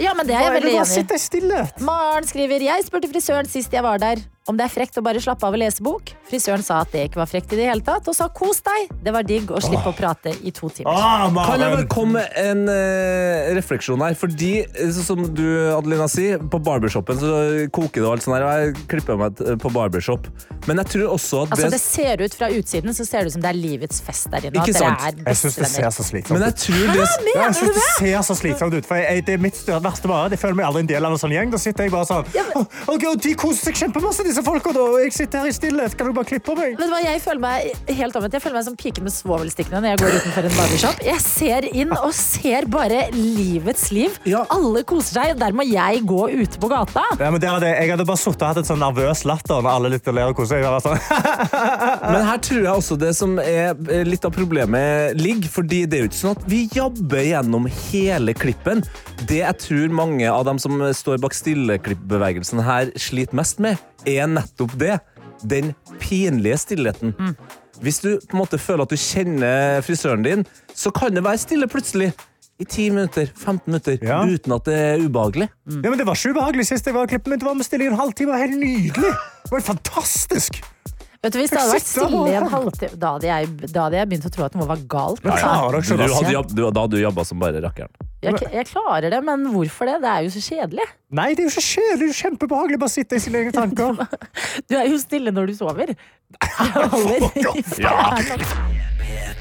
Ja, 0.00 0.14
men 0.16 0.26
det 0.26 0.34
er 0.34 0.40
jeg 0.40 0.62
veldig 0.62 0.70
enig 0.80 1.78
i. 1.78 1.84
Maren 1.84 2.24
skriver 2.24 2.62
Jeg 2.64 2.84
spurte 2.86 3.10
frisøren 3.12 3.46
sist 3.46 3.70
jeg 3.72 3.82
var 3.84 3.98
der 3.98 4.16
om 4.50 4.56
det 4.58 4.64
er 4.66 4.72
frekt 4.74 4.96
å 4.98 5.02
bare 5.06 5.20
slappe 5.22 5.46
av 5.46 5.54
og 5.54 5.60
lese 5.62 5.82
bok. 5.86 6.10
Frisøren 6.28 6.64
sa 6.66 6.80
at 6.82 6.90
det 6.90 7.04
ikke 7.10 7.20
var 7.20 7.28
frekt 7.30 7.52
i 7.54 7.58
det 7.60 7.68
hele 7.68 7.84
tatt, 7.86 8.08
og 8.10 8.14
sa 8.16 8.26
kos 8.34 8.58
deg. 8.66 8.88
Det 9.04 9.12
var 9.14 9.22
digg 9.28 9.50
å 9.54 9.60
slippe 9.62 9.92
å 9.92 9.94
prate 9.94 10.32
i 10.42 10.50
to 10.50 10.68
timer. 10.74 10.90
Ah, 10.90 11.28
Kan 11.46 11.60
jeg 11.62 11.74
bare 11.76 11.86
komme 11.92 12.12
med 12.18 12.32
en 12.42 12.64
eh, 12.72 13.52
refleksjon 13.54 14.02
her? 14.02 14.16
Fordi, 14.18 14.50
eh, 14.66 14.90
som 14.96 15.22
du, 15.34 15.44
Adelina, 15.76 16.08
sier, 16.10 16.38
på 16.42 16.58
barbershopen 16.62 17.20
så 17.22 17.30
koker 17.74 18.00
det 18.02 18.08
og 18.08 18.16
alt 18.16 18.26
sånt 18.26 18.36
her. 18.38 18.46
og 18.48 18.64
Jeg 18.66 18.86
klipper 18.90 19.20
meg 19.20 19.36
t- 19.38 19.54
på 19.62 19.70
barbershop. 19.74 20.26
Men 20.66 20.78
jeg 20.82 20.90
tror 20.96 21.14
også 21.16 21.44
at 21.44 21.52
Altså, 21.56 21.68
det 21.68 21.72
det 21.72 21.80
ser 21.82 22.20
ut 22.22 22.34
Fra 22.38 22.46
utsiden 22.54 22.94
så 22.94 23.02
ser 23.06 23.24
det 23.24 23.32
ut 23.32 23.34
som 23.34 23.42
det 23.42 23.48
er 23.50 23.56
livets 23.58 23.98
fest 24.06 24.28
der 24.30 24.44
inne. 24.46 24.60
og 24.60 24.68
Ikke 24.68 24.76
At 24.76 24.82
dere 24.82 24.98
sant? 24.98 25.22
er 25.22 25.30
Jeg 25.32 25.38
syns 25.40 25.56
det 25.58 25.66
ser 25.66 25.86
bestevenner. 25.86 25.94
så 25.96 26.04
slitsomt 26.06 26.38
Men 26.38 26.42
jeg 26.42 26.52
ut. 26.52 26.60
tror 26.62 26.92
det 26.92 27.34
Ja, 27.34 27.42
jeg 27.48 27.54
synes 27.58 27.74
det 27.74 27.86
ser 27.98 28.22
så 28.28 28.36
slitsomt 28.38 28.74
ut. 28.78 28.86
For 28.86 28.96
jeg, 29.02 29.24
det 29.26 29.34
er 29.34 29.42
mitt 29.42 29.58
verste 29.66 30.10
vare. 30.10 30.30
Jeg 30.30 30.38
føler 30.42 30.54
meg 30.60 30.66
aldri 30.66 30.80
en 30.86 30.90
del 30.92 31.04
av 31.08 31.12
en 31.16 31.18
sånn 31.22 31.34
gjeng. 31.34 31.50
Da 31.54 31.58
sitter 31.58 31.84
jeg 31.88 31.94
bare 31.94 32.06
sånn 32.06 32.24
«Å, 32.58 32.62
ok, 32.94 33.06
og 33.10 33.20
De 33.22 33.34
koser 33.38 33.70
seg 33.72 33.80
kjempemasse, 33.82 34.22
disse 34.32 34.44
folka. 34.46 34.72
da, 34.74 34.84
jeg 35.02 35.12
sitter 35.14 35.42
her 35.42 35.50
i 35.50 35.54
stillhet. 35.54 35.96
Kan 35.98 36.08
du 36.08 36.16
bare 36.16 36.28
klippe 36.28 36.54
meg? 36.56 36.76
Vet 36.78 36.88
du 36.88 36.92
hva, 36.92 37.00
Jeg 37.04 37.20
føler 37.24 37.42
meg 37.42 37.96
helt 38.00 38.16
omvendt. 38.18 38.36
Jeg 38.36 38.44
føler 38.44 38.58
meg 38.58 38.66
som 38.66 38.76
piken 38.78 39.06
med 39.06 39.14
svovelstikkene 39.14 39.82
når 39.82 39.92
jeg 39.92 40.00
går 40.02 40.16
utenfor 40.18 40.48
en 40.48 40.56
barbershop. 40.58 41.02
Jeg 41.06 41.24
ser 41.24 41.68
inn 41.70 41.92
og 41.98 42.12
ser 42.16 42.68
bare 42.72 43.04
livets 43.14 43.90
liv. 43.94 44.16
Ja. 44.28 44.44
Alle 44.52 44.84
koser 44.88 45.18
seg, 45.20 45.34
og 45.34 45.42
der 45.42 45.56
må 45.56 45.66
jeg 45.68 46.02
gå 46.08 46.22
ute 46.32 46.62
på 46.62 46.70
gata. 46.72 47.04
Ja, 47.20 47.30
men 47.34 47.42
der 47.42 47.56
hadde, 47.56 47.72
jeg 47.72 47.92
hadde 47.92 48.08
bare 48.08 48.22
sittet 48.22 48.44
og 48.44 48.52
hatt 48.52 48.62
et 48.62 48.70
sånn 48.70 48.82
nervøs 48.82 49.24
latter 49.28 49.62
når 49.62 49.72
alle 49.76 49.92
litt 49.96 50.12
ler 50.12 50.32
og 50.32 50.38
koser 50.38 50.62
seg. 50.62 50.80
Sånn. 50.82 50.98
Men 52.12 52.26
her 52.26 52.40
tror 52.42 52.62
jeg 52.62 52.72
også 52.72 52.98
det 53.00 53.12
som 53.18 53.36
er 53.42 53.76
eh, 53.92 54.04
litt 54.08 54.24
av 54.26 54.34
problemet 54.34 55.18
ligger, 55.20 55.50
fordi 55.52 55.84
det 55.86 55.98
er 55.98 56.06
jo 56.06 56.10
ikke 56.10 56.20
sånn 56.22 56.36
at 56.38 56.46
vi 56.50 56.64
jobber 56.72 57.24
gjennom 57.26 57.68
hele 57.90 58.34
klippen. 58.36 58.82
Det 59.28 59.42
jeg 59.42 59.60
tror 59.62 59.94
mange 59.94 60.28
av 60.30 60.46
dem 60.48 60.58
som 60.62 60.80
står 60.96 61.20
bak 61.22 61.36
stilleklippbevegelsen 61.36 62.62
her 62.66 62.92
sliter 63.00 63.38
mest 63.38 63.60
med, 63.62 63.80
er 64.06 64.26
nettopp 64.30 64.76
det. 64.80 64.98
Den 65.42 65.72
pinlige 65.98 66.58
stillheten. 66.62 67.14
Hvis 67.82 67.98
du 68.04 68.12
på 68.28 68.36
en 68.36 68.42
måte 68.44 68.58
føler 68.62 68.84
at 68.86 68.92
du 68.92 68.96
kjenner 69.00 69.80
frisøren 69.82 70.22
din, 70.22 70.44
så 70.74 70.92
kan 70.94 71.14
det 71.16 71.24
være 71.26 71.40
stille 71.42 71.66
plutselig. 71.70 72.12
I 72.60 72.64
10 72.68 72.90
minutter, 72.94 73.26
15 73.34 73.64
minutter, 73.66 73.96
Ja. 74.06 74.20
uten 74.22 74.52
at 74.54 74.64
det 74.68 74.74
er 74.78 75.00
ubehagelig. 75.02 75.48
Ja, 75.66 75.88
men 75.90 75.98
det 75.98 76.06
var 76.06 76.14
ikke 76.14 76.30
ubehagelig 76.36 76.66
sist 76.68 76.86
jeg 76.86 76.94
var 76.94 77.08
og 77.08 77.10
klippet 77.10 77.26
meg. 77.32 77.40
Det 77.40 77.48
var 77.48 77.54
med 77.58 77.66
stille 77.66 77.84
i 77.84 77.90
en 77.90 77.96
halvtime. 77.98 78.36
Helt 78.38 78.54
nydelig. 78.60 78.92
Det 79.42 79.50
var 79.50 79.60
fantastisk. 79.66 80.60
Vet 81.22 81.32
du, 81.32 81.38
Hvis 81.38 81.50
det 81.50 81.58
hadde 81.58 81.74
vært 81.74 81.86
stille 81.90 82.22
i 82.28 82.34
en 82.38 82.48
halvtime, 82.52 82.98
da 82.98 83.12
hadde 83.16 83.26
jeg, 83.30 83.72
da 83.72 83.82
hadde 83.88 83.98
jeg 83.98 84.08
begynt 84.12 84.26
å 84.26 84.30
tro 84.36 84.44
at 84.44 84.54
noe 84.54 84.66
var 84.66 84.76
galt. 84.86 85.24
Ja, 85.24 85.36
ja. 85.38 85.80
Du 85.82 86.14
hadde 86.14 86.54
du, 86.54 86.62
da 86.70 86.80
hadde 86.84 86.96
du 86.96 87.02
jobba 87.02 87.24
som 87.26 87.38
bare 87.42 87.62
rakkeren. 87.62 87.90
Jeg, 88.22 88.38
jeg 88.54 88.66
klarer 88.70 89.10
det, 89.10 89.18
men 89.26 89.48
hvorfor 89.50 89.88
det? 89.90 89.96
Det 90.04 90.10
er 90.12 90.26
jo 90.26 90.30
så 90.30 90.42
kjedelig. 90.44 90.84
Nei, 91.18 91.32
det 91.34 91.42
er 91.42 91.48
jo 91.48 91.54
så 91.56 91.64
kjedelig. 91.66 92.06
Det 92.06 92.14
er 92.14 92.20
kjempebehagelig 92.20 92.78
å 92.78 92.82
bare 92.84 92.94
sitte 92.94 93.18
i 93.18 93.22
sine 93.24 93.40
egne 93.42 93.54
tanker. 93.56 93.98
Du 94.70 94.76
er 94.78 94.86
jo 94.86 95.00
stille 95.02 95.32
når 95.34 95.50
du 95.50 95.56
sover. 95.58 95.94
Det 95.96 96.86
holder. 96.94 97.26
Ja. 97.82 97.96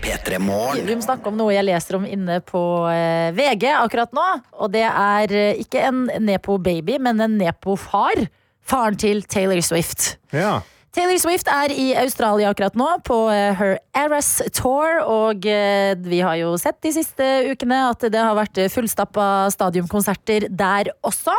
P3 0.02 0.40
Morgen. 0.42 0.86
Vi 0.88 0.96
må 0.98 1.04
snakke 1.06 1.30
om 1.30 1.38
noe 1.38 1.54
jeg 1.54 1.68
leser 1.68 2.00
om 2.00 2.06
inne 2.10 2.40
på 2.46 2.62
eh, 2.90 3.30
VG 3.38 3.68
akkurat 3.78 4.14
nå. 4.18 4.26
Og 4.58 4.72
det 4.74 4.88
er 4.90 5.36
eh, 5.38 5.62
ikke 5.62 5.84
en 5.92 6.08
Nepo-baby, 6.26 6.98
men 7.06 7.22
en 7.22 7.38
Nepo-far. 7.38 8.26
Faren 8.66 8.98
til 8.98 9.22
Taylor 9.30 9.62
Swift. 9.66 10.16
Ja. 10.34 10.60
Taylor 10.92 11.16
Swift 11.24 11.48
er 11.48 11.72
i 11.72 11.92
Australia 11.96 12.50
akkurat 12.52 12.76
nå 12.76 12.88
på 13.08 13.18
eh, 13.32 13.54
Her 13.56 13.78
Eras 13.96 14.42
Tour. 14.52 15.00
Og 15.08 15.46
eh, 15.48 15.94
vi 16.04 16.20
har 16.20 16.36
jo 16.42 16.58
sett 16.60 16.82
de 16.84 16.92
siste 16.98 17.28
ukene 17.48 17.78
at 17.88 18.04
det 18.12 18.20
har 18.20 18.36
vært 18.36 18.60
fullstappa 18.74 19.28
stadionkonserter 19.56 20.50
der 20.52 20.92
også. 21.08 21.36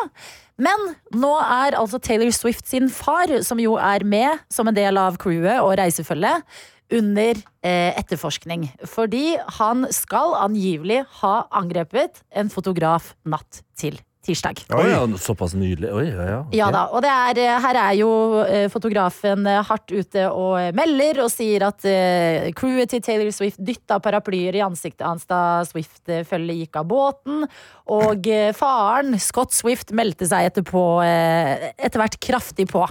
Men 0.62 0.94
nå 1.16 1.32
er 1.42 1.76
altså 1.76 2.00
Taylor 2.00 2.32
Swift 2.32 2.68
sin 2.68 2.88
far, 2.92 3.28
som 3.44 3.60
jo 3.60 3.76
er 3.76 4.06
med 4.08 4.40
som 4.52 4.68
en 4.68 4.76
del 4.76 5.00
av 5.00 5.18
crewet 5.20 5.60
og 5.60 5.76
reisefølget, 5.80 6.48
under 6.92 7.36
eh, 7.64 7.92
etterforskning. 7.96 8.66
Fordi 8.88 9.36
han 9.58 9.84
skal 9.92 10.36
angivelig 10.40 11.02
ha 11.20 11.34
angrepet 11.60 12.20
en 12.36 12.52
fotograf 12.52 13.12
natt 13.28 13.62
til 13.76 14.00
tirsdag. 14.22 14.60
Oi, 14.70 14.86
ja, 14.90 15.00
såpass 15.18 15.54
nydelig. 15.58 15.90
Oi, 15.90 16.04
ja, 16.06 16.26
ja. 16.28 16.38
Okay. 16.44 16.58
Ja 16.60 16.68
da, 16.74 16.84
og 16.94 17.02
det 17.02 17.10
er, 17.10 17.40
eh, 17.42 17.60
her 17.64 17.78
er 17.80 17.96
jo 17.98 18.10
eh, 18.44 18.66
fotografen 18.70 19.46
eh, 19.50 19.62
hardt 19.66 19.90
ute 19.90 20.28
og 20.30 20.76
melder 20.78 21.24
og 21.24 21.30
sier 21.32 21.66
at 21.66 21.82
uh, 21.88 22.48
crewet 22.58 22.92
til 22.92 23.02
Taylor 23.02 23.32
Swift 23.34 23.58
dytta 23.62 23.98
paraplyer 24.02 24.58
i 24.58 24.62
ansiktet 24.64 25.06
hans 25.06 25.26
da 25.30 25.62
Swift-følget 25.66 26.62
gikk 26.62 26.78
av 26.78 26.86
båten. 26.90 27.46
Og 27.90 28.30
uh, 28.30 28.50
faren, 28.56 29.18
Scott 29.22 29.54
Swift, 29.56 29.90
meldte 29.96 30.28
seg 30.30 30.52
etterpå 30.52 30.84
uh, 31.02 31.70
etter 31.74 32.02
hvert 32.02 32.20
kraftig 32.22 32.68
på. 32.70 32.86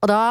Og 0.00 0.08
da 0.08 0.22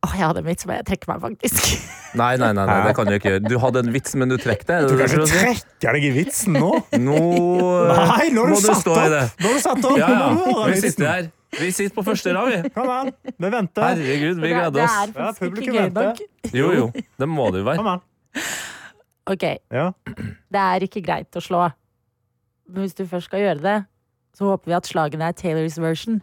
Åh, 0.00 0.12
jeg 0.16 0.24
hadde 0.24 0.40
en 0.40 0.46
vits, 0.48 0.64
men 0.68 0.78
jeg 0.80 0.86
trekker 0.88 1.10
meg 1.12 1.18
faktisk. 1.20 1.64
Nei, 2.20 2.32
nei, 2.40 2.48
nei, 2.56 2.64
nei, 2.66 2.76
det 2.88 2.92
kan 2.96 3.06
du 3.06 3.12
ikke 3.14 3.30
gjøre. 3.36 3.42
Du 3.46 3.52
hadde 3.62 3.82
en 3.84 3.90
vits, 3.94 4.14
men 4.18 4.30
du 4.32 4.34
trekker 4.40 4.66
det. 4.66 4.78
Du 4.90 4.96
kan 4.98 5.04
Er 5.04 5.12
det 5.12 5.18
det 5.20 5.26
ikke 5.28 5.42
trekke 5.44 5.92
deg 5.94 6.06
i 6.08 6.12
vitsen 6.16 6.56
nå. 6.56 6.70
Nå 7.06 7.18
Nei, 7.20 8.24
nå 8.34 8.46
har 8.46 8.50
må 8.50 8.56
du 8.58 8.64
satt 8.64 8.80
stå 8.80 8.96
i 8.98 9.04
det. 9.12 9.20
opp. 9.28 9.44
Nå 9.44 9.46
har 9.46 9.54
du 9.54 9.62
satt 9.62 9.84
opp. 9.86 9.98
Ja, 10.00 10.08
ja. 10.10 10.64
Vi 10.72 10.80
sitter 10.82 11.06
her. 11.10 11.28
Vi 11.60 11.68
sitter 11.76 11.94
på 11.94 12.02
første 12.08 12.32
rad, 12.34 12.50
vi. 12.50 12.72
Kom 12.74 12.90
an, 12.90 13.12
vi 13.30 13.50
venter. 13.54 13.86
Herregud, 13.92 14.40
vi 14.42 14.50
Det, 14.50 14.58
oss 14.64 14.74
det 14.74 14.82
er 14.88 15.12
Ja, 15.14 15.30
faktisk 15.38 15.62
ikke 15.62 15.76
gøy 15.76 15.92
nok. 16.00 16.24
Jo, 16.62 16.72
jo. 16.74 16.88
Det 17.22 17.28
må 17.30 17.46
det 17.54 17.62
jo 17.62 17.68
være. 17.70 17.78
Kom 17.84 17.92
an. 17.94 18.02
Ok, 19.30 19.46
Ja. 19.70 19.86
det 20.50 20.64
er 20.66 20.86
ikke 20.88 21.04
greit 21.06 21.38
å 21.38 21.42
slå. 21.44 21.62
Men 22.70 22.86
hvis 22.88 22.94
du 22.98 23.04
først 23.06 23.30
skal 23.30 23.44
gjøre 23.44 23.62
det, 23.62 23.76
så 24.38 24.50
håper 24.50 24.70
vi 24.72 24.78
at 24.80 24.90
slagene 24.90 25.30
er 25.30 25.38
Taylors 25.38 25.78
version. 25.82 26.18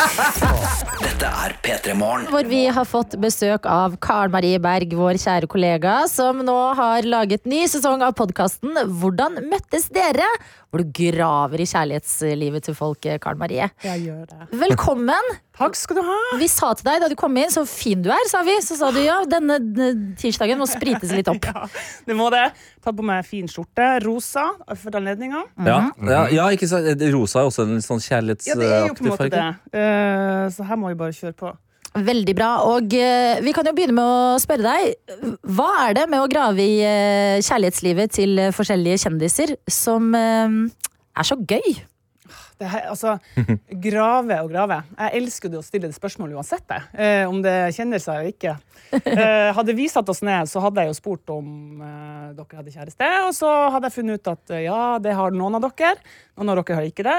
Dette 1.00 1.28
er 1.28 1.54
P3 1.64 1.94
Morgen. 1.98 2.26
Hvor 2.32 2.46
vi 2.48 2.62
har 2.72 2.86
fått 2.88 3.16
besøk 3.20 3.66
av 3.68 3.96
Karen 4.02 4.32
Marie 4.32 4.60
Berg, 4.62 4.94
vår 4.96 5.18
kjære 5.20 5.48
kollega, 5.50 5.96
som 6.10 6.40
nå 6.46 6.56
har 6.78 7.08
laget 7.08 7.48
ny 7.48 7.66
sesong 7.70 8.04
av 8.06 8.14
podkasten 8.18 8.78
Hvordan 9.00 9.40
møttes 9.50 9.90
dere? 9.92 10.26
Hvor 10.70 10.84
du 10.84 10.90
graver 10.94 11.58
i 11.58 11.64
kjærlighetslivet 11.66 12.62
til 12.68 12.76
folk, 12.78 13.06
Karl 13.22 13.38
Marie. 13.40 13.66
Jeg 13.82 14.02
gjør 14.04 14.28
det. 14.30 14.44
Velkommen! 14.54 15.32
Takk 15.58 15.74
skal 15.74 15.98
du 15.98 16.02
ha. 16.06 16.18
Vi 16.38 16.46
sa 16.48 16.68
til 16.78 16.86
deg 16.86 17.00
da 17.02 17.08
du 17.10 17.16
kom 17.18 17.34
inn, 17.36 17.50
så 17.50 17.64
fin 17.66 18.00
du 18.04 18.06
er, 18.14 18.22
sa 18.30 18.44
vi. 18.46 18.54
Så 18.62 18.78
sa 18.78 18.92
du 18.94 19.00
ja, 19.02 19.16
denne 19.28 19.58
tirsdagen 20.20 20.60
må 20.62 20.68
sprites 20.70 21.10
litt 21.16 21.28
opp. 21.32 21.42
Ja, 21.50 21.66
det 22.06 22.14
må 22.14 22.28
det. 22.30 22.44
Ta 22.84 22.92
på 22.94 23.02
meg 23.04 23.26
fin 23.26 23.50
skjorte. 23.50 23.88
Rosa 24.04 24.46
for 24.78 24.94
anledninga. 25.00 25.42
Ja, 25.66 25.80
ja, 26.06 26.22
ja, 26.30 26.46
ikke 26.54 26.68
sant. 26.70 27.02
Rosa 27.10 27.42
er 27.42 27.50
også 27.50 27.66
en 27.66 27.82
sånn 27.82 28.02
kjærlighetsaktig 28.04 28.54
farge. 28.54 28.70
Ja, 28.70 28.70
det 28.70 28.78
er 28.78 28.86
jo 28.86 28.94
på 28.94 29.04
en 29.04 29.10
måte 29.10 29.24
farge. 29.24 29.42
det. 29.74 29.82
Uh, 29.82 30.46
så 30.54 30.68
her 30.70 30.78
må 30.78 30.94
vi 30.94 31.00
bare 31.02 31.16
kjøre 31.18 31.36
på. 31.42 31.52
Veldig 31.90 32.34
bra. 32.38 32.50
Og 32.70 32.92
eh, 32.94 33.40
vi 33.42 33.52
kan 33.54 33.66
jo 33.66 33.74
begynne 33.74 33.96
med 33.96 34.06
å 34.06 34.38
spørre 34.38 34.62
deg. 34.62 35.38
Hva 35.42 35.70
er 35.88 35.96
det 35.98 36.06
med 36.10 36.22
å 36.22 36.28
grave 36.30 36.62
i 36.62 36.78
eh, 36.86 37.42
kjærlighetslivet 37.42 38.14
til 38.14 38.38
eh, 38.38 38.52
forskjellige 38.54 39.00
kjendiser 39.06 39.56
som 39.66 40.12
eh, 40.14 40.60
er 41.18 41.26
så 41.26 41.34
gøy? 41.40 41.80
Det 42.60 42.68
her, 42.68 42.86
altså, 42.92 43.16
grave 43.88 44.38
og 44.44 44.52
grave. 44.52 44.78
Jeg 45.00 45.18
elsker 45.18 45.58
å 45.58 45.64
stille 45.66 45.90
det 45.90 45.96
spørsmålet 45.96 46.38
uansett, 46.38 46.62
det. 46.70 46.80
Eh, 46.94 47.24
om 47.26 47.42
det 47.42 47.56
kjenner 47.74 48.02
seg 48.02 48.20
eller 48.20 48.34
ikke. 48.36 48.54
Eh, 49.00 49.50
hadde 49.56 49.74
vi 49.74 49.90
satt 49.90 50.14
oss 50.14 50.22
ned, 50.22 50.46
så 50.50 50.62
hadde 50.62 50.84
jeg 50.84 50.92
jo 50.92 50.98
spurt 51.00 51.34
om 51.34 51.82
dere 51.82 52.60
hadde 52.60 52.74
kjæreste. 52.76 53.14
Og 53.26 53.34
så 53.34 53.50
hadde 53.74 53.90
jeg 53.90 53.98
funnet 53.98 54.20
ut 54.20 54.30
at 54.36 54.60
ja, 54.62 54.82
det 55.02 55.18
har 55.18 55.34
noen 55.34 55.58
av 55.58 55.66
dere. 55.66 55.96
Noen 56.38 56.54
av 56.54 56.62
dere 56.62 56.78
har 56.78 56.86
ikke 56.86 57.08
det. 57.08 57.18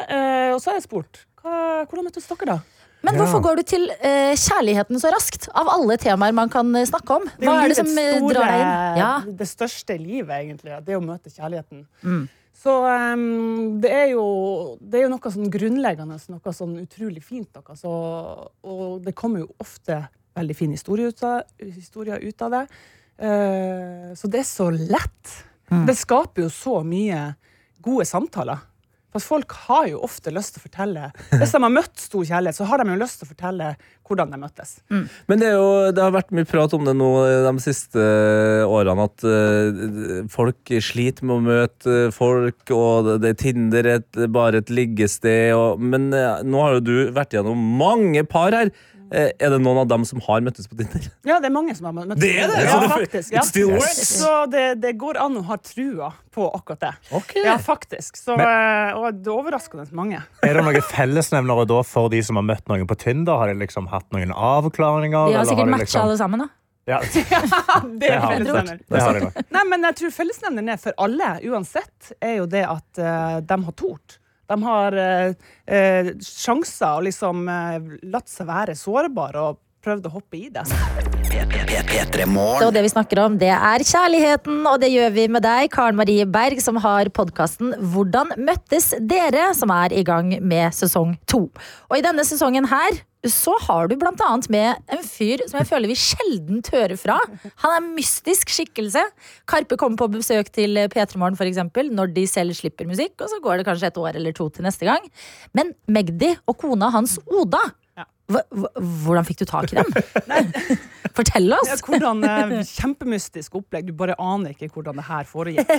Og 0.55 0.63
så 0.63 0.71
har 0.71 0.79
jeg 0.79 0.87
spurt 0.87 1.25
hvordan 1.41 2.05
møttes 2.05 2.27
dere, 2.29 2.53
da? 2.53 2.80
Men 3.03 3.15
Ja. 3.15 3.21
hvorfor 3.23 3.41
går 3.41 3.55
du 3.57 3.63
til 3.63 3.87
eh, 3.99 4.35
kjærligheten 4.37 4.99
så 5.01 5.09
raskt? 5.13 5.47
Av 5.57 5.67
alle 5.73 5.97
temaer 5.97 6.33
man 6.37 6.49
kan 6.53 6.69
eh, 6.75 6.85
snakke 6.85 7.15
om. 7.17 7.23
Er 7.39 7.47
Hva 7.47 7.55
er 7.63 7.71
det 7.73 7.77
som 7.79 7.87
eh, 7.97 8.17
store- 8.19 8.33
drar 8.35 8.51
deg 8.51 8.61
inn? 8.61 8.99
Ja. 9.01 9.13
Det 9.41 9.47
største 9.49 9.97
livet, 9.97 10.35
egentlig. 10.37 10.75
Det 10.85 10.95
å 10.97 11.01
møte 11.01 11.33
kjærligheten. 11.33 11.87
Mm. 12.05 12.29
Så 12.61 12.75
um, 12.85 13.81
det, 13.81 13.89
er 13.89 14.07
jo, 14.11 14.77
det 14.77 14.99
er 14.99 15.07
jo 15.07 15.13
noe 15.15 15.31
sånn 15.33 15.49
grunnleggende, 15.49 16.19
noe 16.29 16.53
sånn 16.53 16.75
utrolig 16.83 17.23
fint. 17.25 17.49
Noe. 17.57 17.75
Så, 17.79 17.89
og 18.61 19.01
det 19.01 19.15
kommer 19.17 19.41
jo 19.47 19.49
ofte 19.57 20.03
veldig 20.37 20.55
fin 20.55 20.71
historie 20.75 21.09
ut 21.09 21.23
av, 21.25 21.41
historier 21.57 22.21
ut 22.21 22.41
av 22.45 22.53
det. 22.53 22.65
Uh, 23.21 24.11
så 24.17 24.29
det 24.29 24.43
er 24.43 24.47
så 24.49 24.69
lett. 24.69 25.33
Mm. 25.71 25.87
Det 25.89 25.95
skaper 25.97 26.45
jo 26.45 26.51
så 26.53 26.83
mye 26.85 27.31
gode 27.81 28.05
samtaler. 28.05 28.61
For 29.11 29.23
folk 29.23 29.55
har 29.67 29.89
jo 29.91 30.03
ofte 30.05 30.31
lyst 30.33 30.55
til 30.55 30.61
å 30.61 30.67
fortelle 30.67 31.09
Hvis 31.35 31.55
de 31.55 31.59
har 31.63 31.73
møtt 31.73 31.99
stor 31.99 32.27
kjærlighet, 32.27 32.57
så 32.57 32.67
har 32.69 32.81
de 32.81 32.93
jo 32.93 33.01
lyst 33.01 33.19
til 33.21 33.27
å 33.27 33.31
fortelle 33.33 33.73
hvordan 34.11 34.33
de 34.33 34.39
møttes. 34.41 34.73
Men 35.31 35.39
det, 35.39 35.51
er 35.51 35.55
jo, 35.55 35.91
det 35.95 36.03
har 36.03 36.11
vært 36.11 36.33
mye 36.35 36.47
prat 36.47 36.73
om 36.75 36.83
det 36.83 36.93
nå 36.99 37.09
de 37.45 37.53
siste 37.63 38.01
årene, 38.67 39.05
at 39.07 39.23
uh, 39.23 40.25
folk 40.31 40.73
sliter 40.83 41.27
med 41.27 41.37
å 41.37 41.45
møte 41.45 41.99
folk, 42.15 42.59
og 42.75 43.07
det, 43.23 43.31
er 43.31 43.39
Tinder 43.39 43.87
er 43.87 44.01
et, 44.01 44.21
bare 44.33 44.59
et 44.59 44.73
liggested. 44.73 45.53
Og, 45.55 45.79
men 45.79 46.09
uh, 46.11 46.41
nå 46.43 46.65
har 46.65 46.77
jo 46.77 46.83
du 46.89 46.95
vært 47.15 47.37
gjennom 47.37 47.63
mange 47.79 48.25
par 48.27 48.57
her. 48.57 48.73
Eh, 49.11 49.31
er 49.43 49.49
det 49.51 49.57
noen 49.59 49.81
av 49.81 49.87
dem 49.91 50.05
som 50.07 50.21
har 50.23 50.39
møttes 50.45 50.69
på 50.71 50.77
Tinder? 50.79 51.09
Ja, 51.27 51.39
det 51.43 51.49
er 51.49 51.51
mange 51.51 51.73
som 51.75 51.89
har 51.89 51.95
møttes. 51.97 52.19
Det 52.21 52.29
er 52.39 52.47
det? 52.47 52.61
Ja, 52.63 52.77
faktisk. 52.87 53.27
it 53.27 53.35
Ja. 53.35 53.41
still 53.43 53.71
works? 53.73 53.97
Så 54.21 54.45
det, 54.49 54.79
det 54.79 54.93
går 55.01 55.19
an 55.19 55.35
å 55.35 55.43
ha 55.49 55.57
trua 55.57 56.13
på 56.31 56.45
akkurat 56.55 56.79
det. 56.79 56.93
Ja, 57.43 57.57
faktisk. 57.59 58.15
Så, 58.15 58.37
Men, 58.39 58.47
og 58.95 59.19
det 59.19 59.27
er 59.27 59.35
overraskende 59.35 59.83
mange. 59.91 60.23
Er 60.47 60.53
det 60.55 60.63
noen 60.63 60.81
fellesnevnere 60.93 61.67
da 61.67 61.81
for 61.83 62.07
de 62.13 62.23
som 62.23 62.39
har 62.39 62.47
møtt 62.47 62.71
noen 62.71 62.87
på 62.87 62.95
Tinder? 63.03 63.35
Har 63.41 63.51
de 63.51 63.59
liksom 63.59 63.89
hatt 63.91 64.07
noen 64.15 64.31
avklaringer? 64.31 65.27
De 65.33 65.37
har 65.41 65.45
sikkert 65.51 65.67
de 65.67 65.75
matcha 65.75 65.83
liksom- 65.85 66.07
alle 66.07 66.17
sammen, 66.17 66.45
da. 66.45 66.49
Ja, 66.87 66.97
Det 68.01 68.07
er 68.09 68.19
har 68.19 68.39
de. 68.39 68.45
fellesnevner. 68.45 68.79
det 68.89 69.01
har 69.01 69.13
de 69.13 69.19
nok. 69.27 69.35
Nei, 69.53 69.63
men 69.69 69.83
jeg 69.85 69.95
tror 69.99 70.13
fellesnevneren 70.15 70.71
er 70.73 70.79
for 70.81 70.95
alle, 70.97 71.27
uansett, 71.51 72.13
er 72.21 72.37
jo 72.39 72.47
det 72.49 72.63
at 72.65 72.97
uh, 73.03 73.39
de 73.41 73.57
har 73.67 73.75
tort. 73.77 74.17
De 74.51 74.57
har 74.67 74.97
eh, 74.99 76.13
sjanser 76.19 76.97
og 76.99 77.05
liksom 77.07 77.47
eh, 77.51 77.91
latt 78.11 78.31
seg 78.31 78.49
være 78.51 78.75
sårbare 78.77 79.45
og 79.49 79.61
prøvd 79.83 80.07
å 80.07 80.13
hoppe 80.15 80.37
i 80.39 80.49
det. 80.53 80.63
P3 81.31 82.25
Og 82.65 82.73
det 82.75 82.83
vi 82.85 82.91
snakker 82.91 83.21
om, 83.23 83.37
det 83.41 83.51
er 83.53 83.85
kjærligheten, 83.87 84.63
og 84.69 84.81
det 84.83 84.91
gjør 84.93 85.13
vi 85.15 85.27
med 85.31 85.45
deg, 85.45 85.69
Karen 85.73 85.97
Marie 85.99 86.25
Berg, 86.29 86.61
som 86.63 86.79
har 86.83 87.09
podkasten 87.15 87.73
Hvordan 87.93 88.35
møttes 88.37 88.91
dere?, 88.99 89.51
som 89.57 89.71
er 89.73 89.95
i 89.95 90.03
gang 90.07 90.35
med 90.43 90.75
sesong 90.75 91.15
to. 91.29 91.47
Og 91.89 91.97
i 91.97 92.03
denne 92.05 92.25
sesongen 92.27 92.69
her 92.71 93.01
så 93.29 93.53
har 93.67 93.89
du 93.89 93.93
blant 94.01 94.21
annet 94.25 94.47
med 94.49 94.93
en 94.95 95.03
fyr 95.05 95.43
som 95.45 95.59
jeg 95.59 95.69
føler 95.69 95.91
vi 95.91 95.97
sjelden 95.99 96.61
hører 96.73 96.97
fra. 96.97 97.19
Han 97.61 97.73
er 97.73 97.77
en 97.77 97.91
mystisk 97.93 98.49
skikkelse. 98.49 99.03
Karpe 99.49 99.77
kommer 99.77 99.99
på 100.01 100.09
besøk 100.15 100.49
til 100.55 100.79
P3 100.89 101.21
Morgen 101.21 101.93
når 101.93 102.15
de 102.15 102.25
selv 102.29 102.57
slipper 102.57 102.89
musikk, 102.89 103.19
og 103.21 103.29
så 103.29 103.37
går 103.43 103.61
det 103.61 103.67
kanskje 103.69 103.91
et 103.91 104.01
år 104.01 104.17
eller 104.17 104.33
to 104.33 104.49
til 104.49 104.65
neste 104.65 104.89
gang. 104.89 105.05
Men 105.53 105.75
Magdi 105.85 106.33
og 106.47 106.57
kona 106.57 106.89
hans 106.89 107.19
Oda, 107.29 107.61
Hvordan 108.31 109.27
fikk 109.27 109.41
du 109.41 109.45
tak 109.49 109.71
i 109.73 109.79
dem? 109.79 109.91
Fortell 111.17 111.51
oss! 111.57 111.67
Ja, 111.69 111.77
hvordan, 111.85 112.23
eh, 112.23 112.53
kjempemystisk 112.67 113.57
opplegg. 113.59 113.89
Du 113.89 113.95
bare 113.97 114.15
aner 114.21 114.53
ikke 114.55 114.69
hvordan 114.71 115.01
det 115.01 115.07
her 115.09 115.27
foregikk. 115.27 115.73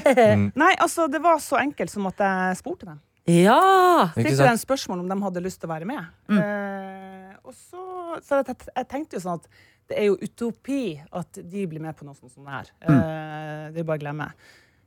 Nei, 0.59 0.75
altså, 0.83 1.09
det 1.13 1.23
var 1.25 1.41
så 1.43 1.61
enkelt 1.63 1.93
som 1.93 2.07
at 2.11 2.21
jeg 2.23 2.61
spurte 2.61 2.91
dem. 2.91 3.01
Ja! 3.31 4.11
Stilte 4.17 4.43
dem 4.43 4.59
spørsmål 4.59 5.05
om 5.05 5.11
de 5.13 5.19
hadde 5.23 5.45
lyst 5.45 5.61
til 5.63 5.71
å 5.71 5.75
være 5.77 5.87
med. 5.89 6.09
Eh, 6.35 7.37
og 7.47 7.55
så, 7.55 7.85
så 8.25 8.41
jeg, 8.43 8.57
jeg 8.75 8.89
tenkte 8.91 9.19
jo 9.19 9.23
sånn 9.25 9.39
at 9.41 9.47
det 9.91 9.99
er 9.99 10.09
jo 10.09 10.17
utopi 10.23 10.83
at 11.13 11.39
de 11.39 11.65
blir 11.69 11.83
med 11.83 11.95
på 11.99 12.07
noe 12.07 12.17
sånt 12.17 12.33
som 12.35 12.47
det 12.47 12.55
her. 12.55 12.73
Eh, 12.83 13.65
det 13.75 13.83
er 13.83 13.87
bare 13.87 14.01
å 14.01 14.03
glemme. 14.03 14.29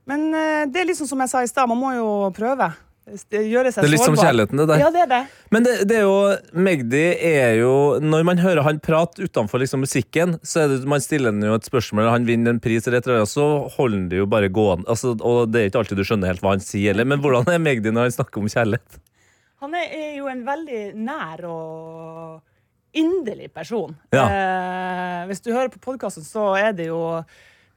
Men 0.09 0.27
eh, 0.35 0.63
det 0.69 0.83
er 0.83 0.89
liksom 0.91 1.09
som 1.09 1.23
jeg 1.23 1.31
sa 1.31 1.43
i 1.45 1.49
stad, 1.49 1.69
man 1.71 1.79
må 1.79 1.93
jo 1.95 2.09
prøve. 2.35 2.69
Gjøre 3.05 3.71
seg 3.71 3.83
Det 3.83 3.87
er 3.87 3.93
litt 3.93 4.03
som 4.05 4.17
kjærligheten, 4.17 4.57
det 4.61 4.67
der. 4.71 4.81
Ja, 4.81 4.89
det 4.93 5.01
er 5.03 5.09
det. 5.11 5.21
Men 5.53 5.65
det, 5.65 5.73
det 5.89 5.97
er 5.99 6.05
jo 6.07 6.61
Magdi 6.65 7.03
er 7.29 7.59
jo 7.59 7.73
Når 8.01 8.25
man 8.25 8.41
hører 8.41 8.65
han 8.65 8.79
prate 8.83 9.27
utenfor 9.27 9.61
liksom 9.61 9.83
musikken, 9.85 10.39
så 10.41 10.63
er 10.63 10.73
det 10.73 10.89
man 10.89 11.03
stiller 11.03 11.33
han 11.33 11.43
jo 11.45 11.57
et 11.57 11.69
spørsmål, 11.69 12.09
han 12.09 12.25
vinner 12.27 12.55
en 12.55 12.61
pris, 12.63 12.87
eller 12.87 12.99
et 12.99 13.09
eller 13.09 13.21
annet, 13.21 13.33
så 13.33 13.47
holder 13.77 13.99
han 13.99 14.09
det 14.09 14.23
jo 14.23 14.29
bare 14.29 14.49
gående. 14.49 14.89
Altså, 14.89 15.13
og 15.21 15.53
det 15.53 15.61
er 15.61 15.69
ikke 15.69 15.83
alltid 15.83 16.01
du 16.01 16.07
skjønner 16.07 16.33
helt 16.33 16.43
hva 16.45 16.55
han 16.55 16.65
sier, 16.65 16.93
heller, 16.93 17.07
men 17.07 17.21
hvordan 17.21 17.53
er 17.53 17.61
Magdi 17.61 17.93
når 17.93 18.09
han 18.09 18.17
snakker 18.17 18.41
om 18.41 18.49
kjærlighet? 18.51 18.99
Han 19.63 19.77
er, 19.77 19.87
er 19.95 20.11
jo 20.17 20.27
en 20.29 20.43
veldig 20.45 20.81
nær 21.05 21.45
og 21.49 22.41
inderlig 22.95 23.51
person. 23.53 23.95
Ja. 24.15 24.25
Eh, 24.25 25.21
hvis 25.29 25.43
du 25.45 25.51
hører 25.53 25.71
på 25.73 25.81
podkasten, 25.83 26.25
så 26.25 26.53
er 26.59 26.73
det 26.75 26.89
jo 26.89 27.01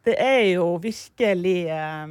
Det 0.07 0.15
er 0.17 0.55
jo 0.55 0.79
virkelig 0.81 1.67
eh, 1.69 2.07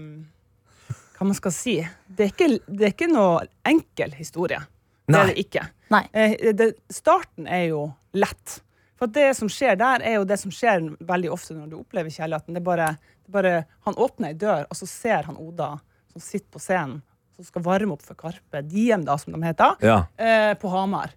Hva 1.17 1.25
man 1.25 1.33
skal 1.37 1.51
si. 1.55 1.75
Det 2.07 2.27
er 2.27 2.31
ikke, 2.33 2.47
det 2.67 2.85
er 2.85 2.93
ikke 2.93 3.09
noe 3.11 3.47
enkel 3.65 4.11
historie. 4.17 4.59
Det 5.07 5.15
Nei. 5.15 5.21
er 5.23 5.31
det 5.33 5.37
ikke. 5.45 5.63
Nei. 5.93 6.03
Eh, 6.13 6.53
det, 6.53 6.67
starten 6.93 7.47
er 7.47 7.69
jo 7.71 7.87
lett. 8.13 8.59
For 8.99 9.07
det 9.13 9.29
som 9.37 9.49
skjer 9.49 9.77
der, 9.79 10.01
er 10.05 10.17
jo 10.19 10.25
det 10.29 10.37
som 10.41 10.51
skjer 10.53 10.83
veldig 11.05 11.29
ofte 11.33 11.55
når 11.57 11.69
du 11.71 11.75
opplever 11.79 12.09
kjærligheten. 12.13 12.53
Det 12.53 12.61
er 12.61 12.65
bare, 12.65 12.87
det 13.25 13.29
er 13.31 13.35
bare 13.37 13.53
Han 13.87 13.95
åpner 13.95 14.29
ei 14.33 14.37
dør, 14.37 14.65
og 14.69 14.75
så 14.77 14.87
ser 14.89 15.23
han 15.29 15.37
Oda 15.41 15.71
som 16.11 16.21
sitter 16.21 16.49
på 16.53 16.59
scenen, 16.61 17.01
som 17.37 17.45
skal 17.45 17.61
varme 17.65 17.93
opp 17.93 18.01
for 18.05 18.17
Karpe 18.17 18.61
Diem, 18.65 19.03
da, 19.05 19.17
som 19.21 19.33
de 19.33 19.41
heter, 19.45 19.75
Ja. 19.85 19.99
eh, 20.17 20.53
på 20.57 20.69
Hamar. 20.73 21.13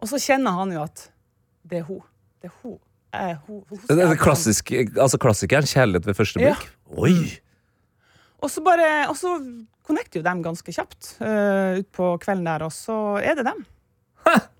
Og 0.00 0.08
så 0.08 0.16
kjenner 0.20 0.50
han 0.56 0.72
jo 0.72 0.82
at 0.82 1.08
det 1.68 1.80
er 1.82 1.88
hun. 1.88 2.00
Det 2.40 2.48
er 2.50 2.54
hun. 2.62 2.78
Eh, 3.12 3.34
hun, 3.46 3.62
hun 3.68 3.78
Det 3.88 3.98
er 3.98 4.08
det 4.12 4.18
klassisk, 4.20 4.72
altså 4.96 5.18
klassikeren, 5.20 5.64
kjærlighet 5.68 6.06
ved 6.06 6.16
første 6.16 6.40
Ja. 6.40 6.54
blikk. 6.54 6.68
Oi! 6.96 7.38
Og 8.38 8.52
så 8.52 8.62
bare, 8.62 9.08
og 9.10 9.16
så 9.18 9.34
connecter 9.88 10.20
jo 10.20 10.26
dem 10.26 10.44
ganske 10.44 10.72
kjapt 10.74 11.16
uh, 11.22 11.80
utpå 11.80 12.14
kvelden 12.22 12.46
der, 12.46 12.66
og 12.66 12.74
så 12.74 13.18
er 13.18 13.38
det 13.38 13.48
dem. 13.48 13.64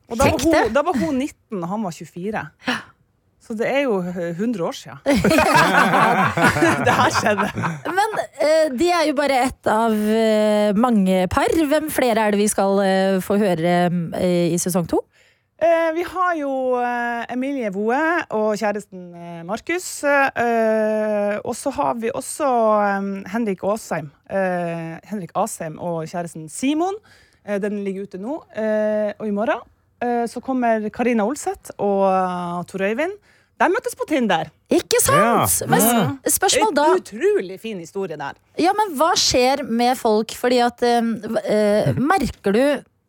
Og 0.08 0.16
da 0.16 0.24
var, 0.24 0.40
hun, 0.40 0.70
da 0.72 0.82
var 0.86 0.96
hun 0.96 1.18
19, 1.20 1.58
og 1.60 1.68
han 1.68 1.82
var 1.84 1.92
24. 1.92 2.44
Så 3.48 3.54
det 3.56 3.68
er 3.68 3.86
jo 3.86 3.98
eh, 4.04 4.36
100 4.36 4.64
år 4.64 4.74
siden. 4.76 4.98
det 6.84 6.96
her 6.98 7.14
skjedde. 7.16 7.46
Men 7.96 8.16
uh, 8.20 8.66
de 8.76 8.88
er 8.92 9.06
jo 9.08 9.14
bare 9.16 9.38
ett 9.46 9.70
av 9.72 9.94
uh, 9.96 10.76
mange 10.76 11.22
par. 11.32 11.54
Hvem 11.70 11.88
flere 11.92 12.26
er 12.26 12.36
det 12.36 12.42
vi 12.42 12.48
skal 12.52 12.76
uh, 12.82 13.22
få 13.24 13.38
høre 13.40 13.76
eh, 14.20 14.52
i 14.52 14.58
sesong 14.60 14.88
to? 14.90 15.00
Eh, 15.58 15.92
vi 15.94 16.04
har 16.06 16.34
jo 16.38 16.50
eh, 16.78 17.24
Emilie 17.34 17.70
Voe 17.74 17.98
og 18.36 18.52
kjæresten 18.60 19.08
eh, 19.10 19.40
Markus. 19.46 19.88
Eh, 20.06 21.34
og 21.42 21.56
så 21.58 21.72
har 21.74 21.96
vi 21.98 22.12
også 22.14 22.50
eh, 22.78 23.08
Henrik 23.32 23.64
Asheim. 23.66 24.12
Eh, 24.30 25.00
Henrik 25.10 25.34
Asheim 25.34 25.80
og 25.82 26.04
kjæresten 26.06 26.46
Simon. 26.52 26.94
Eh, 27.42 27.58
den 27.58 27.80
ligger 27.82 28.06
ute 28.06 28.20
nå. 28.22 28.36
Eh, 28.54 29.10
og 29.18 29.26
i 29.26 29.34
morgen 29.34 29.64
eh, 30.04 30.28
så 30.30 30.38
kommer 30.44 30.86
Karina 30.94 31.26
Olseth 31.26 31.74
og 31.74 32.06
uh, 32.06 32.62
Tor 32.70 32.86
Øyvind. 32.86 33.18
De 33.58 33.66
møttes 33.72 33.96
på 33.98 34.06
Tinder. 34.06 34.52
Ikke 34.70 35.00
sant? 35.02 35.18
Ja. 35.18 35.66
Men 35.66 36.20
spørsmål 36.30 36.76
da 36.76 36.84
Et 36.92 37.00
utrolig 37.02 37.56
fin 37.58 37.80
historie 37.82 38.14
der. 38.20 38.38
Ja, 38.62 38.70
men 38.78 38.94
hva 38.94 39.10
skjer 39.18 39.64
med 39.66 39.98
folk? 39.98 40.36
Fordi 40.38 40.60
at 40.62 40.86
eh, 40.86 41.90
Merker 42.12 42.54
du 42.54 42.62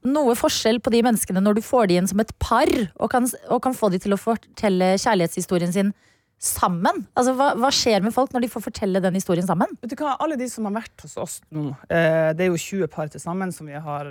noe 0.08 0.36
forskjell 0.38 0.80
på 0.84 0.94
de 0.94 1.02
menneskene 1.06 1.42
når 1.44 1.60
du 1.60 1.64
får 1.66 1.90
de 1.90 1.98
inn 2.00 2.08
som 2.10 2.22
et 2.24 2.32
par, 2.42 2.70
og 3.00 3.12
kan, 3.12 3.28
og 3.50 3.64
kan 3.66 3.76
få 3.76 3.92
de 3.94 4.00
til 4.02 4.16
å 4.16 4.22
fortelle 4.22 4.94
kjærlighetshistorien 5.02 5.76
sin 5.76 5.92
sammen? 6.40 7.04
Altså, 7.20 7.36
hva, 7.36 7.52
hva 7.60 7.72
skjer 7.76 8.06
med 8.06 8.16
folk 8.16 8.32
når 8.34 8.46
de 8.46 8.52
får 8.54 8.64
fortelle 8.70 9.02
den 9.04 9.18
historien 9.20 9.48
sammen? 9.48 9.76
Vet 9.84 9.92
du 9.92 10.00
hva, 10.00 10.16
Alle 10.24 10.40
de 10.40 10.48
som 10.52 10.70
har 10.70 10.78
vært 10.80 11.04
hos 11.04 11.18
oss 11.20 11.40
nå, 11.52 11.74
eh, 11.92 12.32
det 12.38 12.48
er 12.48 12.54
jo 12.54 12.62
20 12.64 12.92
par 12.94 13.12
til 13.12 13.24
sammen 13.24 13.52
som 13.56 13.68
vi 13.68 13.76
har 13.76 14.08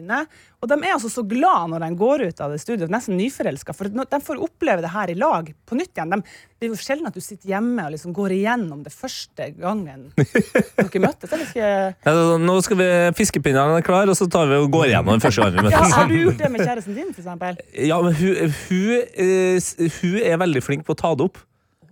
inne. 0.00 0.20
Og 0.60 0.68
de 0.70 0.76
er 0.78 0.94
altså 0.94 1.10
så 1.12 1.24
glad 1.26 1.72
når 1.72 1.84
de 1.84 1.90
går 1.98 2.24
ut 2.28 2.40
av 2.44 2.52
det 2.52 2.60
studioet, 2.62 2.92
nesten 2.92 3.16
nyforelska. 3.18 3.74
For 3.76 3.88
de 3.90 4.20
får 4.26 4.42
oppleve 4.44 4.84
det 4.84 4.92
her 4.92 5.12
i 5.12 5.16
lag 5.18 5.50
på 5.66 5.78
nytt 5.78 5.92
igjen. 5.96 6.12
De, 6.12 6.20
det 6.60 6.68
er 6.68 6.72
jo 6.74 6.78
sjelden 6.78 7.08
at 7.08 7.16
du 7.16 7.22
sitter 7.24 7.54
hjemme 7.54 7.86
og 7.88 7.94
liksom 7.94 8.14
går 8.16 8.34
igjennom 8.36 8.82
det 8.84 8.92
første 8.92 9.50
gangen 9.56 10.08
dere 10.16 11.02
møttes. 11.06 11.32
Eller 11.32 11.46
ikke? 11.48 11.70
Ja, 12.04 12.16
nå 12.44 12.56
skal 12.66 12.80
vi 12.82 12.88
Fiskepinnene 13.16 13.80
er 13.80 13.86
klare, 13.86 14.12
og 14.12 14.18
så 14.18 14.28
tar 14.30 14.50
vi 14.50 14.58
og 14.60 14.70
går 14.74 14.90
igjennom 14.90 15.14
den 15.16 15.24
første 15.24 15.46
gangen 15.46 15.70
vi 15.70 15.74
Ja, 15.74 15.84
har 15.96 16.10
du 16.10 16.18
gjort 16.18 16.42
det 16.42 16.50
med 16.52 16.66
kjæresten 16.66 16.98
din, 16.98 17.14
eksempel? 17.16 17.62
Ja, 17.88 18.00
men 18.04 18.16
hun, 18.20 18.58
hun, 18.66 18.98
eh, 19.16 19.70
hun 20.00 20.18
er 20.20 20.42
veldig 20.44 20.64
flink 20.66 20.84
på 20.84 20.96
å 20.96 21.00
ta 21.00 21.14
det 21.16 21.30
opp. 21.30 21.40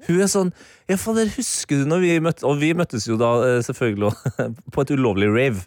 Hun 0.06 0.20
er 0.22 0.30
sånn 0.30 0.52
Ja, 0.88 0.96
fader, 1.00 1.28
husker 1.34 1.82
du 1.82 1.88
når 1.90 2.04
vi 2.04 2.12
møttes 2.22 2.46
Og 2.46 2.60
vi 2.60 2.70
møttes 2.76 3.08
jo 3.08 3.16
da 3.20 3.32
eh, 3.46 3.58
selvfølgelig 3.66 4.12
på 4.74 4.84
et 4.84 4.92
ulovlig 4.94 5.30
rave. 5.32 5.64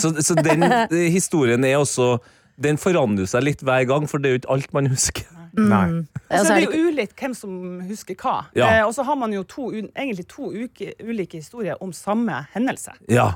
Så, 0.00 0.12
så 0.22 0.36
den 0.38 0.62
eh, 0.70 1.08
historien 1.12 1.64
er 1.66 1.80
også 1.80 2.18
Den 2.62 2.78
forandrer 2.78 3.26
seg 3.26 3.42
litt 3.42 3.64
hver 3.66 3.82
gang, 3.90 4.04
for 4.06 4.22
det 4.22 4.28
er 4.28 4.36
jo 4.36 4.40
ikke 4.42 4.52
alt 4.54 4.76
man 4.76 4.90
husker. 4.92 5.24
Mm. 5.54 6.04
Og 6.30 6.46
så 6.46 6.54
er 6.54 6.64
det 6.64 6.66
jo 6.66 6.90
ulikt 6.90 7.18
hvem 7.18 7.34
som 7.34 7.58
husker 7.86 8.16
hva. 8.18 8.36
Ja. 8.58 8.68
Eh, 8.70 8.84
og 8.86 8.94
så 8.94 9.04
har 9.06 9.18
man 9.18 9.34
jo 9.34 9.42
to, 9.46 9.68
egentlig 9.74 10.26
to 10.30 10.50
uke, 10.50 10.94
ulike 11.02 11.38
historier 11.42 11.78
om 11.82 11.92
samme 11.94 12.44
hendelse. 12.54 12.94
Ja. 13.10 13.32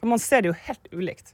For 0.00 0.10
man 0.10 0.20
ser 0.20 0.44
det 0.44 0.52
jo 0.52 0.56
helt 0.66 0.88
ulikt 0.92 1.32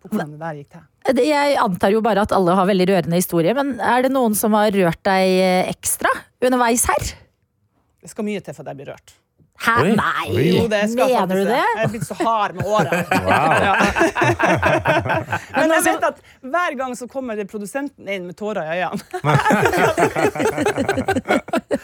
på 0.00 0.10
hvordan 0.12 0.34
det 0.36 0.40
der 0.40 0.60
gikk 0.60 0.76
til. 0.76 1.22
Jeg 1.26 1.58
antar 1.62 1.92
jo 1.94 2.02
bare 2.04 2.24
at 2.26 2.34
alle 2.36 2.56
har 2.58 2.68
veldig 2.68 2.88
rørende 2.92 3.20
historie, 3.20 3.54
men 3.56 3.76
er 3.80 4.06
det 4.06 4.12
noen 4.14 4.36
som 4.38 4.56
har 4.58 4.72
rørt 4.74 5.02
deg 5.06 5.36
eh, 5.42 5.70
ekstra 5.72 6.12
underveis 6.44 6.86
her? 6.90 7.12
Det 8.02 8.12
skal 8.12 8.28
mye 8.28 8.42
til 8.44 8.54
for 8.54 8.62
at 8.64 8.72
jeg 8.72 8.80
blir 8.80 8.92
rørt. 8.94 9.16
Hæ? 9.56 9.74
Oi. 9.82 9.92
Nei! 9.96 10.42
Jo, 10.52 10.66
det 10.68 10.82
skal 10.92 11.08
Mener 11.08 11.20
faktisk 11.20 11.36
du 11.36 11.44
det? 11.48 11.64
Jeg 11.76 11.84
er 11.84 11.88
blitt 11.94 12.06
så 12.06 12.16
hard 12.20 12.54
med 12.58 12.64
åra. 12.66 12.90
Men 15.56 15.74
jeg 15.76 15.82
vet 15.86 16.04
at 16.10 16.20
hver 16.44 16.76
gang 16.78 16.92
så 16.98 17.08
kommer 17.10 17.38
det 17.38 17.48
produsenten 17.50 18.08
inn 18.08 18.28
med 18.28 18.36
tårer 18.38 18.68
i 18.68 18.82
øynene. 18.84 19.02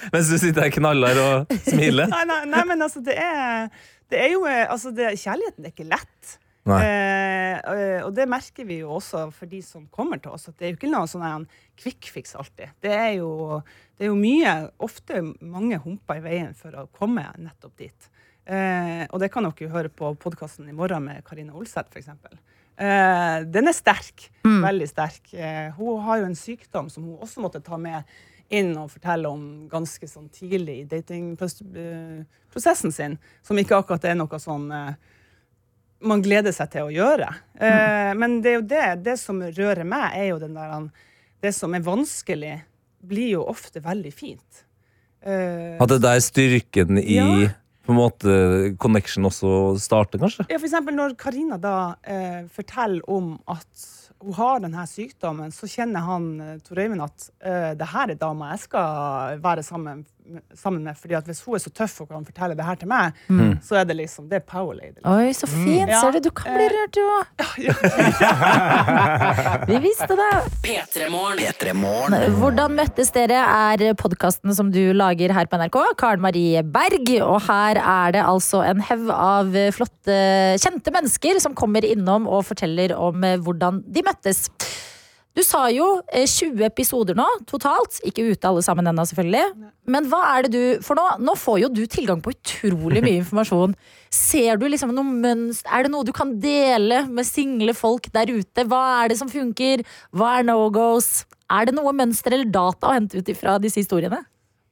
Mens 0.12 0.28
du 0.28 0.36
sitter 0.38 0.66
her 0.66 0.72
knallhard 0.74 1.20
og 1.22 1.56
smiler. 1.64 2.12
Nei, 2.12 2.22
nei, 2.28 2.40
nei, 2.52 2.62
men 2.68 2.84
altså, 2.84 3.00
det 3.04 3.16
er, 3.18 3.68
det 4.12 4.20
er 4.20 4.32
jo 4.34 4.44
eh, 4.48 4.64
altså, 4.68 4.92
det, 4.94 5.14
Kjærligheten 5.20 5.66
er 5.66 5.74
ikke 5.74 5.88
lett. 5.88 6.38
Eh, 6.62 7.58
eh, 7.58 8.00
og 8.06 8.12
det 8.14 8.28
merker 8.30 8.66
vi 8.68 8.78
jo 8.82 8.92
også 8.98 9.24
for 9.34 9.50
de 9.50 9.58
som 9.66 9.86
kommer 9.90 10.20
til 10.22 10.34
oss, 10.34 10.48
at 10.48 10.58
det 10.58 10.66
er 10.66 10.72
jo 10.72 10.78
ikke 10.78 10.92
noe 10.92 11.08
sånn 11.10 11.24
en 11.26 11.46
kvikkfiks 11.80 12.36
alltid. 12.38 12.68
Det 12.84 12.92
er 12.94 13.12
jo, 13.18 13.60
det 13.98 14.06
er 14.06 14.12
jo 14.12 14.18
mye, 14.18 14.52
ofte 14.82 15.22
mange 15.40 15.80
humper 15.82 16.16
i 16.20 16.26
veien 16.26 16.52
for 16.58 16.70
å 16.78 16.88
komme 16.94 17.24
nettopp 17.42 17.74
dit. 17.82 18.00
Eh, 18.46 19.04
og 19.08 19.18
det 19.22 19.30
kan 19.34 19.46
dere 19.46 19.66
jo 19.66 19.74
høre 19.74 19.90
på 19.90 20.14
podkasten 20.22 20.70
i 20.70 20.76
morgen 20.76 21.02
med 21.06 21.24
Karina 21.26 21.54
Olseth, 21.58 21.90
f.eks. 21.94 22.08
Eh, 22.82 23.38
den 23.46 23.70
er 23.70 23.76
sterk. 23.76 24.30
Veldig 24.42 24.88
sterk. 24.90 25.34
Eh, 25.34 25.68
hun 25.76 26.00
har 26.06 26.16
jo 26.22 26.28
en 26.30 26.38
sykdom 26.38 26.86
som 26.90 27.04
hun 27.06 27.22
også 27.22 27.40
måtte 27.44 27.64
ta 27.64 27.76
med 27.78 28.02
inn 28.52 28.76
og 28.76 28.90
fortelle 28.92 29.28
om 29.32 29.68
ganske 29.70 30.06
sånn 30.08 30.28
tidlig 30.34 30.76
i 30.82 30.88
datingprosessen 30.90 32.92
sin, 32.92 33.18
som 33.46 33.58
ikke 33.58 33.76
akkurat 33.78 34.04
er 34.10 34.16
noe 34.18 34.38
sånn 34.42 34.66
eh, 34.76 34.94
man 36.03 36.22
gleder 36.24 36.53
seg 36.55 36.70
til 36.72 36.88
å 36.88 36.92
gjøre. 36.92 37.28
Mm. 37.62 38.18
men 38.18 38.40
det 38.42 38.50
er 38.50 38.57
jo 38.59 38.66
det, 38.66 38.86
det 39.07 39.16
som 39.20 39.38
rører 39.42 39.84
meg, 39.86 40.16
er 40.18 40.28
jo 40.32 40.38
den 40.42 40.55
der 40.59 40.88
Det 41.42 41.50
som 41.55 41.74
er 41.74 41.82
vanskelig, 41.82 42.61
blir 43.03 43.32
jo 43.36 43.44
ofte 43.50 43.80
veldig 43.82 44.12
fint. 44.14 44.64
Eh, 45.22 45.74
At 45.80 45.88
det 45.90 46.00
der 46.03 46.20
styrken 46.22 46.98
i 46.98 47.16
Ja. 47.16 47.48
på 47.86 47.90
en 47.92 47.98
måte 47.98 48.76
connection 48.78 49.24
også 49.26 49.78
starter, 49.78 50.18
kanskje? 50.22 50.46
Ja, 50.50 50.59
for 50.59 50.66
eksempel 50.68 50.94
når 50.94 51.16
Karina 51.18 51.59
da 51.59 51.96
eh, 52.05 52.44
forteller 52.46 53.03
om 53.11 53.40
at 53.50 53.88
hun 54.22 54.34
har 54.38 54.61
denne 54.62 54.84
sykdommen, 54.86 55.50
så 55.50 55.66
kjenner 55.66 56.05
han 56.07 56.28
eh, 56.40 56.59
Tor 56.62 56.78
Øyvind 56.78 57.03
at 57.03 57.30
eh, 57.42 57.72
det 57.74 57.88
her 57.90 58.11
er 58.11 58.14
dama 58.20 58.53
jeg 58.53 58.61
skal 58.68 59.40
være 59.42 59.62
sammen, 59.66 60.05
sammen 60.54 60.84
med. 60.84 60.96
fordi 60.96 61.14
at 61.18 61.24
hvis 61.26 61.40
hun 61.44 61.54
er 61.54 61.58
så 61.64 61.70
tøff 61.70 62.00
og 62.04 62.08
kan 62.08 62.24
fortelle 62.24 62.54
det 62.56 62.64
her 62.64 62.74
til 62.80 62.88
meg, 62.88 63.12
så 63.62 63.74
er 63.80 63.84
det 63.88 63.96
liksom 63.98 64.28
det 64.30 64.36
er 64.40 64.44
power 64.46 64.74
lady. 64.74 65.00
Oi, 65.04 65.32
så 65.36 65.46
fint. 65.50 65.88
Ja. 65.90 66.00
Ser 66.00 66.10
du, 66.16 66.20
du 66.28 66.30
kan 66.30 66.54
bli 66.56 66.66
rørt, 66.72 66.94
du 66.94 67.00
òg. 67.02 67.26
Vi 69.70 69.76
visste 69.82 70.14
det. 70.18 70.30
P3morgen. 70.64 71.38
P3 71.42 71.72
Morgen. 71.76 72.16
Hvordan 72.38 72.74
møttes 72.78 73.10
dere 73.14 73.40
er 73.42 73.94
podkasten 73.98 74.54
som 74.56 74.70
du 74.74 74.80
lager 74.96 75.30
her 75.34 75.46
på 75.50 75.58
NRK. 75.60 75.78
Karen 76.00 76.22
Marie 76.24 76.62
Berg. 76.62 77.08
Og 77.22 77.40
her 77.48 77.74
er 77.80 78.14
det 78.16 78.24
altså 78.26 78.62
en 78.66 78.80
haug 78.88 79.10
av 79.14 79.46
flotte, 79.76 80.16
kjente 80.62 80.90
mennesker 80.94 81.40
som 81.42 81.56
kommer 81.58 81.84
innom 81.86 82.28
og 82.30 82.44
forteller 82.50 82.94
om 82.96 83.24
eh, 83.26 83.38
hvordan 83.42 83.82
de 83.92 84.00
møttes. 84.06 84.38
Du 85.33 85.41
sa 85.45 85.62
jo 85.72 85.87
eh, 86.12 86.26
20 86.28 86.61
episoder 86.66 87.16
nå 87.16 87.24
totalt. 87.49 87.99
Ikke 88.05 88.24
ute 88.28 88.49
alle 88.49 88.62
sammen 88.64 88.89
ennå, 88.91 89.05
selvfølgelig. 89.09 89.70
Men 89.89 90.09
hva 90.11 90.20
er 90.35 90.47
det 90.47 90.53
du 90.53 90.85
For 90.85 90.99
nå, 90.99 91.07
nå 91.24 91.35
får 91.41 91.62
jo 91.64 91.70
du 91.72 91.83
tilgang 91.91 92.20
på 92.24 92.35
utrolig 92.35 93.03
mye 93.05 93.22
informasjon. 93.22 93.76
Ser 94.12 94.61
du 94.61 94.66
liksom 94.68 94.93
noe 94.93 95.09
mønster 95.09 95.72
Er 95.72 95.87
det 95.87 95.93
noe 95.95 96.05
du 96.05 96.12
kan 96.12 96.35
dele 96.43 97.07
med 97.09 97.28
single 97.28 97.72
folk 97.76 98.11
der 98.12 98.28
ute? 98.28 98.66
Hva 98.68 98.83
er 99.01 99.12
det 99.12 99.20
som 99.22 99.33
funker? 99.33 99.87
Hva 100.12 100.37
er 100.39 100.49
no 100.51 100.59
goes? 100.74 101.24
Er 101.53 101.68
det 101.68 101.76
noe 101.76 101.97
mønster 101.97 102.37
eller 102.37 102.53
data 102.53 102.91
å 102.91 102.97
hente 102.97 103.20
ut 103.20 103.33
ifra 103.33 103.57
disse 103.62 103.80
historiene? 103.80 104.20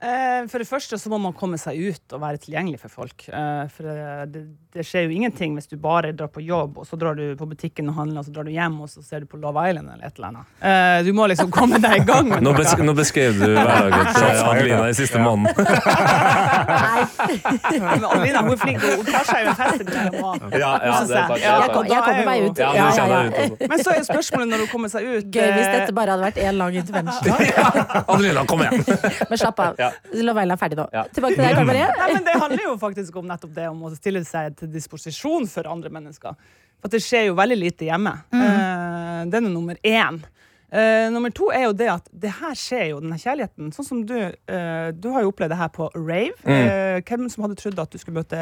Eh, 0.00 0.46
For 0.48 0.56
det 0.62 0.64
første 0.68 0.96
så 0.96 1.10
må 1.12 1.18
man 1.20 1.34
komme 1.36 1.58
seg 1.60 1.76
ut 1.76 2.12
og 2.16 2.22
være 2.22 2.38
tilgjengelig 2.40 2.78
for 2.80 2.88
folk. 3.02 3.26
Eh, 3.28 3.66
For 3.74 3.84
eh, 3.92 4.22
det, 4.32 4.40
det 4.72 4.80
skjer 4.88 5.04
jo 5.04 5.10
ingenting 5.12 5.52
hvis 5.58 5.68
du 5.68 5.76
bare 5.76 6.14
drar 6.16 6.30
på 6.32 6.40
jobb, 6.40 6.78
og 6.80 6.86
så 6.88 6.96
drar 6.96 7.12
du 7.18 7.34
på 7.36 7.44
butikken 7.50 7.90
og 7.92 7.98
handler, 7.98 8.18
og 8.22 8.26
så 8.28 8.32
drar 8.32 8.44
du 8.48 8.52
hjem, 8.54 8.78
og 8.80 8.88
så 8.88 9.02
ser 9.04 9.20
du 9.20 9.26
på 9.28 9.36
Love 9.42 9.60
Island 9.68 9.90
eller 9.92 10.06
et 10.08 10.16
eller 10.16 10.28
annet. 10.30 10.44
Eh, 10.64 10.98
Du 11.04 11.12
må 11.16 11.26
liksom 11.28 11.50
komme 11.52 11.76
deg 11.82 12.00
i 12.00 12.04
gang 12.08 12.28
med 12.32 12.40
Nå, 12.46 12.52
besk 12.56 12.78
nå 12.80 12.94
beskrev 12.96 13.36
du 13.36 13.44
hverdagen 13.50 14.06
til 14.16 14.24
Adelina 14.48 14.88
i 14.88 14.96
siste 14.96 15.20
måneden. 15.20 15.52
Men 17.80 18.04
Adelina 18.08 18.40
hun 18.46 18.52
er 18.56 18.60
flink, 18.64 18.80
hun 18.84 19.04
tar 19.10 19.24
seg 19.28 19.38
jo 19.44 19.48
en 19.52 19.58
fest 19.60 19.80
innimellom. 19.84 20.38
Ja, 20.56 20.72
ja, 20.80 20.96
det 21.04 21.16
er. 21.20 21.24
Jeg 21.44 21.68
kommer 21.76 22.08
er 22.14 22.24
meg 22.30 22.38
ut. 22.48 22.56
Ja, 22.60 22.68
Ja, 22.80 22.88
ja, 22.96 23.04
ja. 23.10 23.16
ut. 23.52 23.60
Men 23.68 23.78
så 23.84 23.90
er 23.94 24.00
spørsmålet 24.08 24.48
når 24.54 24.58
hun 24.64 24.70
kommer 24.72 24.88
seg 24.92 25.02
ut 25.10 25.26
Gøy 25.34 25.48
hvis 25.58 25.68
dette 25.74 25.92
bare 25.96 26.10
hadde 26.16 26.24
vært 26.30 26.38
én 26.40 26.54
lang 26.56 26.72
intervention. 26.80 27.36
Adelina, 28.06 28.40
kom 28.48 28.60
igjen! 28.64 28.80
Men 29.30 29.36
slapp 29.44 29.58
av. 29.66 29.72
Ja. 29.90 30.22
Love 30.22 30.44
Island 30.44 30.56
er 30.56 30.60
ferdig 30.62 30.80
nå. 30.80 30.88
Ja. 30.94 31.04
Tilbake 31.10 31.36
til 31.36 31.44
deg, 31.44 31.58
Karl 31.58 31.68
Marie. 31.68 31.86
Nei, 32.00 32.08
men 32.16 32.26
Det 32.26 32.34
handler 32.38 32.66
jo 32.66 32.74
faktisk 32.80 33.20
om 33.20 33.28
nettopp 33.30 33.54
det 33.58 33.68
om 33.70 33.86
å 33.88 33.92
stille 33.96 34.24
seg 34.28 34.58
til 34.60 34.72
disposisjon 34.72 35.48
for 35.50 35.70
andre 35.70 35.92
mennesker. 35.92 36.36
For 36.80 36.88
at 36.88 36.96
det 36.96 37.02
skjer 37.04 37.28
jo 37.28 37.38
veldig 37.38 37.58
lite 37.60 37.88
hjemme. 37.90 38.14
Eh, 38.32 39.24
den 39.32 39.50
er 39.50 39.50
nummer 39.52 39.80
én. 39.84 40.22
Uh, 40.70 41.10
nummer 41.10 41.32
to 41.34 41.48
er 41.50 41.64
jo 41.64 41.72
det 41.74 41.88
at 41.90 42.04
det 42.14 42.30
her 42.38 42.54
skjer 42.54 42.84
jo, 42.92 43.00
denne 43.02 43.18
kjærligheten. 43.18 43.72
Sånn 43.74 43.86
som 43.88 44.02
du 44.06 44.14
uh, 44.14 44.90
Du 44.94 45.08
har 45.10 45.24
jo 45.24 45.32
opplevd 45.32 45.50
det 45.50 45.58
her 45.58 45.72
på 45.74 45.88
rave. 45.96 46.36
Eh, 46.46 47.00
hvem 47.02 47.26
som 47.32 47.42
hadde 47.42 47.58
trodd 47.58 47.82
at 47.82 47.90
du 47.90 47.98
skulle 47.98 48.22
møte 48.22 48.38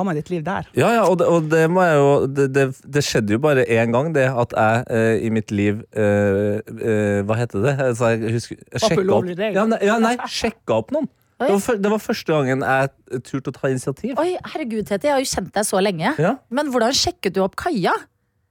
eh, 0.00 0.06
med 0.08 0.18
ditt 0.20 0.30
liv 0.32 0.44
der? 0.46 0.68
Ja, 0.78 0.90
ja, 0.96 1.02
og 1.08 1.18
det, 1.20 1.28
og 1.30 1.50
det 1.52 1.64
må 1.70 1.84
jeg 1.86 1.98
jo 2.00 2.12
Det, 2.26 2.46
det, 2.54 2.64
det 2.96 3.02
skjedde 3.06 3.36
jo 3.36 3.42
bare 3.42 3.66
én 3.66 3.92
gang, 3.94 4.12
det 4.14 4.26
at 4.30 4.54
jeg 4.56 4.86
eh, 4.90 5.26
i 5.26 5.32
mitt 5.34 5.52
liv 5.54 5.82
eh, 5.96 6.60
eh, 6.64 7.20
Hva 7.26 7.38
heter 7.38 7.64
det? 7.64 7.74
Altså, 7.90 8.14
jeg 8.14 8.38
husker 8.38 8.56
jeg 8.58 8.84
sjekka 8.86 9.18
opp, 9.18 9.28
ja, 9.38 9.66
nei, 9.70 9.82
ja, 9.86 9.98
nei, 10.02 10.16
sjekka 10.40 10.80
opp 10.82 10.94
noen. 10.94 11.10
Det 11.44 11.50
var, 11.50 11.78
det 11.82 11.90
var 11.90 12.00
første 12.00 12.30
gangen 12.32 12.62
jeg 12.62 13.22
turte 13.26 13.50
å 13.50 13.54
ta 13.56 13.68
initiativ. 13.68 14.14
Oi, 14.22 14.36
herregud, 14.54 14.86
Tete, 14.86 15.08
jeg 15.10 15.16
har 15.16 15.22
jo 15.22 15.28
kjent 15.28 15.54
deg 15.56 15.66
så 15.66 15.80
lenge. 15.82 16.14
Ja. 16.22 16.36
Men 16.54 16.70
hvordan 16.72 16.94
sjekket 16.94 17.34
du 17.36 17.42
opp 17.44 17.56
Kaja? 17.58 17.94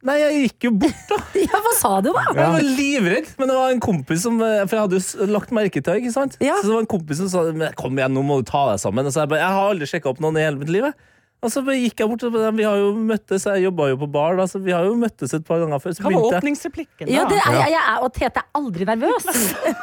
Nei, 0.04 0.18
jeg 0.20 0.40
gikk 0.50 0.66
jo 0.68 0.72
bort, 0.84 1.04
da. 1.08 1.18
Ja, 1.46 1.60
Hva 1.64 1.72
sa 1.78 1.94
du, 2.04 2.10
da? 2.12 2.26
Jeg 2.36 2.56
var 2.58 2.66
livredd, 2.68 3.30
men 3.40 3.50
det 3.50 3.56
var 3.56 3.72
en 3.72 3.82
kompis 3.84 4.26
som 4.26 4.36
eh, 4.44 4.66
For 4.68 4.76
jeg 4.76 4.84
hadde 4.84 5.00
jo 5.00 5.28
lagt 5.32 5.54
merke 5.56 5.80
til 5.84 6.02
ikke 6.02 6.12
sant? 6.12 6.36
Ja. 6.44 6.58
Så 6.60 6.68
det 6.68 6.76
var 6.76 6.84
en 6.84 6.92
kompis 6.92 7.22
som 7.24 7.32
sa 7.32 7.72
kom 7.80 7.96
igjen, 7.98 8.12
nå 8.16 8.24
må 8.28 8.42
du 8.42 8.50
ta 8.52 8.66
deg 8.74 8.82
sammen. 8.84 9.08
Og 9.08 9.16
så 9.16 9.24
jeg 9.24 9.32
bare 9.32 9.46
Jeg 9.46 9.58
har 9.58 9.72
aldri 9.72 9.90
sjekka 9.90 10.12
opp 10.12 10.20
noen 10.24 10.40
i 10.40 10.44
hele 10.44 10.60
mitt 10.60 10.74
liv. 10.76 10.90
jeg. 10.90 11.10
Og 11.44 11.52
så 11.52 11.62
gikk 11.68 12.00
jeg 12.00 12.08
bort 12.10 12.24
og 12.24 12.36
Vi 12.56 12.64
har 12.64 12.78
jo 12.80 12.94
møttes, 12.96 13.44
jeg 13.50 13.66
jobba 13.66 13.90
jo 13.92 13.98
på 14.00 14.08
bar, 14.14 14.38
da, 14.40 14.46
så 14.48 14.62
vi 14.64 14.72
har 14.72 14.86
jo 14.88 14.94
møttes 14.96 15.34
et 15.36 15.44
par 15.48 15.60
ganger 15.60 15.82
før. 15.84 15.96
Så 15.98 16.06
Hva 16.06 16.14
var 16.16 16.38
åpningsreplikken 16.40 17.08
da? 17.10 17.12
Ja, 17.12 17.26
det 17.28 17.40
er, 17.42 17.58
jeg, 17.60 17.74
jeg 17.76 17.82
er, 17.84 17.98
og 18.06 18.14
Tete 18.16 18.40
er 18.44 18.48
aldri 18.62 18.88
nervøs. 18.88 19.28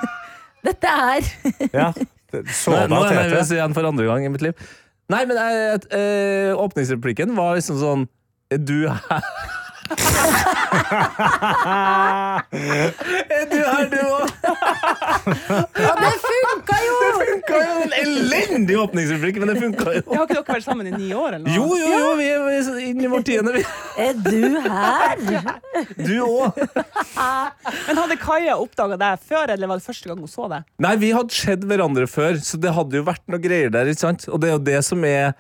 Dette 0.67 0.95
er 0.95 1.29
Ja. 1.75 1.91
Det- 2.31 2.45
Nå, 2.47 2.77
nå 2.87 2.99
er 3.05 3.13
jeg 3.13 3.25
nervøs 3.27 3.49
igjen 3.57 3.73
for 3.75 3.87
andre 3.89 4.05
gang 4.07 4.25
i 4.25 4.29
mitt 4.31 4.43
liv. 4.45 4.55
Nei, 5.11 5.25
men 5.27 5.35
jeg, 5.41 5.81
eh, 5.99 6.53
åpningsreplikken 6.55 7.33
var 7.35 7.57
liksom 7.59 7.81
sånn 7.81 8.05
Er 8.55 8.61
du 8.63 8.87
her? 8.87 9.25
Er 12.51 13.47
du 13.51 13.57
her, 13.59 13.87
du 13.91 13.99
òg? 14.01 14.27
Ja, 15.81 15.93
det 15.99 16.11
funka 16.25 16.77
jo! 16.85 16.95
Det 17.01 17.11
Funka 17.21 17.61
jo! 17.61 17.75
En 17.85 17.95
elendig 18.01 18.77
åpningsreplikk, 18.81 19.37
men 19.43 19.53
det 19.53 19.57
funka 19.61 19.95
jo. 19.97 20.03
Har 20.11 20.25
ikke 20.27 20.37
dere 20.39 20.47
vært 20.55 20.67
sammen 20.67 20.87
i 20.91 20.93
ni 20.95 21.11
år? 21.17 21.37
eller 21.39 21.47
noe? 21.47 21.55
Jo, 21.55 21.67
jo, 21.79 21.89
jo, 21.99 22.11
vi 22.21 22.27
er- 22.31 22.45
vi 22.47 22.55
er 22.59 22.63
inne 22.91 23.05
i 23.07 23.11
vår 23.13 23.23
tiende, 23.27 23.51
vi. 23.57 23.63
Er 24.01 24.15
du 24.15 24.61
her? 24.65 25.17
Du 25.99 26.17
òg. 26.27 26.51
Men 27.87 28.01
hadde 28.03 28.17
Kaja 28.21 28.55
oppdaga 28.61 28.97
deg 29.01 29.19
før, 29.27 29.47
eller 29.55 29.67
var 29.71 29.77
det 29.81 29.87
første 29.87 30.09
gang 30.11 30.19
hun 30.23 30.31
så 30.31 30.49
deg? 30.53 30.67
Nei, 30.83 30.95
vi 31.01 31.13
hadde 31.17 31.35
sett 31.35 31.63
hverandre 31.69 32.07
før, 32.11 32.39
så 32.45 32.61
det 32.61 32.73
hadde 32.77 33.01
jo 33.01 33.05
vært 33.07 33.25
noe 33.31 33.41
greier 33.43 33.71
der. 33.75 33.91
ikke 33.93 34.05
sant? 34.07 34.29
Og 34.31 34.41
det 34.43 34.51
er 34.51 34.57
jo 34.59 34.65
det 34.71 34.81
som 34.87 35.05
er 35.05 35.33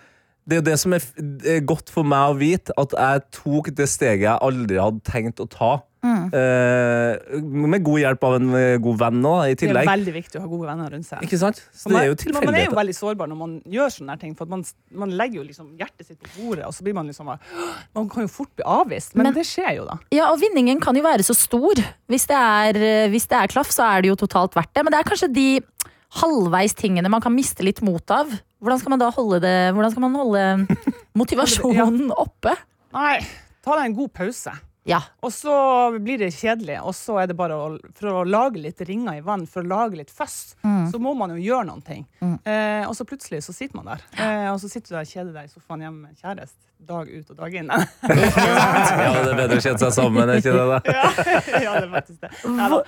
det 0.51 0.59
er 0.61 0.67
det 0.73 0.79
som 0.83 0.93
er, 0.97 1.01
f- 1.05 1.15
er 1.47 1.61
godt 1.71 1.93
for 1.95 2.07
meg 2.07 2.33
å 2.35 2.39
vite, 2.41 2.75
at 2.81 2.97
jeg 2.99 3.23
tok 3.39 3.71
det 3.79 3.87
steget 3.91 4.27
jeg 4.29 4.43
aldri 4.51 4.81
hadde 4.83 5.01
tenkt 5.07 5.41
å 5.43 5.47
ta. 5.51 5.77
Eh, 6.01 7.41
med 7.45 7.83
god 7.85 7.99
hjelp 8.01 8.23
av 8.25 8.35
en 8.39 8.55
eh, 8.57 8.77
god 8.83 8.97
venn 9.03 9.19
nå, 9.21 9.33
i 9.51 9.57
Det 9.59 9.69
er 9.69 9.79
veldig 9.89 10.15
viktig 10.15 10.39
å 10.41 10.43
ha 10.45 10.49
gode 10.49 10.69
venner 10.71 10.93
rundt 10.95 11.07
seg. 11.09 11.23
Ikke 11.27 11.39
sant? 11.41 11.61
Så 11.77 11.91
man, 11.91 11.99
det 11.99 12.01
er 12.01 12.09
jo 12.09 12.35
man 12.39 12.57
er 12.57 12.65
jo 12.65 12.77
veldig 12.79 12.95
sårbar 12.97 13.29
når 13.31 13.39
man 13.41 13.53
gjør 13.69 13.93
sånne 13.97 14.17
ting. 14.23 14.33
For 14.39 14.49
at 14.49 14.53
man, 14.55 14.65
man 15.03 15.13
legger 15.21 15.43
jo 15.43 15.47
liksom 15.51 15.73
hjertet 15.81 16.09
sitt 16.09 16.19
på 16.25 16.31
bordet, 16.39 16.65
og 16.69 16.73
så 16.77 16.87
blir 16.87 16.97
man 16.97 17.11
liksom 17.11 17.29
Man 17.29 18.09
kan 18.13 18.25
jo 18.25 18.33
fort 18.33 18.53
bli 18.57 18.65
avvist, 18.65 19.15
men, 19.15 19.29
Men- 19.29 19.37
det 19.37 19.45
skjer 19.51 19.75
jo, 19.81 19.85
da. 19.91 19.99
Ja, 20.17 20.31
og 20.33 20.41
vinningen 20.43 20.81
kan 20.83 20.97
jo 20.97 21.05
være 21.05 21.27
så 21.27 21.37
stor. 21.37 21.83
Hvis 22.11 22.27
det 22.31 22.39
er, 22.41 22.81
hvis 23.13 23.29
det 23.31 23.37
er 23.43 23.53
klaff, 23.53 23.71
så 23.75 23.85
er 23.91 24.03
det 24.07 24.15
jo 24.15 24.21
totalt 24.25 24.57
verdt 24.57 24.73
det. 24.75 24.87
Men 24.87 24.97
det 24.97 25.03
er 25.03 25.11
kanskje 25.13 25.33
de 25.37 25.49
halvveis 26.21 26.73
tingene 26.75 27.11
man 27.13 27.23
kan 27.23 27.35
miste 27.37 27.63
litt 27.67 27.83
mot 27.87 28.11
av. 28.11 28.33
Hvordan 28.61 28.81
skal 28.81 28.93
man 28.93 29.01
da 29.01 29.11
holde 29.15 29.39
det 29.41 29.55
Hvordan 29.73 29.93
skal 29.95 30.05
man 30.05 30.19
holde 30.21 30.43
motivasjonen 31.21 32.11
oppe? 32.13 32.57
Nei, 32.93 33.21
ta 33.65 33.79
deg 33.79 33.91
en 33.91 33.97
god 33.97 34.13
pause. 34.17 34.53
Ja. 34.89 34.99
Og 35.23 35.33
så 35.33 35.53
blir 36.01 36.19
det 36.19 36.31
kjedelig, 36.35 36.79
og 36.83 36.95
så 36.97 37.19
er 37.23 37.29
det 37.31 37.37
bare 37.39 37.55
å, 37.55 37.67
for 37.99 38.23
å 38.23 38.23
lage 38.27 38.63
litt 38.63 38.81
ringer 38.89 39.19
i 39.21 39.25
vann, 39.25 39.45
for 39.51 39.63
å 39.63 39.69
lage 39.71 39.99
litt 40.01 40.11
føss, 40.11 40.57
så 40.91 41.01
må 41.03 41.13
man 41.19 41.35
jo 41.37 41.39
gjøre 41.45 41.69
noen 41.69 41.85
ting. 41.85 42.07
Eh, 42.25 42.89
og 42.89 42.97
så 42.97 43.05
plutselig 43.07 43.43
så 43.47 43.55
sitter 43.55 43.77
man 43.79 43.93
der. 43.93 44.07
Eh, 44.17 44.49
og 44.51 44.59
så 44.63 44.71
sitter 44.73 44.89
du 44.89 44.97
der 44.97 45.05
og 45.05 45.13
kjeder 45.13 45.37
deg 45.37 45.51
i 45.51 45.53
sofaen 45.53 45.85
hjemme 45.85 46.09
med 46.09 46.25
kjæreste 46.25 46.89
dag 46.89 47.13
ut 47.13 47.31
og 47.31 47.43
dag 47.43 47.59
inn. 47.61 47.71
Ja, 48.11 49.13
det 49.21 49.29
er 49.29 49.37
bedre 49.37 49.61
å 49.61 49.63
kjede 49.63 49.79
seg 49.85 49.95
sammen, 49.95 50.25
er 50.25 50.41
ikke 50.41 50.57
det? 50.57 50.67
det? 50.73 50.97
ja, 50.97 51.11
ja, 51.67 51.75
det 51.77 51.85
er 51.85 51.91
faktisk 51.93 52.25
det. 52.25 52.33
Neida, 52.57 52.81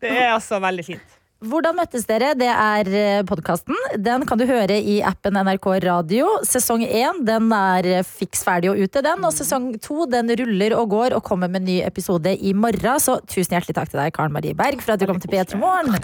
det 0.00 0.14
er 0.16 0.30
altså 0.36 0.62
veldig 0.62 0.86
fint. 0.86 1.19
Hvordan 1.40 1.72
møttes 1.78 2.04
dere? 2.04 2.34
Det 2.36 2.48
er 2.52 3.24
podkasten. 3.24 3.76
Den 3.96 4.26
kan 4.28 4.36
du 4.36 4.44
høre 4.44 4.76
i 4.76 4.98
appen 5.00 5.38
NRK 5.40 5.68
Radio. 5.86 6.26
Sesong 6.44 6.82
én 6.84 7.22
den 7.24 7.46
er 7.56 8.02
fiks 8.04 8.44
ferdig 8.44 8.68
og 8.68 8.82
ute, 8.82 9.00
den. 9.06 9.24
Og 9.24 9.32
sesong 9.32 9.70
to 9.80 10.04
den 10.10 10.28
ruller 10.36 10.74
og 10.76 10.90
går 10.92 11.16
og 11.16 11.24
kommer 11.24 11.48
med 11.48 11.62
en 11.62 11.70
ny 11.70 11.78
episode 11.86 12.34
i 12.36 12.52
morgen. 12.52 13.00
Så 13.00 13.16
tusen 13.24 13.56
hjertelig 13.56 13.78
takk 13.78 13.88
til 13.88 14.02
deg, 14.02 14.12
Karen 14.16 14.36
Marie 14.36 14.52
Berg, 14.58 14.84
for 14.84 14.92
at 14.92 15.00
du 15.00 15.08
kom 15.08 15.22
til 15.22 15.32
P3 15.32 15.56
Morgen. 15.60 15.96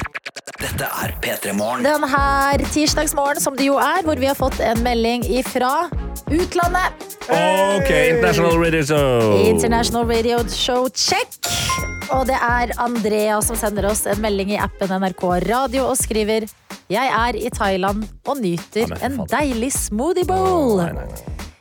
Dette 0.57 0.89
er 0.89 1.13
P3 1.21 1.53
Morgen. 1.59 1.85
Den 1.85 2.09
her 2.15 2.65
tirsdagsmorgen, 2.73 3.43
som 3.45 3.61
det 3.61 3.69
jo 3.69 3.77
er, 3.77 4.01
hvor 4.09 4.17
vi 4.17 4.31
har 4.31 4.39
fått 4.41 4.57
en 4.65 4.81
melding 4.87 5.27
ifra 5.37 5.91
utlandet. 6.33 6.97
OK, 7.29 7.93
International 7.93 8.57
Radio 8.65 8.83
Show. 8.89 9.37
International 9.53 10.09
Radio 10.09 10.41
Show 10.49 10.89
check. 10.89 11.96
Og 12.15 12.27
det 12.29 12.37
er 12.39 12.71
Andrea 12.79 13.41
som 13.43 13.57
sender 13.59 13.89
oss 13.91 14.05
en 14.07 14.21
melding 14.23 14.53
i 14.55 14.61
appen 14.63 14.93
NRK 15.03 15.25
Radio 15.47 15.89
og 15.91 15.97
skriver 15.99 16.47
Jeg 16.93 17.11
er 17.11 17.39
i 17.39 17.51
Thailand 17.51 18.05
og 18.29 18.39
nyter 18.39 18.93
en 19.03 19.19
deilig 19.31 19.73
smoothie 19.75 20.27
bowl. 20.29 20.85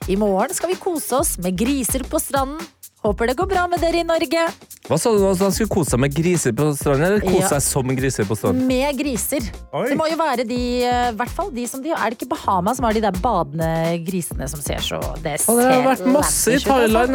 I 0.06 0.18
morgen 0.22 0.54
skal 0.54 0.70
vi 0.70 0.78
kose 0.78 1.18
oss 1.18 1.32
med 1.42 1.58
griser 1.58 2.06
på 2.06 2.22
stranden. 2.22 2.62
Håper 3.06 3.30
det 3.30 3.36
går 3.38 3.46
bra 3.52 3.68
med 3.70 3.84
dere 3.84 4.00
i 4.02 4.06
Norge. 4.08 4.48
Hva 4.86 4.98
sa 5.02 5.12
du 5.14 5.20
da? 5.22 5.32
Han 5.38 5.54
skulle 5.54 5.70
kose 5.70 5.94
seg 5.94 6.02
med 6.02 6.14
griser 6.14 6.54
på 6.58 6.72
stranden, 6.78 7.06
eller 7.06 7.22
kose 7.22 7.44
Ja. 7.44 7.50
seg 7.54 7.62
som 7.62 7.92
griser 7.98 8.26
på 8.26 8.38
stranden? 8.38 8.66
Med 8.66 8.98
griser. 8.98 9.46
Oi. 9.74 9.90
Det 9.90 9.98
må 9.98 10.08
jo 10.10 10.18
være 10.18 10.46
de, 10.48 10.62
eh, 10.86 11.12
hvert 11.12 11.30
fall 11.30 11.52
de 11.54 11.66
som 11.68 11.84
de 11.84 11.92
Er 11.94 12.10
det 12.10 12.18
ikke 12.18 12.30
Bahama 12.34 12.74
som 12.76 12.86
har 12.86 12.94
de 12.94 13.02
der 13.02 13.12
badende 13.12 13.70
grisene 14.06 14.50
som 14.50 14.60
ser 14.62 14.82
så 14.82 15.00
Det 15.22 15.40
ser 15.42 15.56
det 15.56 15.74
har 15.74 15.96
vært 15.96 16.06
masse 16.12 16.48
i. 16.54 16.58
Thailand. 16.58 17.12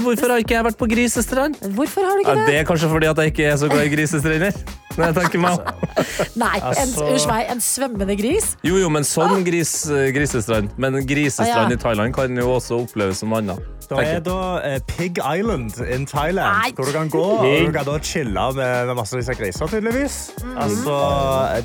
Hvorfor 0.00 0.28
har 0.32 0.38
ikke 0.40 0.56
jeg 0.56 0.64
vært 0.64 0.78
på 0.80 0.88
grisestrand? 0.88 1.56
Hvorfor 1.60 2.08
har 2.08 2.16
du 2.16 2.24
ikke 2.24 2.36
det? 2.40 2.46
det 2.46 2.56
er 2.60 2.64
kanskje 2.64 2.88
fordi 2.88 3.10
at 3.10 3.16
jeg 3.16 3.32
ikke 3.32 3.44
er 3.52 3.56
så 3.56 3.68
glad 3.68 3.84
i 3.84 3.94
grisestrender. 3.96 4.54
Nei, 4.96 5.08
om. 5.10 5.58
Nei, 6.36 6.56
en, 6.56 6.62
Altså- 6.62 7.26
meg, 7.28 7.46
en 7.50 7.60
svømmende 7.60 8.16
gris? 8.16 8.56
Jo, 8.62 8.76
jo, 8.76 8.88
men 8.88 9.02
sånn 9.02 9.44
gris, 9.44 9.86
grisestrand. 10.14 10.70
Men 10.78 11.04
grisestrand 11.04 11.66
ah, 11.66 11.70
ja. 11.70 11.76
i 11.76 11.82
Thailand 11.82 12.14
kan 12.14 12.36
jo 12.36 12.46
også 12.54 12.84
oppleves 12.86 13.18
som 13.18 13.32
annet. 13.34 13.73
Det 13.90 14.04
er 14.08 14.20
da 14.24 14.36
eh, 14.64 14.78
Pig 14.88 15.18
Island 15.20 15.78
in 15.88 16.06
Thailand, 16.06 16.56
Nei. 16.62 16.70
hvor 16.76 16.84
du 16.88 16.92
kan 16.92 17.10
gå 17.12 17.24
og 17.24 17.66
du 17.66 17.72
kan 17.74 17.84
da 17.88 17.98
chille 18.02 18.46
med, 18.56 18.86
med 18.90 18.94
masse 18.98 19.14
av 19.16 19.20
disse 19.22 19.34
griser, 19.38 19.66
tydeligvis. 19.72 20.16
Altså, 20.56 20.94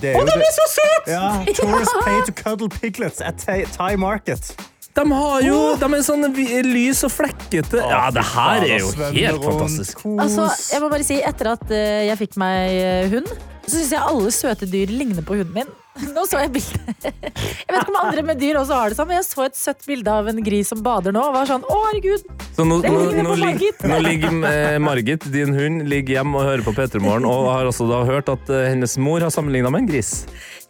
det 0.02 0.14
er 0.16 0.20
jo 0.20 0.26
det. 0.26 0.50
så 0.58 0.68
søt! 0.76 1.12
Ja, 1.14 1.30
tourists 1.60 1.96
pay 2.04 2.20
to 2.28 2.36
cuddle 2.44 2.70
piglets 2.70 3.22
at 3.22 3.40
Thai, 3.46 3.64
Thai 3.78 3.96
market. 3.96 4.54
De 5.00 5.04
har 5.14 5.42
jo 5.46 5.58
De 5.80 5.88
er 5.96 6.02
sånn 6.04 6.26
vi- 6.36 6.62
lys 6.66 7.04
og 7.08 7.12
flekkete. 7.14 7.80
Ja, 7.88 8.10
det 8.12 8.24
her 8.34 8.66
er 8.66 8.80
jo 8.82 8.90
helt 9.14 9.44
fantastisk. 9.46 10.02
Altså, 10.20 10.50
jeg 10.74 10.82
må 10.84 10.90
bare 10.92 11.06
si, 11.08 11.20
Etter 11.24 11.54
at 11.54 11.70
eh, 11.72 12.08
jeg 12.10 12.18
fikk 12.26 12.40
meg 12.42 12.74
eh, 12.74 13.06
hund, 13.14 13.30
så 13.68 13.78
syns 13.78 13.94
jeg 13.96 14.02
alle 14.12 14.32
søte 14.34 14.68
dyr 14.68 14.92
ligner 14.92 15.24
på 15.24 15.38
hunden 15.40 15.54
min. 15.62 15.70
Nå 16.16 16.24
så 16.30 16.44
jeg 16.44 16.52
bildet. 16.54 17.06
Jeg 17.70 17.74
vet 17.74 17.82
ikke 17.84 17.92
om 17.92 17.98
andre 18.02 18.24
med 18.26 18.40
dyr 18.42 18.58
også 18.60 18.78
har 18.78 18.92
det 18.92 18.98
sånn, 18.98 19.08
men 19.10 19.20
jeg 19.20 19.26
så 19.28 19.44
et 19.46 19.58
søtt 19.58 19.84
bilde 19.86 20.14
av 20.14 20.28
en 20.32 20.40
gris 20.44 20.70
som 20.72 20.82
bader 20.86 21.14
nå. 21.14 21.22
Og 21.30 21.36
var 21.36 21.50
sånn, 21.50 21.66
å 21.70 21.78
herregud 21.86 22.24
Så 22.56 22.66
nå, 22.66 22.80
nå, 22.82 23.02
nå, 23.20 23.36
Margit. 23.40 23.84
nå 23.86 24.00
ligger 24.06 24.38
eh, 24.50 24.78
Margit, 24.82 25.28
din 25.34 25.54
hund, 25.58 25.86
ligger 25.90 26.20
hjemme 26.20 26.40
og 26.40 26.48
hører 26.50 26.66
på 26.66 26.74
P3 26.78 27.02
Morgen 27.04 27.28
og 27.30 27.50
har 27.52 27.70
også 27.70 27.88
da 27.90 28.02
hørt 28.10 28.32
at 28.34 28.50
eh, 28.54 28.70
hennes 28.72 28.98
mor 29.02 29.22
har 29.26 29.34
sammenligna 29.34 29.72
med 29.74 29.86
en 29.86 29.92
gris. 29.92 30.14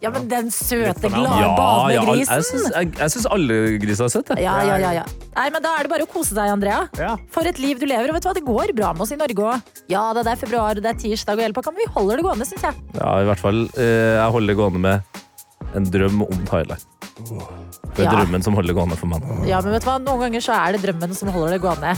Ja, 0.00 0.08
men 0.14 0.28
den 0.30 0.46
søte, 0.50 1.10
glade, 1.12 1.40
Ja, 1.42 1.48
badegrisen. 1.58 2.62
ja, 2.72 2.82
jeg 3.02 3.10
syns, 3.12 3.26
alle 3.28 3.56
griser 3.82 4.06
er 4.06 4.12
søte. 4.14 4.36
Ja, 4.40 4.54
ja, 4.64 4.76
ja, 4.80 4.92
ja. 5.00 5.02
Nei, 5.36 5.50
men 5.52 5.60
Da 5.62 5.74
er 5.76 5.84
det 5.84 5.90
bare 5.92 6.06
å 6.06 6.08
kose 6.08 6.32
deg, 6.34 6.48
Andrea. 6.54 6.88
Ja. 6.96 7.16
For 7.30 7.44
et 7.46 7.58
liv 7.60 7.78
du 7.78 7.84
lever. 7.86 8.08
Og 8.08 8.16
vet 8.16 8.22
du 8.24 8.28
hva, 8.30 8.34
det 8.38 8.44
går 8.46 8.72
bra 8.78 8.92
med 8.96 9.02
oss 9.04 9.12
i 9.12 9.18
Norge 9.20 9.36
òg. 9.36 9.62
Ja, 9.92 10.06
det 10.16 10.24
er 10.26 10.36
februar, 10.40 10.74
det 10.80 10.88
er 10.88 10.96
tirsdag 10.96 11.36
og 11.36 11.44
hele 11.44 11.52
pakka, 11.52 11.74
men 11.76 11.84
vi 11.84 11.90
holder 11.92 12.16
det 12.16 12.24
gående, 12.24 12.46
syns 12.48 12.64
jeg. 12.64 12.74
Ja, 12.96 13.12
i 13.20 13.28
hvert 13.28 13.42
fall. 13.44 13.60
Eh, 13.76 14.16
jeg 14.16 14.30
holder 14.38 14.54
det 14.54 14.56
gående 14.62 14.80
med 14.80 15.02
en 15.76 15.84
drøm 15.92 16.22
om 16.24 16.46
Thailand. 16.48 16.80
Det 17.20 18.06
er 18.06 18.08
Ja. 18.08 18.16
drømmen 18.16 18.42
som 18.42 18.54
holder 18.56 18.72
det 18.72 18.76
gående 18.80 18.96
for 18.96 19.06
meg. 19.12 19.20
Ja, 19.46 19.60
men 19.60 19.72
vet 19.76 19.82
du 19.84 19.90
hva? 19.90 19.98
Noen 20.00 20.20
ganger 20.24 20.40
så 20.40 20.56
er 20.56 20.72
det 20.72 20.80
drømmen 20.82 21.14
som 21.14 21.28
holder 21.28 21.58
det 21.58 21.60
gående. 21.60 21.92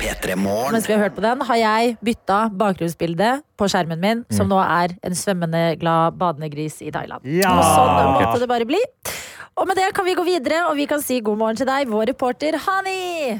P3 0.00 0.36
Morgen. 0.36 0.72
Mens 0.74 0.86
vi 0.88 0.94
har 0.96 1.02
hørt 1.04 1.14
på 1.16 1.22
den, 1.24 1.42
har 1.48 1.58
jeg 1.60 1.94
bytta 2.04 2.38
bakgrunnsbilde 2.60 3.30
på 3.60 3.68
skjermen 3.70 4.00
min, 4.02 4.22
som 4.34 4.48
nå 4.50 4.58
er 4.62 4.94
en 5.06 5.16
svømmende 5.18 5.62
glad 5.80 6.18
badende 6.20 6.50
gris 6.52 6.80
i 6.84 6.90
Thailand. 6.94 7.24
Ja! 7.28 7.52
Og 7.54 7.64
sånn 7.64 8.12
måtte 8.18 8.42
det 8.42 8.50
bare 8.50 8.68
bli. 8.68 8.80
Og 9.54 9.68
med 9.70 9.78
det 9.78 9.88
kan 9.94 10.06
vi 10.06 10.16
gå 10.18 10.24
videre, 10.26 10.64
og 10.68 10.76
vi 10.78 10.88
kan 10.90 11.02
si 11.04 11.20
god 11.22 11.38
morgen 11.40 11.60
til 11.60 11.68
deg, 11.70 11.86
vår 11.90 12.10
reporter 12.10 12.58
Hani. 12.66 13.38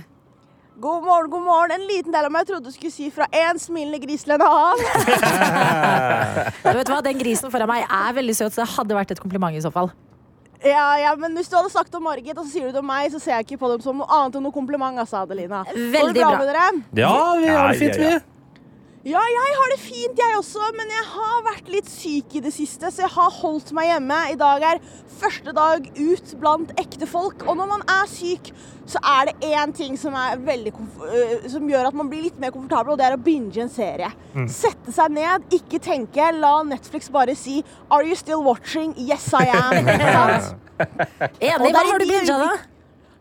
God 0.80 1.04
morgen, 1.06 1.30
god 1.30 1.44
morgen. 1.46 1.74
En 1.76 1.84
liten 1.86 2.14
del 2.14 2.26
av 2.26 2.32
meg 2.34 2.48
trodde 2.48 2.66
du 2.66 2.74
skulle 2.74 2.90
si 2.90 3.06
fra 3.14 3.28
én 3.30 3.58
smilende 3.62 4.00
gris 4.02 4.24
til 4.26 4.34
en 4.34 4.42
annen. 4.42 4.82
Du 6.64 6.74
vet 6.74 6.90
hva, 6.90 6.98
Den 7.06 7.20
grisen 7.20 7.52
foran 7.52 7.70
meg 7.70 7.84
er 7.86 8.16
veldig 8.16 8.34
søt, 8.34 8.54
så 8.56 8.64
det 8.64 8.72
hadde 8.74 8.96
vært 8.98 9.14
et 9.14 9.22
kompliment 9.22 9.54
i 9.54 9.62
så 9.62 9.70
fall. 9.74 9.92
Ja, 10.64 10.84
ja, 10.98 11.10
men 11.20 11.34
hvis 11.36 11.50
du 11.52 11.56
hadde 11.58 11.70
sagt 11.72 11.94
om 11.94 12.06
Margit, 12.08 12.36
og 12.38 12.46
så 12.46 12.50
sier 12.54 12.70
du 12.70 12.72
det 12.72 12.80
om 12.80 12.86
meg, 12.88 13.10
så 13.12 13.20
ser 13.20 13.36
jeg 13.36 13.46
ikke 13.48 13.60
på 13.60 13.68
dem 13.74 13.82
som 13.84 13.98
noe 14.00 14.08
annet 14.08 14.38
enn 14.38 14.46
noe 14.48 14.54
kompliment, 14.54 14.96
altså, 15.02 15.20
Adelina. 15.26 15.64
Går 15.68 15.76
det 15.76 15.90
Veldig 15.92 16.22
bra. 16.22 16.30
med 16.38 16.48
dere? 16.48 16.68
Ja, 17.02 17.16
vi 17.42 17.50
har 17.52 17.68
det 17.68 17.82
fint, 17.82 17.98
Ja, 18.00 18.06
ja, 18.08 18.14
ja. 18.14 18.20
vi. 18.22 18.33
Ja, 19.04 19.20
jeg 19.20 19.56
har 19.58 19.68
det 19.68 19.80
fint, 19.82 20.16
jeg 20.16 20.36
også, 20.38 20.70
men 20.78 20.88
jeg 20.88 21.02
har 21.10 21.42
vært 21.44 21.66
litt 21.68 21.88
syk 21.92 22.38
i 22.38 22.40
det 22.40 22.54
siste, 22.56 22.88
så 22.88 23.02
jeg 23.04 23.12
har 23.12 23.34
holdt 23.36 23.68
meg 23.76 23.90
hjemme. 23.90 24.20
I 24.32 24.38
dag 24.40 24.64
er 24.64 24.80
første 25.20 25.52
dag 25.52 25.90
ut 25.98 26.32
blant 26.40 26.72
ekte 26.80 27.08
folk, 27.10 27.44
og 27.44 27.58
når 27.60 27.68
man 27.68 27.84
er 27.98 28.08
syk, 28.08 28.48
så 28.88 29.02
er 29.04 29.28
det 29.28 29.50
én 29.52 29.76
ting 29.76 30.00
som, 30.00 30.16
er 30.16 30.40
veldig 30.40 30.72
øh, 31.04 31.44
som 31.52 31.68
gjør 31.68 31.90
at 31.90 32.00
man 32.00 32.08
blir 32.08 32.24
litt 32.30 32.40
mer 32.40 32.56
komfortabel, 32.56 32.94
og 32.94 33.02
det 33.02 33.10
er 33.10 33.18
å 33.18 33.22
binge 33.28 33.60
en 33.60 33.72
serie. 33.72 34.08
Sette 34.48 34.96
seg 34.96 35.12
ned, 35.20 35.48
ikke 35.52 35.82
tenke, 35.84 36.32
la 36.40 36.56
Netflix 36.64 37.12
bare 37.12 37.36
si 37.36 37.60
'Are 37.90 38.08
you 38.08 38.16
still 38.16 38.40
watching?' 38.40 38.96
'Yes, 38.96 39.34
I 39.36 39.52
am'. 39.52 39.84
Enig, 41.44 41.74
hva 41.76 41.90
har 41.92 42.00
du 42.00 42.08
binga 42.08 42.38
da? 42.40 42.54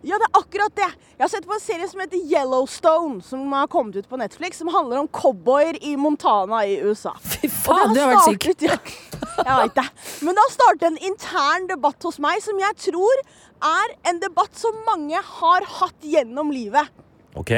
Ja, 0.03 0.17
det 0.19 0.27
er 0.27 0.39
akkurat 0.41 0.73
det. 0.75 0.89
Jeg 1.15 1.23
har 1.23 1.29
sett 1.31 1.45
på 1.47 1.55
en 1.55 1.61
serie 1.63 1.87
som 1.87 2.01
heter 2.03 2.19
Yellowstone, 2.27 3.21
som 3.23 3.45
har 3.55 3.69
kommet 3.71 3.95
ut 3.95 4.09
på 4.09 4.17
Netflix, 4.19 4.59
som 4.59 4.67
handler 4.73 4.99
om 4.99 5.07
cowboyer 5.07 5.77
i 5.79 5.93
Montana 5.95 6.65
i 6.67 6.75
USA. 6.83 7.13
Fy 7.33 7.47
faen, 7.47 7.95
du 7.95 8.01
har 8.01 8.11
vært 8.11 8.27
syk. 8.27 8.65
Ja, 8.67 8.75
jeg 9.47 9.55
vet 9.61 9.77
det. 9.79 9.85
Men 10.27 10.35
det 10.35 10.43
har 10.43 10.51
startet 10.57 10.85
en 10.89 10.99
intern 11.07 11.69
debatt 11.71 12.03
hos 12.03 12.19
meg 12.23 12.43
som 12.43 12.59
jeg 12.59 12.79
tror 12.89 13.23
er 13.63 13.95
en 14.11 14.19
debatt 14.19 14.59
som 14.59 14.75
mange 14.89 15.23
har 15.39 15.67
hatt 15.79 16.03
gjennom 16.03 16.51
livet. 16.51 16.91
OK. 17.39 17.55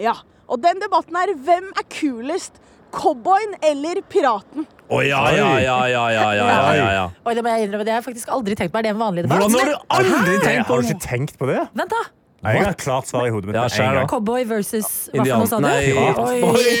Ja, 0.00 0.16
Og 0.48 0.60
den 0.64 0.80
debatten 0.80 1.16
er 1.20 1.34
hvem 1.36 1.68
er 1.76 1.84
kulest? 1.92 2.56
Cowboyen 2.92 3.54
eller 3.64 4.00
piraten? 4.08 4.66
Å 4.92 5.02
ja, 5.06 5.20
ja, 5.32 5.50
ja, 5.56 5.58
ja, 5.62 5.76
ja, 5.88 6.06
ja, 6.12 6.24
ja, 6.36 6.72
ja, 6.76 6.88
ja. 6.92 7.04
Oi, 7.24 7.32
det 7.36 7.44
må 7.44 7.52
jeg 7.54 7.68
innrømme, 7.68 7.84
det 7.88 7.94
har 7.94 8.02
jeg 8.02 8.08
faktisk 8.10 8.32
aldri 8.34 8.56
tenkt 8.58 8.74
på. 8.74 8.80
Er 8.82 8.88
det 8.88 8.90
en 8.92 9.00
vanlig 9.00 9.24
debatt? 9.24 9.40
Hvordan 9.40 9.60
har 9.60 9.70
du 9.70 9.76
aldri 9.96 10.34
tenkt 10.42 10.66
på 10.68 10.74
Har 10.74 10.82
du 10.82 10.90
ikke 10.90 11.06
tenkt 11.06 11.38
på 11.40 11.48
det? 11.48 11.62
Vent, 11.72 11.94
da. 11.94 12.02
Nei, 12.42 12.56
Jeg 12.56 12.64
har 12.66 12.74
klart 12.74 13.06
svar 13.06 13.28
i 13.28 13.30
hodet 13.30 13.52
mitt. 13.52 13.56
Ja. 13.78 14.02
Cowboy 14.10 14.42
versus 14.50 15.08
Indian... 15.14 15.46
sa 15.46 15.60
du? 15.62 15.66
Nei. 15.68 15.92
Oi. 15.94 16.42
Oi! 16.48 16.72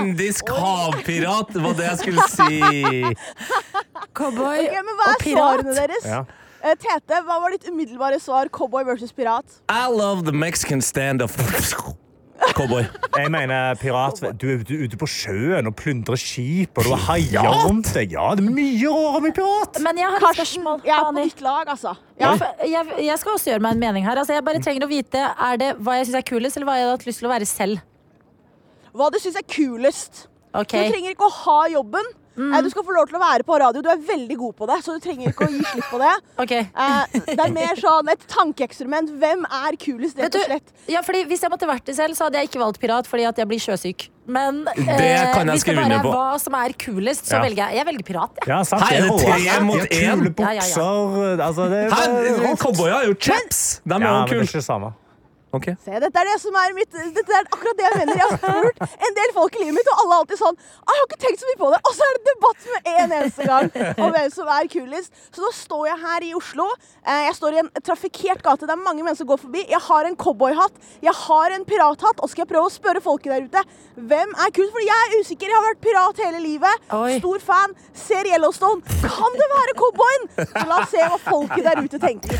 Indisk 0.00 0.48
havpirat 0.48 1.52
var 1.60 1.76
det 1.76 1.90
jeg 1.90 1.98
skulle 2.06 2.24
si. 2.32 2.62
Cowboy 4.16 4.64
Ok, 4.64 4.80
men 4.80 4.96
Hva 4.96 5.10
og 5.12 5.20
pirat. 5.20 5.92
Ja. 6.08 6.24
Eh, 6.64 6.72
Tete, 6.80 7.20
hva 7.28 7.36
var 7.42 7.52
ditt 7.52 7.68
umiddelbare 7.68 8.16
svar? 8.22 8.48
Cowboy 8.48 8.88
versus 8.88 9.12
pirat? 9.12 9.60
I 9.68 9.84
love 9.92 10.24
the 10.24 10.32
Mexican 10.32 10.80
stand-up. 10.80 11.30
Cowboy. 12.56 12.84
Jeg 13.16 13.30
mener 13.32 13.74
pirat 13.80 14.20
Du 14.40 14.46
er 14.50 14.58
ute- 14.64 14.96
på 15.00 15.06
sjøen 15.08 15.66
og 15.66 15.74
plyndrer 15.76 16.16
skip, 16.20 16.76
og 16.78 16.84
du 16.84 16.90
har 16.94 17.02
haier 17.16 17.48
rundt 17.66 17.92
deg. 17.94 18.12
Ja, 18.12 18.34
det 18.36 18.44
er 18.46 18.50
mye 18.52 18.88
råere 18.92 19.20
med 19.24 19.34
pirat. 19.36 19.80
Men 19.84 19.96
jeg 19.98 20.06
har 20.10 20.16
et 20.30 20.36
spørsmål. 20.38 20.82
jeg 20.84 20.94
er 20.96 21.04
på 21.10 21.14
ditt 21.24 21.40
lag, 21.40 21.66
altså. 21.68 21.96
Ja, 22.20 22.32
Ja. 22.36 22.52
jeg, 22.64 23.04
jeg 23.06 23.18
skal 23.18 23.32
også 23.32 23.50
gjøre 23.50 23.60
meg 23.60 23.72
en 23.72 23.80
mening 23.80 24.04
her. 24.04 24.16
Altså, 24.16 24.32
jeg 24.34 24.44
bare 24.44 24.60
trenger 24.60 24.86
å 24.86 24.88
vite 24.88 25.18
Er 25.18 25.56
det 25.56 25.76
hva 25.78 25.96
jeg 25.98 26.06
syns 26.06 26.16
er 26.20 26.22
kulest, 26.22 26.56
eller 26.56 26.66
hva 26.66 26.76
jeg 26.78 26.84
har 26.88 26.96
hatt 26.96 27.06
lyst 27.06 27.18
til 27.20 27.28
å 27.28 27.32
være 27.32 27.46
selv. 27.46 27.78
Hva 28.94 29.10
du 29.12 29.18
syns 29.20 29.36
er 29.36 29.44
kulest. 29.48 30.26
Okay. 30.54 30.86
Du 30.88 30.92
trenger 30.94 31.10
ikke 31.12 31.26
å 31.28 31.32
ha 31.44 31.58
jobben. 31.68 32.04
Eh, 32.36 32.62
Du 32.62 32.68
skal 32.70 32.84
få 32.84 32.92
lov 32.96 33.06
til 33.08 33.16
å 33.16 33.22
være 33.22 33.44
på 33.48 33.58
radio. 33.58 33.82
Du 33.82 33.88
er 33.88 33.96
veldig 33.96 34.36
god 34.36 34.56
på 34.56 34.66
det, 34.68 34.78
så 34.84 34.92
du 34.96 35.00
trenger 35.00 35.32
ikke 35.32 35.46
å 35.46 35.50
gi 35.52 35.62
slipp 35.72 35.88
på 35.90 35.98
det. 36.02 36.12
okay. 36.42 36.66
Eh, 36.74 37.20
Det 37.32 37.38
er 37.40 37.52
mer 37.54 37.74
sånn 37.80 38.10
et 38.12 38.26
tankeeksperiment. 38.28 39.10
Hvem 39.20 39.46
er 39.48 39.76
kulest, 39.80 40.18
rett 40.20 40.34
og 40.36 40.44
slett? 40.50 40.74
ja, 40.92 41.00
fordi 41.02 41.24
Hvis 41.26 41.40
jeg 41.42 41.50
måtte 41.50 41.66
vært 41.68 41.84
det 41.88 41.96
selv, 41.96 42.14
så 42.18 42.28
hadde 42.28 42.42
jeg 42.42 42.50
ikke 42.50 42.60
valgt 42.62 42.80
pirat 42.82 43.06
fordi 43.08 43.24
at 43.28 43.36
jeg 43.40 43.48
blir 43.48 43.62
sjøsyk. 43.62 44.08
Men 44.26 44.64
Det 44.64 44.74
kan 44.74 45.46
jeg 45.46 45.54
hvis 45.54 45.64
det 45.64 45.76
bare 45.76 45.98
er 46.00 46.02
hva 46.02 46.38
som 46.42 46.54
er 46.58 46.72
kulest, 46.74 47.26
så 47.30 47.36
Ja. 47.38 47.42
velger 47.44 47.62
jeg 47.70 47.76
Jeg 47.76 47.86
velger 47.86 48.06
pirat. 48.10 48.38
Ja. 48.46 48.56
Ja, 48.56 48.78
Her 48.78 48.96
er 48.96 49.00
det 49.06 49.18
tre 49.22 49.60
mot 49.62 49.76
Kule 49.76 49.86
én. 49.86 50.34
Ja, 50.38 50.50
ja, 50.50 50.52
ja. 50.52 50.60
bukser 50.66 51.42
altså, 51.46 52.56
Cowboyer 52.58 52.94
er 53.02 53.06
jo 53.06 53.14
chaps. 53.14 53.80
De 53.86 53.94
er 53.94 53.98
jo 54.00 54.04
men 54.04 54.26
det 54.26 54.48
kule. 54.50 54.92
Ikke 55.54 55.70
det 55.70 55.76
samme. 55.76 55.84
Ok. 55.86 55.86
Se, 55.86 56.00
dette 56.02 56.18
er 56.20 56.26
det 56.26 56.36
som 56.42 56.56
er 56.58 56.72
mitt 56.76 56.90
Dette 57.16 57.32
er 57.32 57.44
akkurat 57.46 57.76
det 57.78 57.84
jeg 57.86 57.98
mener. 58.00 58.16
Jeg 58.18 58.26
har 58.26 58.38
spurt 58.40 58.80
en 59.06 59.14
del 59.16 59.30
folk 59.36 59.54
i 59.56 59.60
livet 59.62 59.76
mitt, 59.78 59.88
og 59.92 60.00
alle 60.02 60.14
er 60.16 60.20
alltid 60.24 60.40
sånn 60.40 60.56
«Ah, 60.58 60.92
Jeg 60.92 60.98
har 60.98 61.06
ikke 61.06 61.20
tenkt 61.26 61.40
så 61.40 61.46
mye 61.50 61.60
på 61.62 61.68
det. 61.72 61.78
Og 61.86 61.94
så 61.96 62.02
er 62.08 62.16
det 62.16 62.24
debatt 62.30 62.66
med 62.72 62.90
en 62.92 63.14
eneste 63.20 63.46
gang 63.46 63.70
om 64.04 64.10
hvem 64.16 64.30
som 64.34 64.50
er 64.56 64.68
kulest. 64.72 65.12
Så 65.32 65.44
nå 65.44 65.50
står 65.54 65.84
jeg 65.92 65.98
her 66.02 66.26
i 66.26 66.32
Oslo. 66.34 66.66
Eh, 67.06 67.22
Jeg 67.28 67.34
står 67.38 67.52
i 67.56 67.60
en 67.62 67.70
trafikkert 67.86 68.42
gate 68.42 68.66
der 68.68 68.76
mange 68.80 69.02
mennesker 69.06 69.22
som 69.24 69.30
går 69.32 69.40
forbi. 69.46 69.62
Jeg 69.70 69.80
har 69.86 70.04
en 70.10 70.16
cowboyhatt, 70.16 70.76
jeg 71.06 71.14
har 71.22 71.56
en 71.56 71.64
pirathatt, 71.64 72.20
og 72.20 72.28
skal 72.32 72.44
jeg 72.44 72.50
prøve 72.52 72.66
å 72.68 72.74
spørre 72.74 73.00
folket 73.04 73.32
der 73.32 73.46
ute 73.46 73.62
hvem 73.96 74.34
er 74.36 74.50
kulest? 74.52 74.72
Fordi 74.76 74.88
jeg 74.90 75.06
er 75.06 75.16
usikker. 75.22 75.46
Jeg 75.46 75.56
har 75.56 75.66
vært 75.70 75.80
pirat 75.86 76.20
hele 76.26 76.42
livet. 76.42 76.90
Oi. 76.92 77.16
Stor 77.22 77.38
fan. 77.40 77.76
Ser 77.96 78.28
Yellowstone. 78.28 78.82
Kan 79.06 79.38
det 79.40 79.48
være 79.54 79.78
cowboyen? 79.78 80.28
La 80.68 80.82
oss 80.82 80.90
se 80.92 81.00
hva 81.06 81.16
folket 81.22 81.64
der 81.64 81.80
ute 81.86 82.02
tenker. 82.02 82.36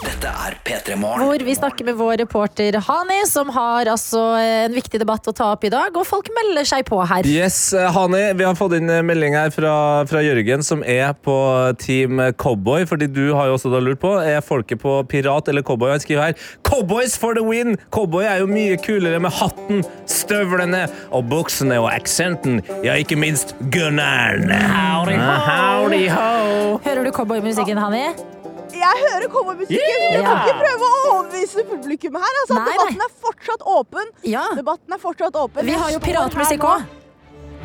Dette 0.00 0.30
er 0.46 0.54
P3 0.64 0.94
Morgen. 0.96 1.26
Hvor 1.28 1.42
vi 1.44 1.54
snakker 1.58 1.84
med 1.84 1.98
vår 1.98 2.22
reporter 2.22 2.49
Hani, 2.58 3.26
som 3.26 3.48
har 3.48 3.86
altså 3.86 4.20
en 4.40 4.72
viktig 4.74 5.00
debatt 5.00 5.26
å 5.28 5.32
ta 5.32 5.52
opp 5.54 5.64
i 5.64 5.70
dag. 5.72 5.94
Og 5.96 6.06
folk 6.06 6.28
melder 6.34 6.66
seg 6.68 6.84
på 6.88 6.98
her. 7.06 7.26
Yes, 7.26 7.72
eh, 7.72 7.90
Hani, 7.90 8.32
vi 8.36 8.44
har 8.44 8.54
fått 8.58 8.74
inn 8.76 8.90
melding 9.06 9.34
her 9.34 9.50
fra, 9.50 10.04
fra 10.10 10.20
Jørgen, 10.24 10.62
som 10.66 10.82
er 10.84 11.12
på 11.14 11.36
team 11.78 12.20
cowboy. 12.36 12.84
Fordi 12.90 13.06
du 13.06 13.32
har 13.34 13.46
jo 13.48 13.56
også 13.56 13.72
da 13.72 13.80
lurt 13.80 14.00
på 14.00 14.12
Er 14.20 14.40
folket 14.40 14.80
på 14.82 14.98
pirat 15.08 15.48
eller 15.48 15.62
cowboy. 15.62 15.90
Han 15.90 16.00
skriver 16.00 16.30
her 16.30 16.34
Cowboys 16.66 17.16
for 17.16 17.34
the 17.34 17.42
win! 17.42 17.76
Cowboy 17.90 18.24
er 18.24 18.40
jo 18.42 18.46
mye 18.50 18.76
kulere 18.80 19.20
med 19.22 19.32
hatten, 19.32 19.84
støvlene 20.06 20.84
og 21.10 21.28
buksene 21.30 21.78
og 21.80 21.90
aksenten. 21.92 22.60
Ja, 22.84 22.94
ikke 22.94 23.18
minst 23.18 23.54
gunneren. 23.72 24.50
Howdy 24.50 25.16
ho! 25.18 25.38
Howdy 25.48 26.04
ho. 26.12 26.78
Hører 26.84 27.04
du 27.08 27.10
cowboymusikken, 27.16 27.80
Hani? 27.80 28.39
Jeg 28.80 29.02
hører 29.04 29.26
cowboymusikken. 29.32 29.76
Yeah! 29.76 30.16
Du 30.16 30.26
kan 30.26 30.42
ikke 30.44 30.58
prøve 30.60 30.88
å 30.88 31.00
overbevise 31.12 31.64
publikum 31.70 32.18
her. 32.20 32.36
Altså, 32.42 32.54
Nei, 32.58 32.64
nei. 32.64 32.74
debatten 32.76 33.04
er 33.06 33.14
fortsatt 33.26 33.64
åpen. 33.76 34.12
Ja. 34.26 34.44
Debatten 34.56 34.96
er 34.96 35.02
fortsatt 35.02 35.36
åpen. 35.42 35.66
Vi 35.68 35.78
har 35.82 35.90
jo 35.94 36.00
piratmusikk 36.04 36.64
òg. 36.70 36.86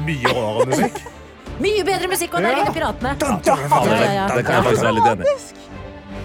Mye 0.05 0.33
rarere 0.35 0.65
musikk. 0.73 0.99
Mye 1.63 1.83
bedre 1.87 2.07
musikk, 2.11 2.33
og 2.35 2.43
der 2.43 2.57
Ja. 2.59 2.65
piratene. 2.75 3.13
Ja, 3.21 3.37
ja, 3.47 4.11
ja. 4.11 4.25
Det 4.35 4.43
kan 4.43 4.57
jeg 4.59 4.63
faktisk 4.67 4.83
være 4.83 4.97
litt 4.97 5.11
enig 5.13 5.25
i. 5.31 5.74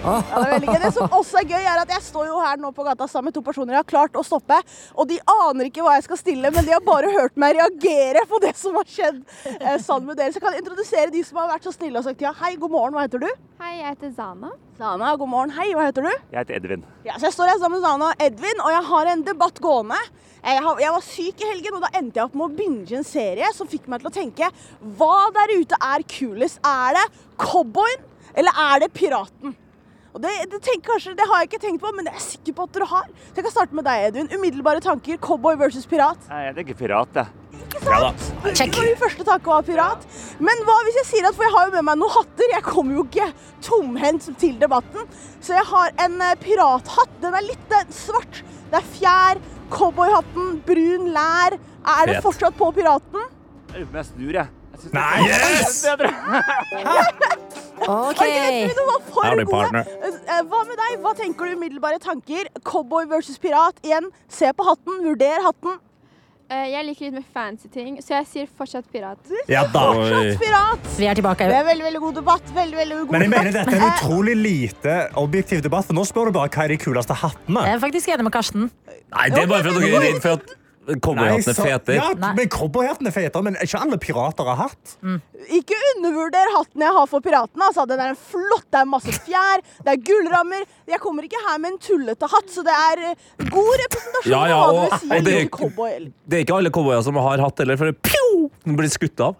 Ja, 0.01 0.57
det, 0.57 0.79
det 0.81 0.89
som 0.95 1.11
også 1.13 1.41
er 1.43 1.45
gøy, 1.51 1.61
er 1.61 1.79
at 1.83 1.91
jeg 1.93 2.01
står 2.07 2.29
jo 2.31 2.39
her 2.41 2.57
nå 2.57 2.71
på 2.73 2.85
gata 2.85 3.05
sammen 3.09 3.29
med 3.29 3.35
to 3.35 3.43
personer 3.45 3.75
jeg 3.75 3.83
har 3.83 3.89
klart 3.91 4.17
å 4.17 4.23
stoppe. 4.25 4.57
Og 4.97 5.05
de 5.11 5.19
aner 5.29 5.69
ikke 5.69 5.83
hva 5.85 5.93
jeg 5.99 6.07
skal 6.07 6.17
stille, 6.17 6.49
men 6.53 6.65
de 6.65 6.73
har 6.73 6.81
bare 6.85 7.11
hørt 7.13 7.37
meg 7.41 7.59
reagere 7.59 8.23
på 8.29 8.39
det 8.41 8.55
som 8.57 8.79
har 8.79 8.89
skjedd 8.89 9.21
eh, 9.59 9.77
sammen 9.83 10.09
med 10.09 10.17
dere. 10.17 10.33
Så 10.33 10.41
jeg 10.41 10.47
kan 10.47 10.57
introdusere 10.57 11.13
de 11.13 11.21
som 11.27 11.37
har 11.43 11.51
vært 11.53 11.69
så 11.69 11.75
snille 11.75 12.01
og 12.01 12.07
sagt 12.07 12.25
ja. 12.25 12.33
Hei, 12.41 12.55
god 12.57 12.73
morgen, 12.73 12.97
hva 12.97 13.05
heter 13.05 13.21
du? 13.21 13.29
Hei, 13.61 13.75
jeg 13.77 13.93
heter 13.93 14.15
Zana. 14.17 14.51
Zana, 14.81 15.13
god 15.21 15.33
morgen. 15.35 15.55
Hei, 15.59 15.69
hva 15.77 15.85
heter 15.91 16.09
du? 16.09 16.11
Jeg 16.33 16.39
heter 16.39 16.57
Edvin. 16.57 16.89
Ja, 17.05 17.19
så 17.21 17.29
jeg 17.29 17.37
står 17.37 17.53
her 17.53 17.61
sammen 17.61 17.77
med 17.77 17.85
Zana 17.85 18.09
og 18.09 18.25
Edvin, 18.25 18.65
og 18.65 18.73
jeg 18.73 18.83
har 18.89 19.13
en 19.13 19.25
debatt 19.29 19.61
gående. 19.61 20.03
Jeg, 20.41 20.65
jeg 20.81 20.97
var 20.97 21.05
syk 21.05 21.45
i 21.45 21.53
helgen, 21.53 21.77
og 21.77 21.85
da 21.85 21.93
endte 22.01 22.17
jeg 22.17 22.25
opp 22.25 22.39
med 22.41 22.47
å 22.47 22.57
binge 22.57 22.97
en 22.97 23.05
serie 23.05 23.53
som 23.53 23.69
fikk 23.69 23.85
meg 23.85 24.01
til 24.01 24.09
å 24.09 24.17
tenke 24.17 24.49
hva 24.97 25.27
der 25.37 25.59
ute 25.61 25.77
er 25.93 26.09
kulest? 26.09 26.57
Er 26.65 26.97
det 26.97 27.09
cowboyen, 27.37 28.07
eller 28.33 28.65
er 28.65 28.81
det 28.81 28.95
piraten? 28.97 29.53
Og 30.11 30.19
det, 30.23 30.31
det, 30.51 30.59
tenker 30.59 30.91
kanskje, 30.91 31.13
det 31.15 31.27
har 31.29 31.41
jeg 31.41 31.51
ikke 31.51 31.61
tenkt 31.63 31.83
på, 31.83 31.91
men 31.95 32.07
det 32.07 32.11
er 32.11 32.17
jeg 32.19 32.27
sikker 32.33 32.55
på 32.57 32.65
at 32.67 32.73
dere 32.75 32.87
har. 32.91 33.11
Så 33.21 33.37
jeg 33.39 33.45
kan 33.45 33.53
starte 33.53 33.77
med 33.77 33.87
deg, 33.87 34.07
Edvin. 34.09 34.31
Umiddelbare 34.35 34.83
tanker. 34.83 35.19
Cowboy 35.23 35.55
versus 35.59 35.87
pirat. 35.87 36.19
Nei, 36.31 36.41
Jeg 36.49 36.57
tenker 36.59 36.79
pirat, 36.81 37.21
jeg. 37.21 37.37
Ikke 37.61 37.79
sant? 37.87 38.25
Ja, 38.59 38.67
min 38.83 38.99
første 38.99 39.25
tanke 39.27 39.47
var 39.53 39.63
pirat. 39.67 40.03
Men 40.43 40.63
hva 40.67 40.75
hvis 40.87 40.99
jeg 40.99 41.07
sier 41.07 41.27
at 41.29 41.37
For 41.37 41.47
jeg 41.47 41.53
har 41.55 41.69
jo 41.69 41.75
med 41.77 41.87
meg 41.87 42.01
noen 42.01 42.15
hatter. 42.17 42.51
Jeg 42.57 42.65
kommer 42.67 42.97
jo 42.99 43.05
ikke 43.07 43.29
tomhendt 43.63 44.27
til 44.41 44.59
debatten. 44.59 45.07
Så 45.39 45.55
jeg 45.55 45.67
har 45.71 45.95
en 46.05 46.19
eh, 46.27 46.37
pirathatt. 46.43 47.13
Den 47.23 47.37
er 47.37 47.47
litt 47.47 47.77
eh, 47.77 47.87
svart. 47.95 48.43
Det 48.71 48.81
er 48.81 48.89
fjær. 48.97 49.43
Cowboyhatten. 49.71 50.57
Brun 50.67 51.11
lær. 51.15 51.55
Er 51.81 52.09
det 52.11 52.19
fortsatt 52.25 52.57
på 52.59 52.73
piraten? 52.75 53.29
Jeg 53.71 53.79
lurer 53.79 53.87
på 53.87 53.95
om 53.95 54.01
jeg 54.01 54.11
snur, 54.11 54.35
jeg. 54.41 54.60
Nei, 54.93 55.17
det 55.27 55.35
er 55.37 55.53
yes! 55.59 55.83
Ok. 57.81 58.21
Var 58.21 58.99
for 59.09 59.23
Howdy, 59.25 59.43
gode. 59.43 59.51
partner. 59.51 59.85
Eh, 60.05 60.41
Hva 60.49 60.59
med 60.67 60.77
deg? 60.77 60.97
Hva 61.03 61.13
tenker 61.17 61.49
du 61.49 61.55
umiddelbare 61.57 61.99
tanker? 62.03 62.49
Cowboy 62.67 63.07
versus 63.09 63.39
pirat. 63.41 63.79
Igjen, 63.85 64.09
se 64.29 64.51
på 64.53 64.65
hatten. 64.67 64.99
Vurder 65.05 65.41
hatten. 65.47 65.79
Eh, 66.51 66.67
Jeg 66.73 66.85
liker 66.85 67.05
litt 67.07 67.13
mer 67.15 67.25
fancy 67.33 67.69
ting, 67.71 67.97
så 68.03 68.17
jeg 68.19 68.27
sier 68.27 68.47
fortsatt 68.59 68.85
pirat. 68.91 69.17
Ja 69.49 69.63
da. 69.71 69.85
Fortsatt 69.95 70.39
pirat. 70.43 70.89
Vi 70.99 71.07
er 71.09 71.15
tilbake. 71.17 71.47
Det 71.47 71.57
er 71.61 71.65
veldig, 71.69 71.85
veldig 71.89 72.01
god 72.05 72.15
debatt. 72.21 72.53
Veldig, 72.53 72.77
veldig 72.83 72.97
god 73.01 73.11
Men 73.15 73.21
jeg 73.25 73.33
mener 73.33 73.51
dette 73.55 73.75
er 73.75 73.79
en 73.79 73.87
Eh, 73.87 73.93
utrolig 73.97 74.35
lite 74.37 74.97
objektiv 75.17 75.61
debatt, 75.65 75.85
for 75.87 75.93
nå 75.97 76.03
spør 76.09 76.29
du 76.29 76.35
bare 76.37 76.49
hva 76.53 76.65
er 76.67 76.75
de 76.75 76.77
kuleste 76.83 77.15
hattene. 77.23 77.65
Jeg 77.65 77.77
er 77.79 77.83
faktisk 77.85 78.13
enig 78.13 78.23
med 78.27 78.33
Karsten. 78.35 78.69
Nei, 79.15 79.29
det 79.29 79.45
er 79.45 79.47
bare 79.47 79.63
for 79.63 79.71
at 79.71 79.81
dere 79.81 79.95
er 79.95 80.05
redd 80.11 80.21
for 80.21 80.37
at 80.37 80.57
cowboyhatten 81.01 81.51
er 81.51 81.57
fetere. 81.57 81.95
Ja, 81.95 82.33
men 82.35 82.49
Cowboyhatten 82.49 83.07
er 83.07 83.13
fetere, 83.15 83.43
men 83.45 83.55
ikke 83.61 83.79
alle 83.81 83.97
pirater 84.01 84.47
har 84.49 84.55
hatt. 84.63 84.95
Ikke 85.53 85.77
undervurder 85.95 86.51
hatten 86.57 86.81
jeg 86.81 86.95
har 86.97 87.07
for 87.07 87.21
piratene. 87.21 87.67
Altså. 87.67 87.85
Den 87.87 87.99
er 88.01 88.13
en 88.15 88.19
flott, 88.19 88.65
det 88.71 88.81
er 88.81 88.89
masse 88.89 89.13
fjær, 89.25 89.61
det 89.85 89.93
er 89.93 90.01
gullrammer. 90.09 90.65
Jeg 90.89 90.99
kommer 91.03 91.23
ikke 91.27 91.41
her 91.47 91.57
med 91.61 91.73
en 91.75 91.79
tullete 91.79 92.29
hatt, 92.31 92.49
så 92.51 92.63
det 92.65 92.73
er 92.75 93.03
eh, 93.11 93.47
god 93.49 93.73
representasjon 93.85 94.31
Ja, 94.33 94.43
ja, 94.51 94.57
av 94.57 94.69
og- 94.69 94.93
og 94.93 95.23
det 95.23 95.35
er- 95.37 96.11
Det 96.27 96.37
er 96.39 96.43
ikke 96.45 96.57
alle 96.57 96.69
cowboyer 96.71 97.01
som 97.03 97.15
har 97.15 97.37
hatt 97.37 97.57
heller, 97.59 97.77
for 97.77 97.85
det 97.91 98.01
pju, 98.01 98.49
den 98.65 98.75
blir 98.77 98.89
skutt 98.89 99.19
av. 99.21 99.35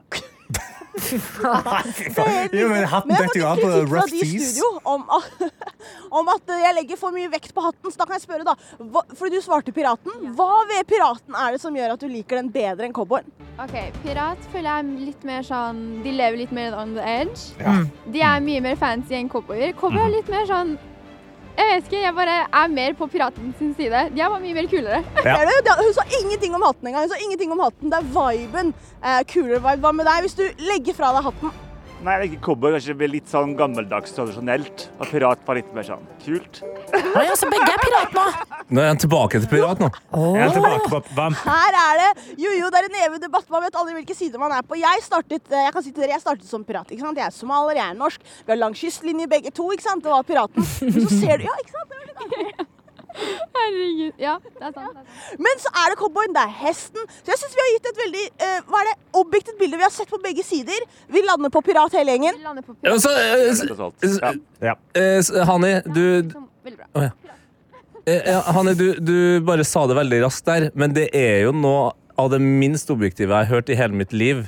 Jo, 2.52 2.68
men 2.72 2.86
hatten 2.90 3.14
detter 3.16 3.40
jo 3.40 3.46
av 3.48 3.62
på 3.62 3.70
rough 3.88 4.12
studio 4.12 4.72
om, 4.84 5.04
at- 5.18 5.46
om 6.20 6.32
at 6.34 6.54
jeg 6.62 6.76
legger 6.78 7.00
for 7.00 7.16
mye 7.16 7.30
vekt 7.32 7.54
på 7.56 7.64
hatten. 7.66 7.92
Så 7.94 7.98
da 8.02 8.08
kan 8.10 8.18
jeg 8.18 8.26
spørre, 8.26 8.46
da. 8.48 8.56
Hva, 8.82 9.04
fordi 9.18 9.40
du 9.40 9.46
svarte 9.46 9.74
piraten. 9.76 10.32
Hva 10.38 10.50
ved 10.70 10.84
piraten 10.90 11.38
er 11.38 11.56
det 11.56 11.62
som 11.64 11.76
gjør 11.78 11.96
at 11.96 12.04
du 12.04 12.10
liker 12.12 12.42
den 12.42 12.52
bedre 12.54 12.88
enn 12.90 12.96
cowboyen? 12.96 13.30
Ok, 13.62 13.76
Pirat 14.02 14.46
føler 14.54 14.70
jeg 14.70 14.80
er 14.80 15.02
litt 15.06 15.24
mer 15.28 15.44
sånn 15.46 15.82
De 16.06 16.14
lever 16.16 16.40
litt 16.40 16.54
mer 16.56 16.74
on 16.80 16.96
the 16.96 17.04
edge. 17.06 17.52
Ja. 17.60 17.74
De 18.10 18.24
er 18.26 18.40
mye 18.42 18.62
mer 18.64 18.78
fancy 18.80 19.14
enn 19.20 19.30
cowboyer. 19.30 19.76
Cowboy 19.78 20.02
er 20.08 20.16
litt 20.16 20.32
mer 20.32 20.48
sånn 20.50 20.72
Jeg 21.58 21.68
vet 21.70 21.88
ikke, 21.88 22.02
jeg 22.02 22.14
bare 22.16 22.38
er 22.62 22.72
mer 22.72 22.94
på 23.00 23.08
piratens 23.12 23.58
sin 23.60 23.74
side. 23.78 24.06
De 24.16 24.22
er 24.22 24.30
bare 24.32 24.44
mye 24.44 24.56
mer 24.56 24.70
kulere. 24.72 25.02
Er 25.24 25.50
det? 25.50 25.76
Hun 25.82 25.94
sa 25.98 26.06
ingenting 26.20 26.56
om 26.58 26.64
hatten 26.66 26.88
engang. 26.88 27.06
Hun 27.06 27.12
sa 27.14 27.20
ingenting 27.22 27.52
om 27.54 27.60
hatten. 27.64 27.92
Det 27.92 28.00
er 28.00 28.08
viben. 28.16 28.74
Eh, 29.04 29.20
kulere 29.34 29.60
vibe. 29.60 29.82
Hva 29.84 29.92
med 29.96 30.10
deg, 30.10 30.26
hvis 30.26 30.40
du 30.40 30.46
legger 30.72 30.98
fra 30.98 31.12
deg 31.18 31.28
hatten? 31.30 31.54
Nei, 32.02 32.16
jeg 32.16 32.22
liker 32.24 32.40
cowboy 32.48 32.72
kanskje 32.74 32.96
blir 32.98 33.12
litt 33.14 33.28
sånn 33.30 33.52
gammeldags 33.58 34.16
tradisjonelt. 34.16 34.88
Og 34.98 35.10
pirat 35.12 35.44
var 35.46 35.58
litt 35.60 35.68
mer 35.76 35.86
sånn 35.86 36.08
kult. 36.24 36.62
Oi, 36.66 37.28
altså, 37.28 37.46
begge 37.52 37.68
er 37.70 37.84
pirat 37.84 38.16
nå. 38.18 38.24
Nå 38.74 38.82
er 38.82 38.90
han 38.90 39.02
tilbake 39.04 39.42
til 39.44 39.52
pirat 39.52 39.84
nå. 39.84 39.92
Jeg 40.10 40.48
er 40.48 40.56
tilbake 40.56 40.90
på 40.90 41.02
vamp. 41.20 41.44
Her 41.46 41.78
er 41.84 42.02
det 42.02 42.10
jo, 42.42 42.56
jo, 42.58 42.72
det 42.74 42.82
er 42.82 42.90
en 42.90 43.00
evig 43.06 43.22
debatt. 43.22 43.46
Man 43.54 43.68
vet 43.68 43.78
aldri 43.84 44.00
hvilke 44.00 44.18
sider 44.18 44.42
man 44.42 44.58
er 44.58 44.66
på. 44.66 44.80
Jeg 44.82 45.06
startet, 45.06 45.46
eh, 45.54 45.68
jeg 45.68 45.78
kan 45.78 45.86
si 45.86 45.94
til 45.94 46.08
dere, 46.08 46.16
jeg 46.16 46.26
startet 46.26 46.50
som 46.50 46.66
pirat. 46.66 46.90
ikke 46.90 47.06
sant? 47.06 47.22
Jeg 47.22 47.30
er 47.30 47.38
somalier, 47.38 47.84
jeg 47.84 47.94
er 47.94 48.02
norsk. 48.02 48.28
Vi 48.42 48.56
har 48.56 48.62
lang 48.64 48.78
kystlinje 48.82 49.30
begge 49.30 49.54
to. 49.54 49.70
ikke 49.76 49.86
sant? 49.86 50.02
Det 50.02 50.10
var 50.10 50.26
piraten. 50.26 50.66
Men 50.82 51.02
så 51.06 51.22
ser 51.22 51.38
du, 51.38 51.50
ja, 51.52 51.58
ikke 51.62 51.78
sant? 51.78 51.92
Det 51.94 52.02
var 52.02 52.46
litt 52.50 52.68
Herregud. 53.56 54.14
Ja, 54.22 54.36
det 54.44 54.52
er 54.68 54.74
sant. 54.76 54.94
Det 54.96 55.02
er 55.02 55.08
sant. 55.08 55.40
Men 55.48 55.62
så 55.64 55.72
er 55.82 55.94
det 55.94 55.98
cowboyen, 56.02 56.34
det 56.36 56.44
er 56.48 56.54
hesten. 56.62 57.10
Så 57.22 57.34
jeg 57.34 57.42
synes 57.42 57.56
vi 57.58 57.64
har 57.66 57.72
gitt 57.76 57.90
et 57.92 58.00
veldig 58.04 58.24
eh, 58.48 58.60
hva 58.70 58.82
er 58.84 58.90
det, 58.92 58.96
objektivt 59.22 59.60
bilde. 59.62 59.80
Vi 59.82 59.86
har 59.88 59.94
sett 59.96 60.10
på 60.12 60.20
begge 60.24 60.46
sider. 60.48 60.86
Vi 61.12 61.24
lander 61.28 61.54
på 61.54 61.62
pirat 61.66 61.94
hele 61.98 62.16
gjengen. 62.16 62.40
Vi 62.40 62.48
lander 62.48 62.66
på 62.66 62.76
Ja, 62.82 62.92
pirat. 62.92 63.02
så, 63.02 63.12
eh, 63.18 63.52
s- 63.52 63.62
s- 65.22 65.32
eh, 65.36 65.46
Hani, 65.52 65.74
du 65.86 66.04
Veldig 66.64 66.78
bra. 66.78 66.88
Å, 66.96 67.02
ja. 67.08 67.12
Eh, 68.06 68.22
ja, 68.32 68.40
Hanne, 68.54 68.74
du, 68.78 68.88
du 69.00 69.16
bare 69.46 69.64
sa 69.66 69.84
det 69.90 69.96
veldig 69.98 70.24
raskt 70.24 70.46
der, 70.46 70.72
men 70.76 70.94
det 70.94 71.10
er 71.18 71.44
jo 71.46 71.52
noe 71.54 71.92
av 72.18 72.32
det 72.34 72.40
minst 72.42 72.90
objektive 72.94 73.30
jeg 73.30 73.46
har 73.48 73.50
hørt 73.56 73.70
i 73.70 73.76
hele 73.78 73.94
mitt 73.98 74.14
liv. 74.14 74.48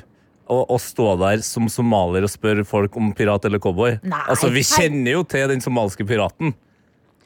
Å, 0.49 0.57
å 0.69 0.77
stå 0.81 1.13
der 1.21 1.41
som 1.45 1.69
somalier 1.71 2.25
og 2.25 2.29
spørre 2.29 2.65
folk 2.67 2.97
om 2.99 3.13
pirat 3.15 3.45
eller 3.47 3.61
cowboy. 3.63 3.95
Nei. 4.03 4.19
Altså, 4.29 4.49
Vi 4.51 4.59
kjenner 4.67 5.11
jo 5.15 5.21
til 5.23 5.47
den 5.53 5.61
somaliske 5.63 6.05
piraten. 6.05 6.51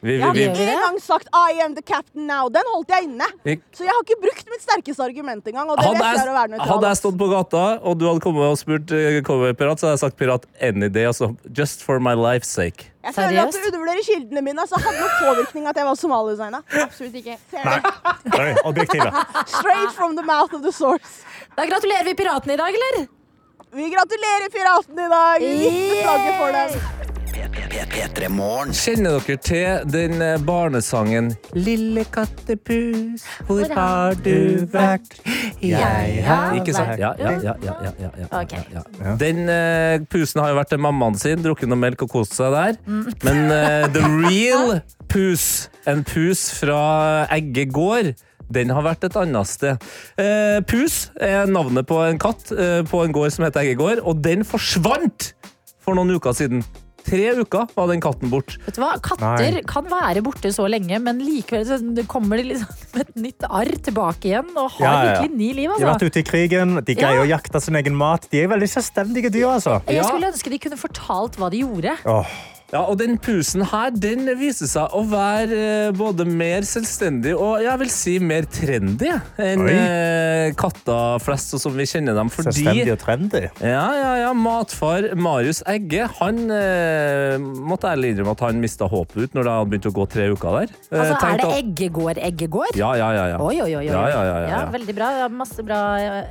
Vi, 0.01 0.13
Jeg 0.13 0.21
har 0.21 0.35
ikke 0.37 0.65
engang 0.69 0.99
sagt 1.01 1.27
'I 1.33 1.61
am 1.65 1.73
the 1.73 1.81
captain 1.81 2.27
now'. 2.29 2.49
Den 2.53 2.67
holdt 2.73 2.91
jeg 2.93 3.07
inne. 3.07 3.27
Så 3.73 3.81
jeg 3.83 3.89
har 3.89 4.03
ikke 4.03 4.19
brukt 4.21 4.45
mitt 4.51 4.61
sterkeste 4.61 5.03
argument 5.03 5.47
engang. 5.47 5.69
Og 5.69 5.77
det 5.77 5.85
hadde, 5.87 6.03
jeg 6.05 6.29
å 6.29 6.35
være 6.37 6.67
hadde 6.69 6.91
jeg 6.91 6.97
stått 7.01 7.17
på 7.17 7.29
gata, 7.31 7.63
og 7.81 7.97
du 7.97 8.05
hadde 8.05 8.21
kommet 8.21 8.45
og 8.45 8.59
spurt 8.61 8.93
coverpirat, 9.25 9.79
så 9.79 9.87
hadde 9.87 9.97
jeg 9.97 10.03
sagt 10.05 10.17
pirat 10.17 10.45
any 10.61 10.89
day. 10.89 11.07
Altså, 11.09 11.33
just 11.49 11.81
for 11.81 11.99
my 11.99 12.13
life's 12.13 12.53
sake. 12.53 12.91
Jeg 13.03 13.15
føler 13.15 13.41
at 13.41 13.53
du 13.55 13.59
undervurderer 13.71 14.05
kildene 14.05 14.41
mine. 14.45 14.67
Så 14.69 14.77
hadde 14.77 15.01
noe 15.01 15.17
påvirkning 15.23 15.67
at 15.67 15.81
jeg 15.81 15.89
var 15.89 15.95
somalier, 15.95 16.37
Zaina. 16.37 16.61
Absolutt 16.83 17.15
ikke. 17.15 17.37
Nei. 17.53 17.79
Straight 19.47 19.91
from 19.97 20.15
the 20.15 20.23
mouth 20.23 20.53
of 20.53 20.61
the 20.61 20.71
source. 20.71 21.23
Da 21.57 21.65
gratulerer 21.65 22.05
vi 22.05 22.13
piratene 22.13 22.53
i 22.53 22.61
dag, 22.61 22.69
eller? 22.69 23.07
Vi 23.73 23.89
gratulerer 23.89 24.49
piraten 24.53 24.99
i 24.99 25.09
dag. 25.09 25.39
Vi 25.41 25.57
vifter 25.65 26.03
flagget 26.03 26.37
for 26.37 26.51
dem. 26.51 27.16
P3morgen. 27.65 28.73
Kjenner 28.75 29.17
dere 29.17 29.37
til 29.41 29.89
den 29.91 30.21
eh, 30.21 30.35
barnesangen 30.45 31.31
Lille 31.57 32.03
kattepus, 32.13 33.25
hvor 33.47 33.63
har 33.73 34.17
du 34.23 34.65
vært? 34.71 35.17
Jeg 35.63 36.23
har 36.27 36.55
Ikke 36.57 36.75
sant? 36.75 36.95
Ja, 37.01 37.13
ja, 37.19 37.33
ja, 37.41 37.55
ja, 37.63 37.75
ja, 37.81 37.91
ja, 38.21 38.43
ja, 38.51 38.83
ja. 39.01 39.15
Den 39.19 39.49
eh, 39.49 39.97
pusen 40.11 40.43
har 40.43 40.53
jo 40.53 40.59
vært 40.59 40.71
til 40.75 40.81
mammaen 40.85 41.17
sin, 41.19 41.41
drukket 41.43 41.71
noe 41.71 41.81
melk 41.81 42.05
og 42.05 42.13
kost 42.13 42.37
seg 42.37 42.53
der. 42.53 42.79
Men 43.25 43.51
eh, 43.53 43.89
the 43.95 44.05
real 44.05 44.79
pus, 45.09 45.67
en 45.89 46.05
pus 46.07 46.47
fra 46.59 46.81
Egge 47.33 47.67
gård, 47.73 48.13
den 48.53 48.71
har 48.71 48.85
vært 48.85 49.03
et 49.07 49.17
annet 49.19 49.49
sted. 49.49 49.87
Eh, 50.21 50.59
pus 50.67 51.07
er 51.19 51.49
navnet 51.51 51.87
på 51.89 51.99
en 52.05 52.19
katt 52.21 52.51
eh, 52.55 52.81
på 52.87 53.03
en 53.03 53.15
gård 53.15 53.33
som 53.35 53.47
heter 53.47 53.65
Eggegård, 53.65 54.03
og 54.07 54.21
den 54.23 54.45
forsvant 54.47 55.33
for 55.83 55.97
noen 55.97 56.15
uker 56.15 56.35
siden. 56.35 56.63
Tre 57.07 57.27
uker 57.39 57.69
var 57.75 57.87
den 57.87 58.01
katten 58.03 58.31
bort. 58.31 58.57
Vet 58.65 58.75
du 58.75 58.81
hva? 58.83 58.89
Katter 59.03 59.53
Nei. 59.55 59.61
kan 59.67 59.85
være 59.87 60.21
borte 60.25 60.51
så 60.51 60.65
lenge, 60.67 60.99
men 61.03 61.21
likevel 61.23 61.63
så 61.69 61.77
kommer 62.11 62.41
de 62.41 62.49
liksom 62.51 62.81
med 62.97 63.05
et 63.05 63.21
nytt 63.27 63.47
arr 63.47 63.71
tilbake 63.87 64.27
igjen 64.33 64.51
og 64.59 64.73
har 64.75 64.83
Ja, 64.83 64.91
ja, 64.91 65.05
virkelig 65.21 65.37
ny 65.39 65.49
liv. 65.61 65.71
De 65.71 65.85
har 65.85 65.93
vært 65.93 66.03
Altså. 66.03 66.11
ute 66.11 66.19
i 66.23 66.27
krigen, 66.27 66.75
de 66.83 66.97
greier 66.99 67.23
å 67.23 67.29
jakte 67.29 67.61
sin 67.63 67.79
egen 67.79 67.95
mat. 67.95 68.27
De 68.31 68.43
er 68.43 68.51
veldig 68.51 68.69
selvstendige 68.75 69.31
dyr, 69.33 69.47
altså. 69.55 69.79
Jeg 69.87 70.03
skulle 70.09 70.31
ønske 70.33 70.51
de 70.51 70.59
kunne 70.67 70.77
fortalt 70.83 71.39
hva 71.39 71.49
de 71.53 71.63
gjorde. 71.63 71.95
Åh. 72.05 72.37
Ja, 72.73 72.81
og 72.91 72.97
den 72.99 73.13
pusen 73.23 73.61
her, 73.63 73.93
den 73.95 74.25
viser 74.35 74.67
seg 74.67 74.91
å 74.91 74.99
være 75.07 75.57
eh, 75.87 75.91
både 75.95 76.25
mer 76.27 76.65
selvstendig 76.67 77.31
og 77.39 77.61
jeg 77.63 77.79
vil 77.79 77.91
si 77.93 78.15
mer 78.19 78.43
trendy 78.51 79.07
enn 79.39 79.61
Oi. 79.63 79.71
eh, 79.71 80.47
katter 80.59 81.21
flest, 81.23 81.53
sånn 81.53 81.61
som 81.63 81.77
vi 81.79 81.85
kjenner 81.87 82.17
dem. 82.17 82.27
Fordi, 82.33 82.51
Selvstendig 82.51 82.91
og 82.91 82.99
trendy. 83.05 83.43
ja, 83.63 83.85
ja, 83.95 84.09
ja, 84.25 84.33
matfar 84.35 85.07
Marius 85.15 85.61
Egge, 85.71 86.09
han 86.19 86.43
eh, 86.51 87.37
måtte 87.39 87.87
ærlig 87.93 88.11
innrømme 88.17 88.35
at 88.35 88.43
han 88.49 88.59
mista 88.59 88.89
håpet 88.91 89.15
ut 89.29 89.39
når 89.39 89.47
det 89.47 89.55
hadde 89.55 89.71
begynt 89.71 89.87
å 89.87 89.95
gå 90.01 90.07
tre 90.17 90.27
uker 90.35 90.59
der. 90.59 90.75
Eh, 90.91 90.99
Altså, 91.07 91.15
er 91.31 91.39
det 91.45 91.49
eggegård, 91.61 92.19
eggegård? 92.33 92.75
Ja, 92.75 92.91
ja, 92.99 93.07
ja. 93.15 93.25
ja. 93.35 93.39
Oi, 93.47 93.55
oi, 93.63 93.71
oi. 93.79 93.85
oi. 93.85 93.87
Ja, 93.93 94.03
ja, 94.11 94.21
ja, 94.27 94.37
ja, 94.43 94.51
ja. 94.57 94.61
veldig 94.75 94.97
bra. 94.99 95.13
Masse 95.31 95.63
bra 95.63 95.79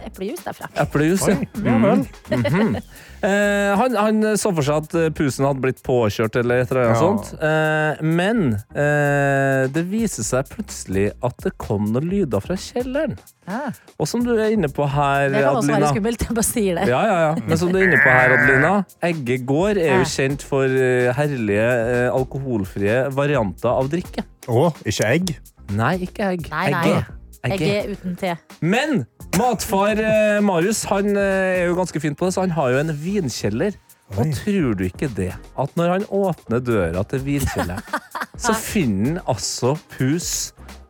eplejus 0.05 0.45
derfra. 0.45 0.69
Eplejus, 0.85 1.25
ja. 1.33 1.41
Ja 1.65 1.81
vel. 1.81 2.05
Mhm. 2.37 2.77
Eh, 3.25 3.73
han, 3.81 3.95
han 3.97 4.37
så 4.37 4.51
for 4.55 4.67
seg 4.67 4.85
at 4.85 4.95
eh, 4.99 5.09
pusen 5.17 5.47
hadde 5.49 5.63
blitt 5.65 5.79
påkjørt 5.87 6.37
eller 6.41 6.61
et 6.65 6.71
eller 6.73 6.91
annet 6.91 6.97
Ja. 6.97 7.01
sånt. 7.01 7.31
Eh, 7.41 8.05
men 8.05 8.43
eh, 8.77 9.67
det 9.73 9.85
viser 9.91 10.27
seg 10.27 10.51
plutselig 10.53 11.07
at 11.25 11.37
det 11.47 11.55
kom 11.63 11.89
noen 11.95 12.09
lyder 12.11 12.45
fra 12.45 12.57
kjelleren. 12.61 13.17
Ah. 13.47 13.71
Og 14.03 14.09
som 14.11 14.25
du 14.27 14.33
er 14.35 14.51
inne 14.53 14.69
på 14.69 14.85
her, 14.91 15.29
Det 15.31 15.43
kan 15.45 15.57
også 15.61 15.73
være 15.77 15.91
skummelt. 15.95 16.25
Jeg 16.27 16.35
bare 16.37 16.49
sier 16.51 16.81
det. 16.81 16.87
ja, 16.91 17.03
ja, 17.07 17.19
ja. 17.29 17.35
Men 17.47 17.59
som 17.61 17.73
du 17.73 17.79
er 17.79 17.85
inne 17.89 18.01
på 18.03 18.11
her, 18.11 18.35
Adelina. 18.37 18.73
Egge 19.07 19.39
gård 19.47 19.79
er 19.81 20.01
jo 20.01 20.09
kjent 20.11 20.43
for 20.47 20.65
eh, 20.67 21.13
herlige 21.17 21.69
eh, 21.69 22.09
alkoholfrie 22.13 22.99
varianter 23.15 23.71
av 23.71 23.89
drikke. 23.93 24.27
Å, 24.51 24.69
ikke 24.87 25.07
egg? 25.15 25.37
Nei, 25.75 25.95
ikke 26.07 26.33
egg. 26.35 26.51
Nei, 26.53 26.67
nei. 26.75 26.83
Egge. 26.91 27.07
Egge. 27.47 27.71
Egg 27.81 27.97
uten 27.97 28.17
te. 28.19 28.35
Men 28.61 29.05
matfar 29.39 30.01
eh, 30.01 30.39
Marius 30.45 30.85
han 30.91 31.13
eh, 31.15 31.63
er 31.63 31.67
jo 31.71 31.79
ganske 31.79 32.03
fin 32.03 32.17
på 32.19 32.29
det, 32.29 32.37
så 32.37 32.47
han 32.47 32.55
har 32.57 32.75
jo 32.75 32.83
en 32.85 32.95
vinkjeller. 33.03 33.79
Og 34.15 34.31
tror 34.39 34.77
du 34.79 34.85
ikke 34.87 35.09
det, 35.17 35.33
at 35.35 35.73
når 35.79 35.97
han 35.97 36.05
åpner 36.15 36.63
døra 36.63 37.03
til 37.11 37.25
vinkjelleren, 37.27 37.83
så 38.45 38.55
finner 38.55 39.17
han 39.17 39.35
altså 39.35 39.75
pus 39.97 40.31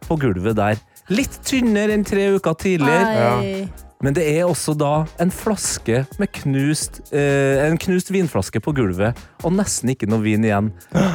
på 0.04 0.18
gulvet 0.20 0.58
der. 0.58 0.78
Litt 1.08 1.40
tynnere 1.46 1.94
enn 1.96 2.04
tre 2.06 2.28
uker 2.36 2.56
tidligere. 2.60 3.26
Ai. 3.38 3.86
Men 4.04 4.12
det 4.16 4.26
er 4.28 4.44
også 4.44 4.74
da 4.76 5.06
en 5.22 5.30
flaske 5.32 6.02
med 6.20 6.28
knust 6.42 6.98
eh, 7.16 7.62
En 7.64 7.78
knust 7.80 8.10
vinflaske 8.12 8.60
på 8.60 8.74
gulvet, 8.76 9.16
og 9.42 9.54
nesten 9.56 9.94
ikke 9.94 10.08
noe 10.10 10.20
vin 10.24 10.44
igjen. 10.44 10.68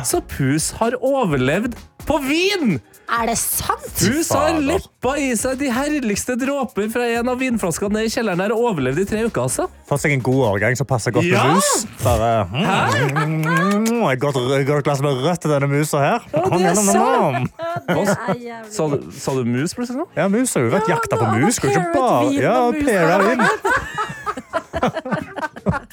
Så 0.08 0.24
pus 0.26 0.72
har 0.80 0.98
overlevd 0.98 1.78
på 2.08 2.18
vin! 2.26 2.80
Er 3.12 3.28
det 3.28 3.36
sant? 3.42 3.90
Hun 4.00 4.22
har 4.32 4.60
leppa 4.64 5.14
i 5.20 5.32
seg 5.36 5.58
de 5.60 5.68
herligste 5.74 6.38
dråper 6.40 6.88
fra 6.94 7.04
en 7.18 7.28
av 7.34 7.42
vinflaskene 7.42 8.06
i 8.08 8.12
kjelleren 8.12 8.40
her 8.40 8.54
og 8.56 8.70
overlevd 8.70 9.02
i 9.04 9.06
tre 9.10 9.24
uker, 9.26 9.42
altså. 9.50 9.66
Fått 9.90 10.06
seg 10.06 10.14
en 10.16 10.24
god 10.24 10.46
årgang 10.54 10.78
som 10.80 10.88
passer 10.88 11.12
godt 11.16 11.28
Ja! 11.28 11.44
med 11.44 11.60
mus. 11.60 11.72
Bare, 12.06 12.30
mm, 12.48 13.92
et 14.14 14.22
godt, 14.24 14.40
godt 14.70 14.88
glass 14.88 15.04
med 15.04 15.20
rødt 15.26 15.44
til 15.44 15.52
denne 15.52 15.68
musa 15.72 15.98
her. 16.06 16.30
er 16.32 16.40
nom. 16.88 17.50
Det 17.90 17.98
er 17.98 18.14
sant! 18.14 18.72
Sa 18.72 18.88
du, 18.94 18.98
sa 19.12 19.36
du 19.36 19.44
mus 19.44 19.76
plutselig 19.76 20.00
nå? 20.00 20.08
Ja, 20.16 20.30
mus 20.32 20.56
har 20.56 20.64
jo 20.64 20.72
vært 20.72 20.88
Ja, 20.88 20.96
jakta 20.96 21.20
på 21.20 21.28
mus. 21.36 21.60
Skal 21.60 21.76
jo 21.76 21.84
ikke 21.84 21.94
bare 22.00 22.32
ja, 22.40 22.56
pære 22.80 23.16
inn. 23.36 23.44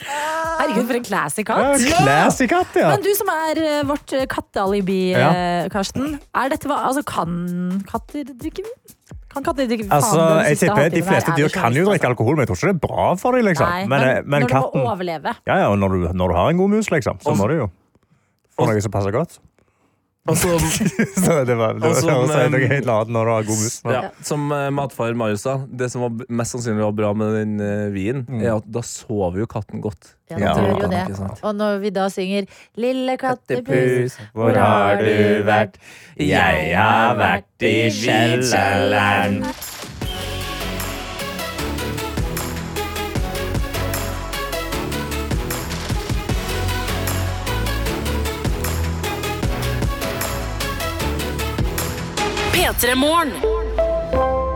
Herregud, 0.09 0.87
for 0.89 0.97
en 0.99 1.05
classy 1.07 1.43
Ja, 1.45 1.49
katt. 1.49 1.83
Classy 2.03 2.47
katt, 2.51 2.77
ja. 2.79 2.89
Men 2.93 3.03
du 3.05 3.11
som 3.15 3.29
er 3.33 3.61
eh, 3.63 3.83
vårt 3.89 4.13
eh, 4.17 4.25
kattealibi, 4.31 5.01
Ja. 5.13 5.29
eh, 5.31 5.69
Karsten. 5.73 6.19
Er 6.35 6.49
dette, 6.55 6.67
hva- 6.71 6.81
altså, 6.89 7.05
kan 7.07 7.83
katter 7.89 8.25
drikke 8.33 8.65
vin? 8.67 8.95
Kan 9.29 9.45
katter 9.45 9.69
drikke 9.69 9.87
Altså, 9.93 10.23
jeg 10.49 10.59
tipper 10.59 10.89
De 10.91 11.03
fleste 11.05 11.35
dyr 11.37 11.53
kan 11.53 11.75
jo 11.77 11.85
drikke 11.91 12.09
alkohol, 12.09 12.35
men 12.37 12.47
jeg 12.47 12.51
tror 12.51 12.57
ikke 12.63 12.71
det 12.73 12.77
er 12.77 12.87
bra 12.89 13.09
for 13.21 13.33
dem. 13.37 13.45
Liksom. 13.45 13.69
Nei, 13.69 13.85
men, 13.87 14.01
men, 14.01 14.25
men 14.27 14.47
når 14.47 14.49
du 14.49 14.79
må 14.81 14.87
overleve. 14.89 15.35
Ja, 15.47 15.59
ja, 15.65 15.69
og 15.69 15.79
når 15.79 15.89
du, 15.95 16.09
når 16.17 16.33
du 16.33 16.35
har 16.41 16.49
en 16.51 16.57
god 16.65 16.71
mus, 16.77 16.91
liksom, 16.91 17.21
så 17.23 17.37
må 17.37 17.49
du 17.53 17.55
jo 17.63 17.69
få 18.59 18.67
noe 18.67 18.81
som 18.83 18.91
passer 18.91 19.13
godt. 19.15 19.39
Som, 20.37 20.61
det 21.49 21.57
var, 21.57 21.79
det 21.79 21.89
Og 21.89 21.95
var, 21.95 22.01
som, 22.03 22.53
noe 22.55 22.69
helt 22.69 22.93
annet 22.93 23.15
når 23.15 23.31
du 23.31 23.33
har 23.33 23.49
god 23.49 23.63
mus. 23.63 23.79
ja, 23.89 24.03
som 24.27 24.45
matfar 24.77 25.17
Marius 25.19 25.47
sa, 25.47 25.57
det 25.69 25.91
som 25.95 26.05
var 26.05 26.29
mest 26.29 26.57
sannsynlig 26.57 26.85
var 26.85 26.95
bra 27.01 27.15
med 27.17 27.35
den 27.39 27.57
uh, 27.63 27.89
vinen, 27.95 28.27
er 28.43 28.59
at 28.59 28.69
da 28.69 28.85
sover 28.85 29.45
jo 29.45 29.49
katten 29.51 29.83
godt. 29.85 30.15
Ja, 30.29 30.37
ja. 30.43 30.53
gjør 30.61 30.83
jo 30.85 30.91
det. 30.93 31.05
Og 31.41 31.55
når 31.57 31.79
vi 31.81 31.91
da 31.95 32.09
synger 32.13 32.45
'Lille 32.77 33.17
kattepus', 33.17 33.65
Kattepus, 33.65 34.19
hvor 34.37 34.53
har 34.53 35.01
du 35.01 35.43
vært? 35.49 35.81
Jeg 36.21 36.77
har 36.77 37.17
vært 37.17 37.65
i 37.65 37.89
kjelleren. 37.89 39.41
P3 52.79 52.95
Morgen. 52.95 53.33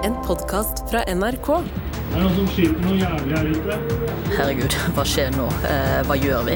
En 0.04 0.14
podkast 0.26 0.90
fra 0.90 1.00
NRK. 1.14 1.48
Er 2.14 2.20
noen 2.20 2.36
som 2.36 2.44
skyter 2.52 2.78
noe 2.84 2.94
jævlig 2.94 3.34
her 3.34 3.48
ute? 3.50 3.78
Herregud, 4.36 4.76
hva 4.94 5.04
skjer 5.10 5.32
nå? 5.34 5.48
Eh, 5.66 5.96
hva 6.06 6.16
gjør 6.20 6.46
vi? 6.46 6.54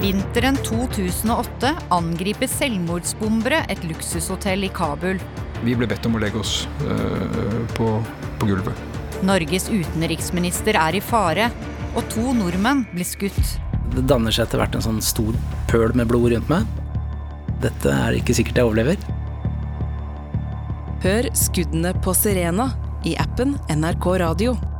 Vinteren 0.00 0.56
2008 0.64 1.74
angriper 1.92 2.48
selvmordsbombere 2.48 3.60
et 3.68 3.84
luksushotell 3.90 4.64
i 4.64 4.72
Kabul. 4.72 5.20
Vi 5.60 5.76
ble 5.76 5.90
bedt 5.90 6.08
om 6.08 6.16
å 6.16 6.22
legge 6.22 6.40
oss 6.40 6.62
eh, 6.88 7.60
på, 7.76 7.92
på 8.40 8.48
gulvet. 8.48 8.84
Norges 9.20 9.68
utenriksminister 9.68 10.80
er 10.80 10.96
i 10.96 11.04
fare, 11.04 11.50
og 11.92 12.08
to 12.14 12.32
nordmenn 12.40 12.86
blir 12.94 13.10
skutt. 13.10 13.58
Det 13.92 14.08
danner 14.08 14.32
seg 14.32 14.48
etter 14.48 14.64
hvert 14.64 14.80
en 14.80 14.88
sånn 14.88 15.04
stor 15.04 15.36
pøl 15.68 15.92
med 15.92 16.08
blod 16.08 16.32
rundt 16.32 16.56
meg. 16.56 16.64
Dette 17.60 18.00
er 18.06 18.16
ikke 18.16 18.40
sikkert 18.40 18.64
jeg 18.64 18.72
overlever. 18.72 19.12
Hør 21.02 21.26
skuddene 21.34 21.90
på 21.98 22.12
Serena 22.14 22.68
i 23.02 23.16
appen 23.18 23.56
NRK 23.74 24.06
Radio. 24.22 24.71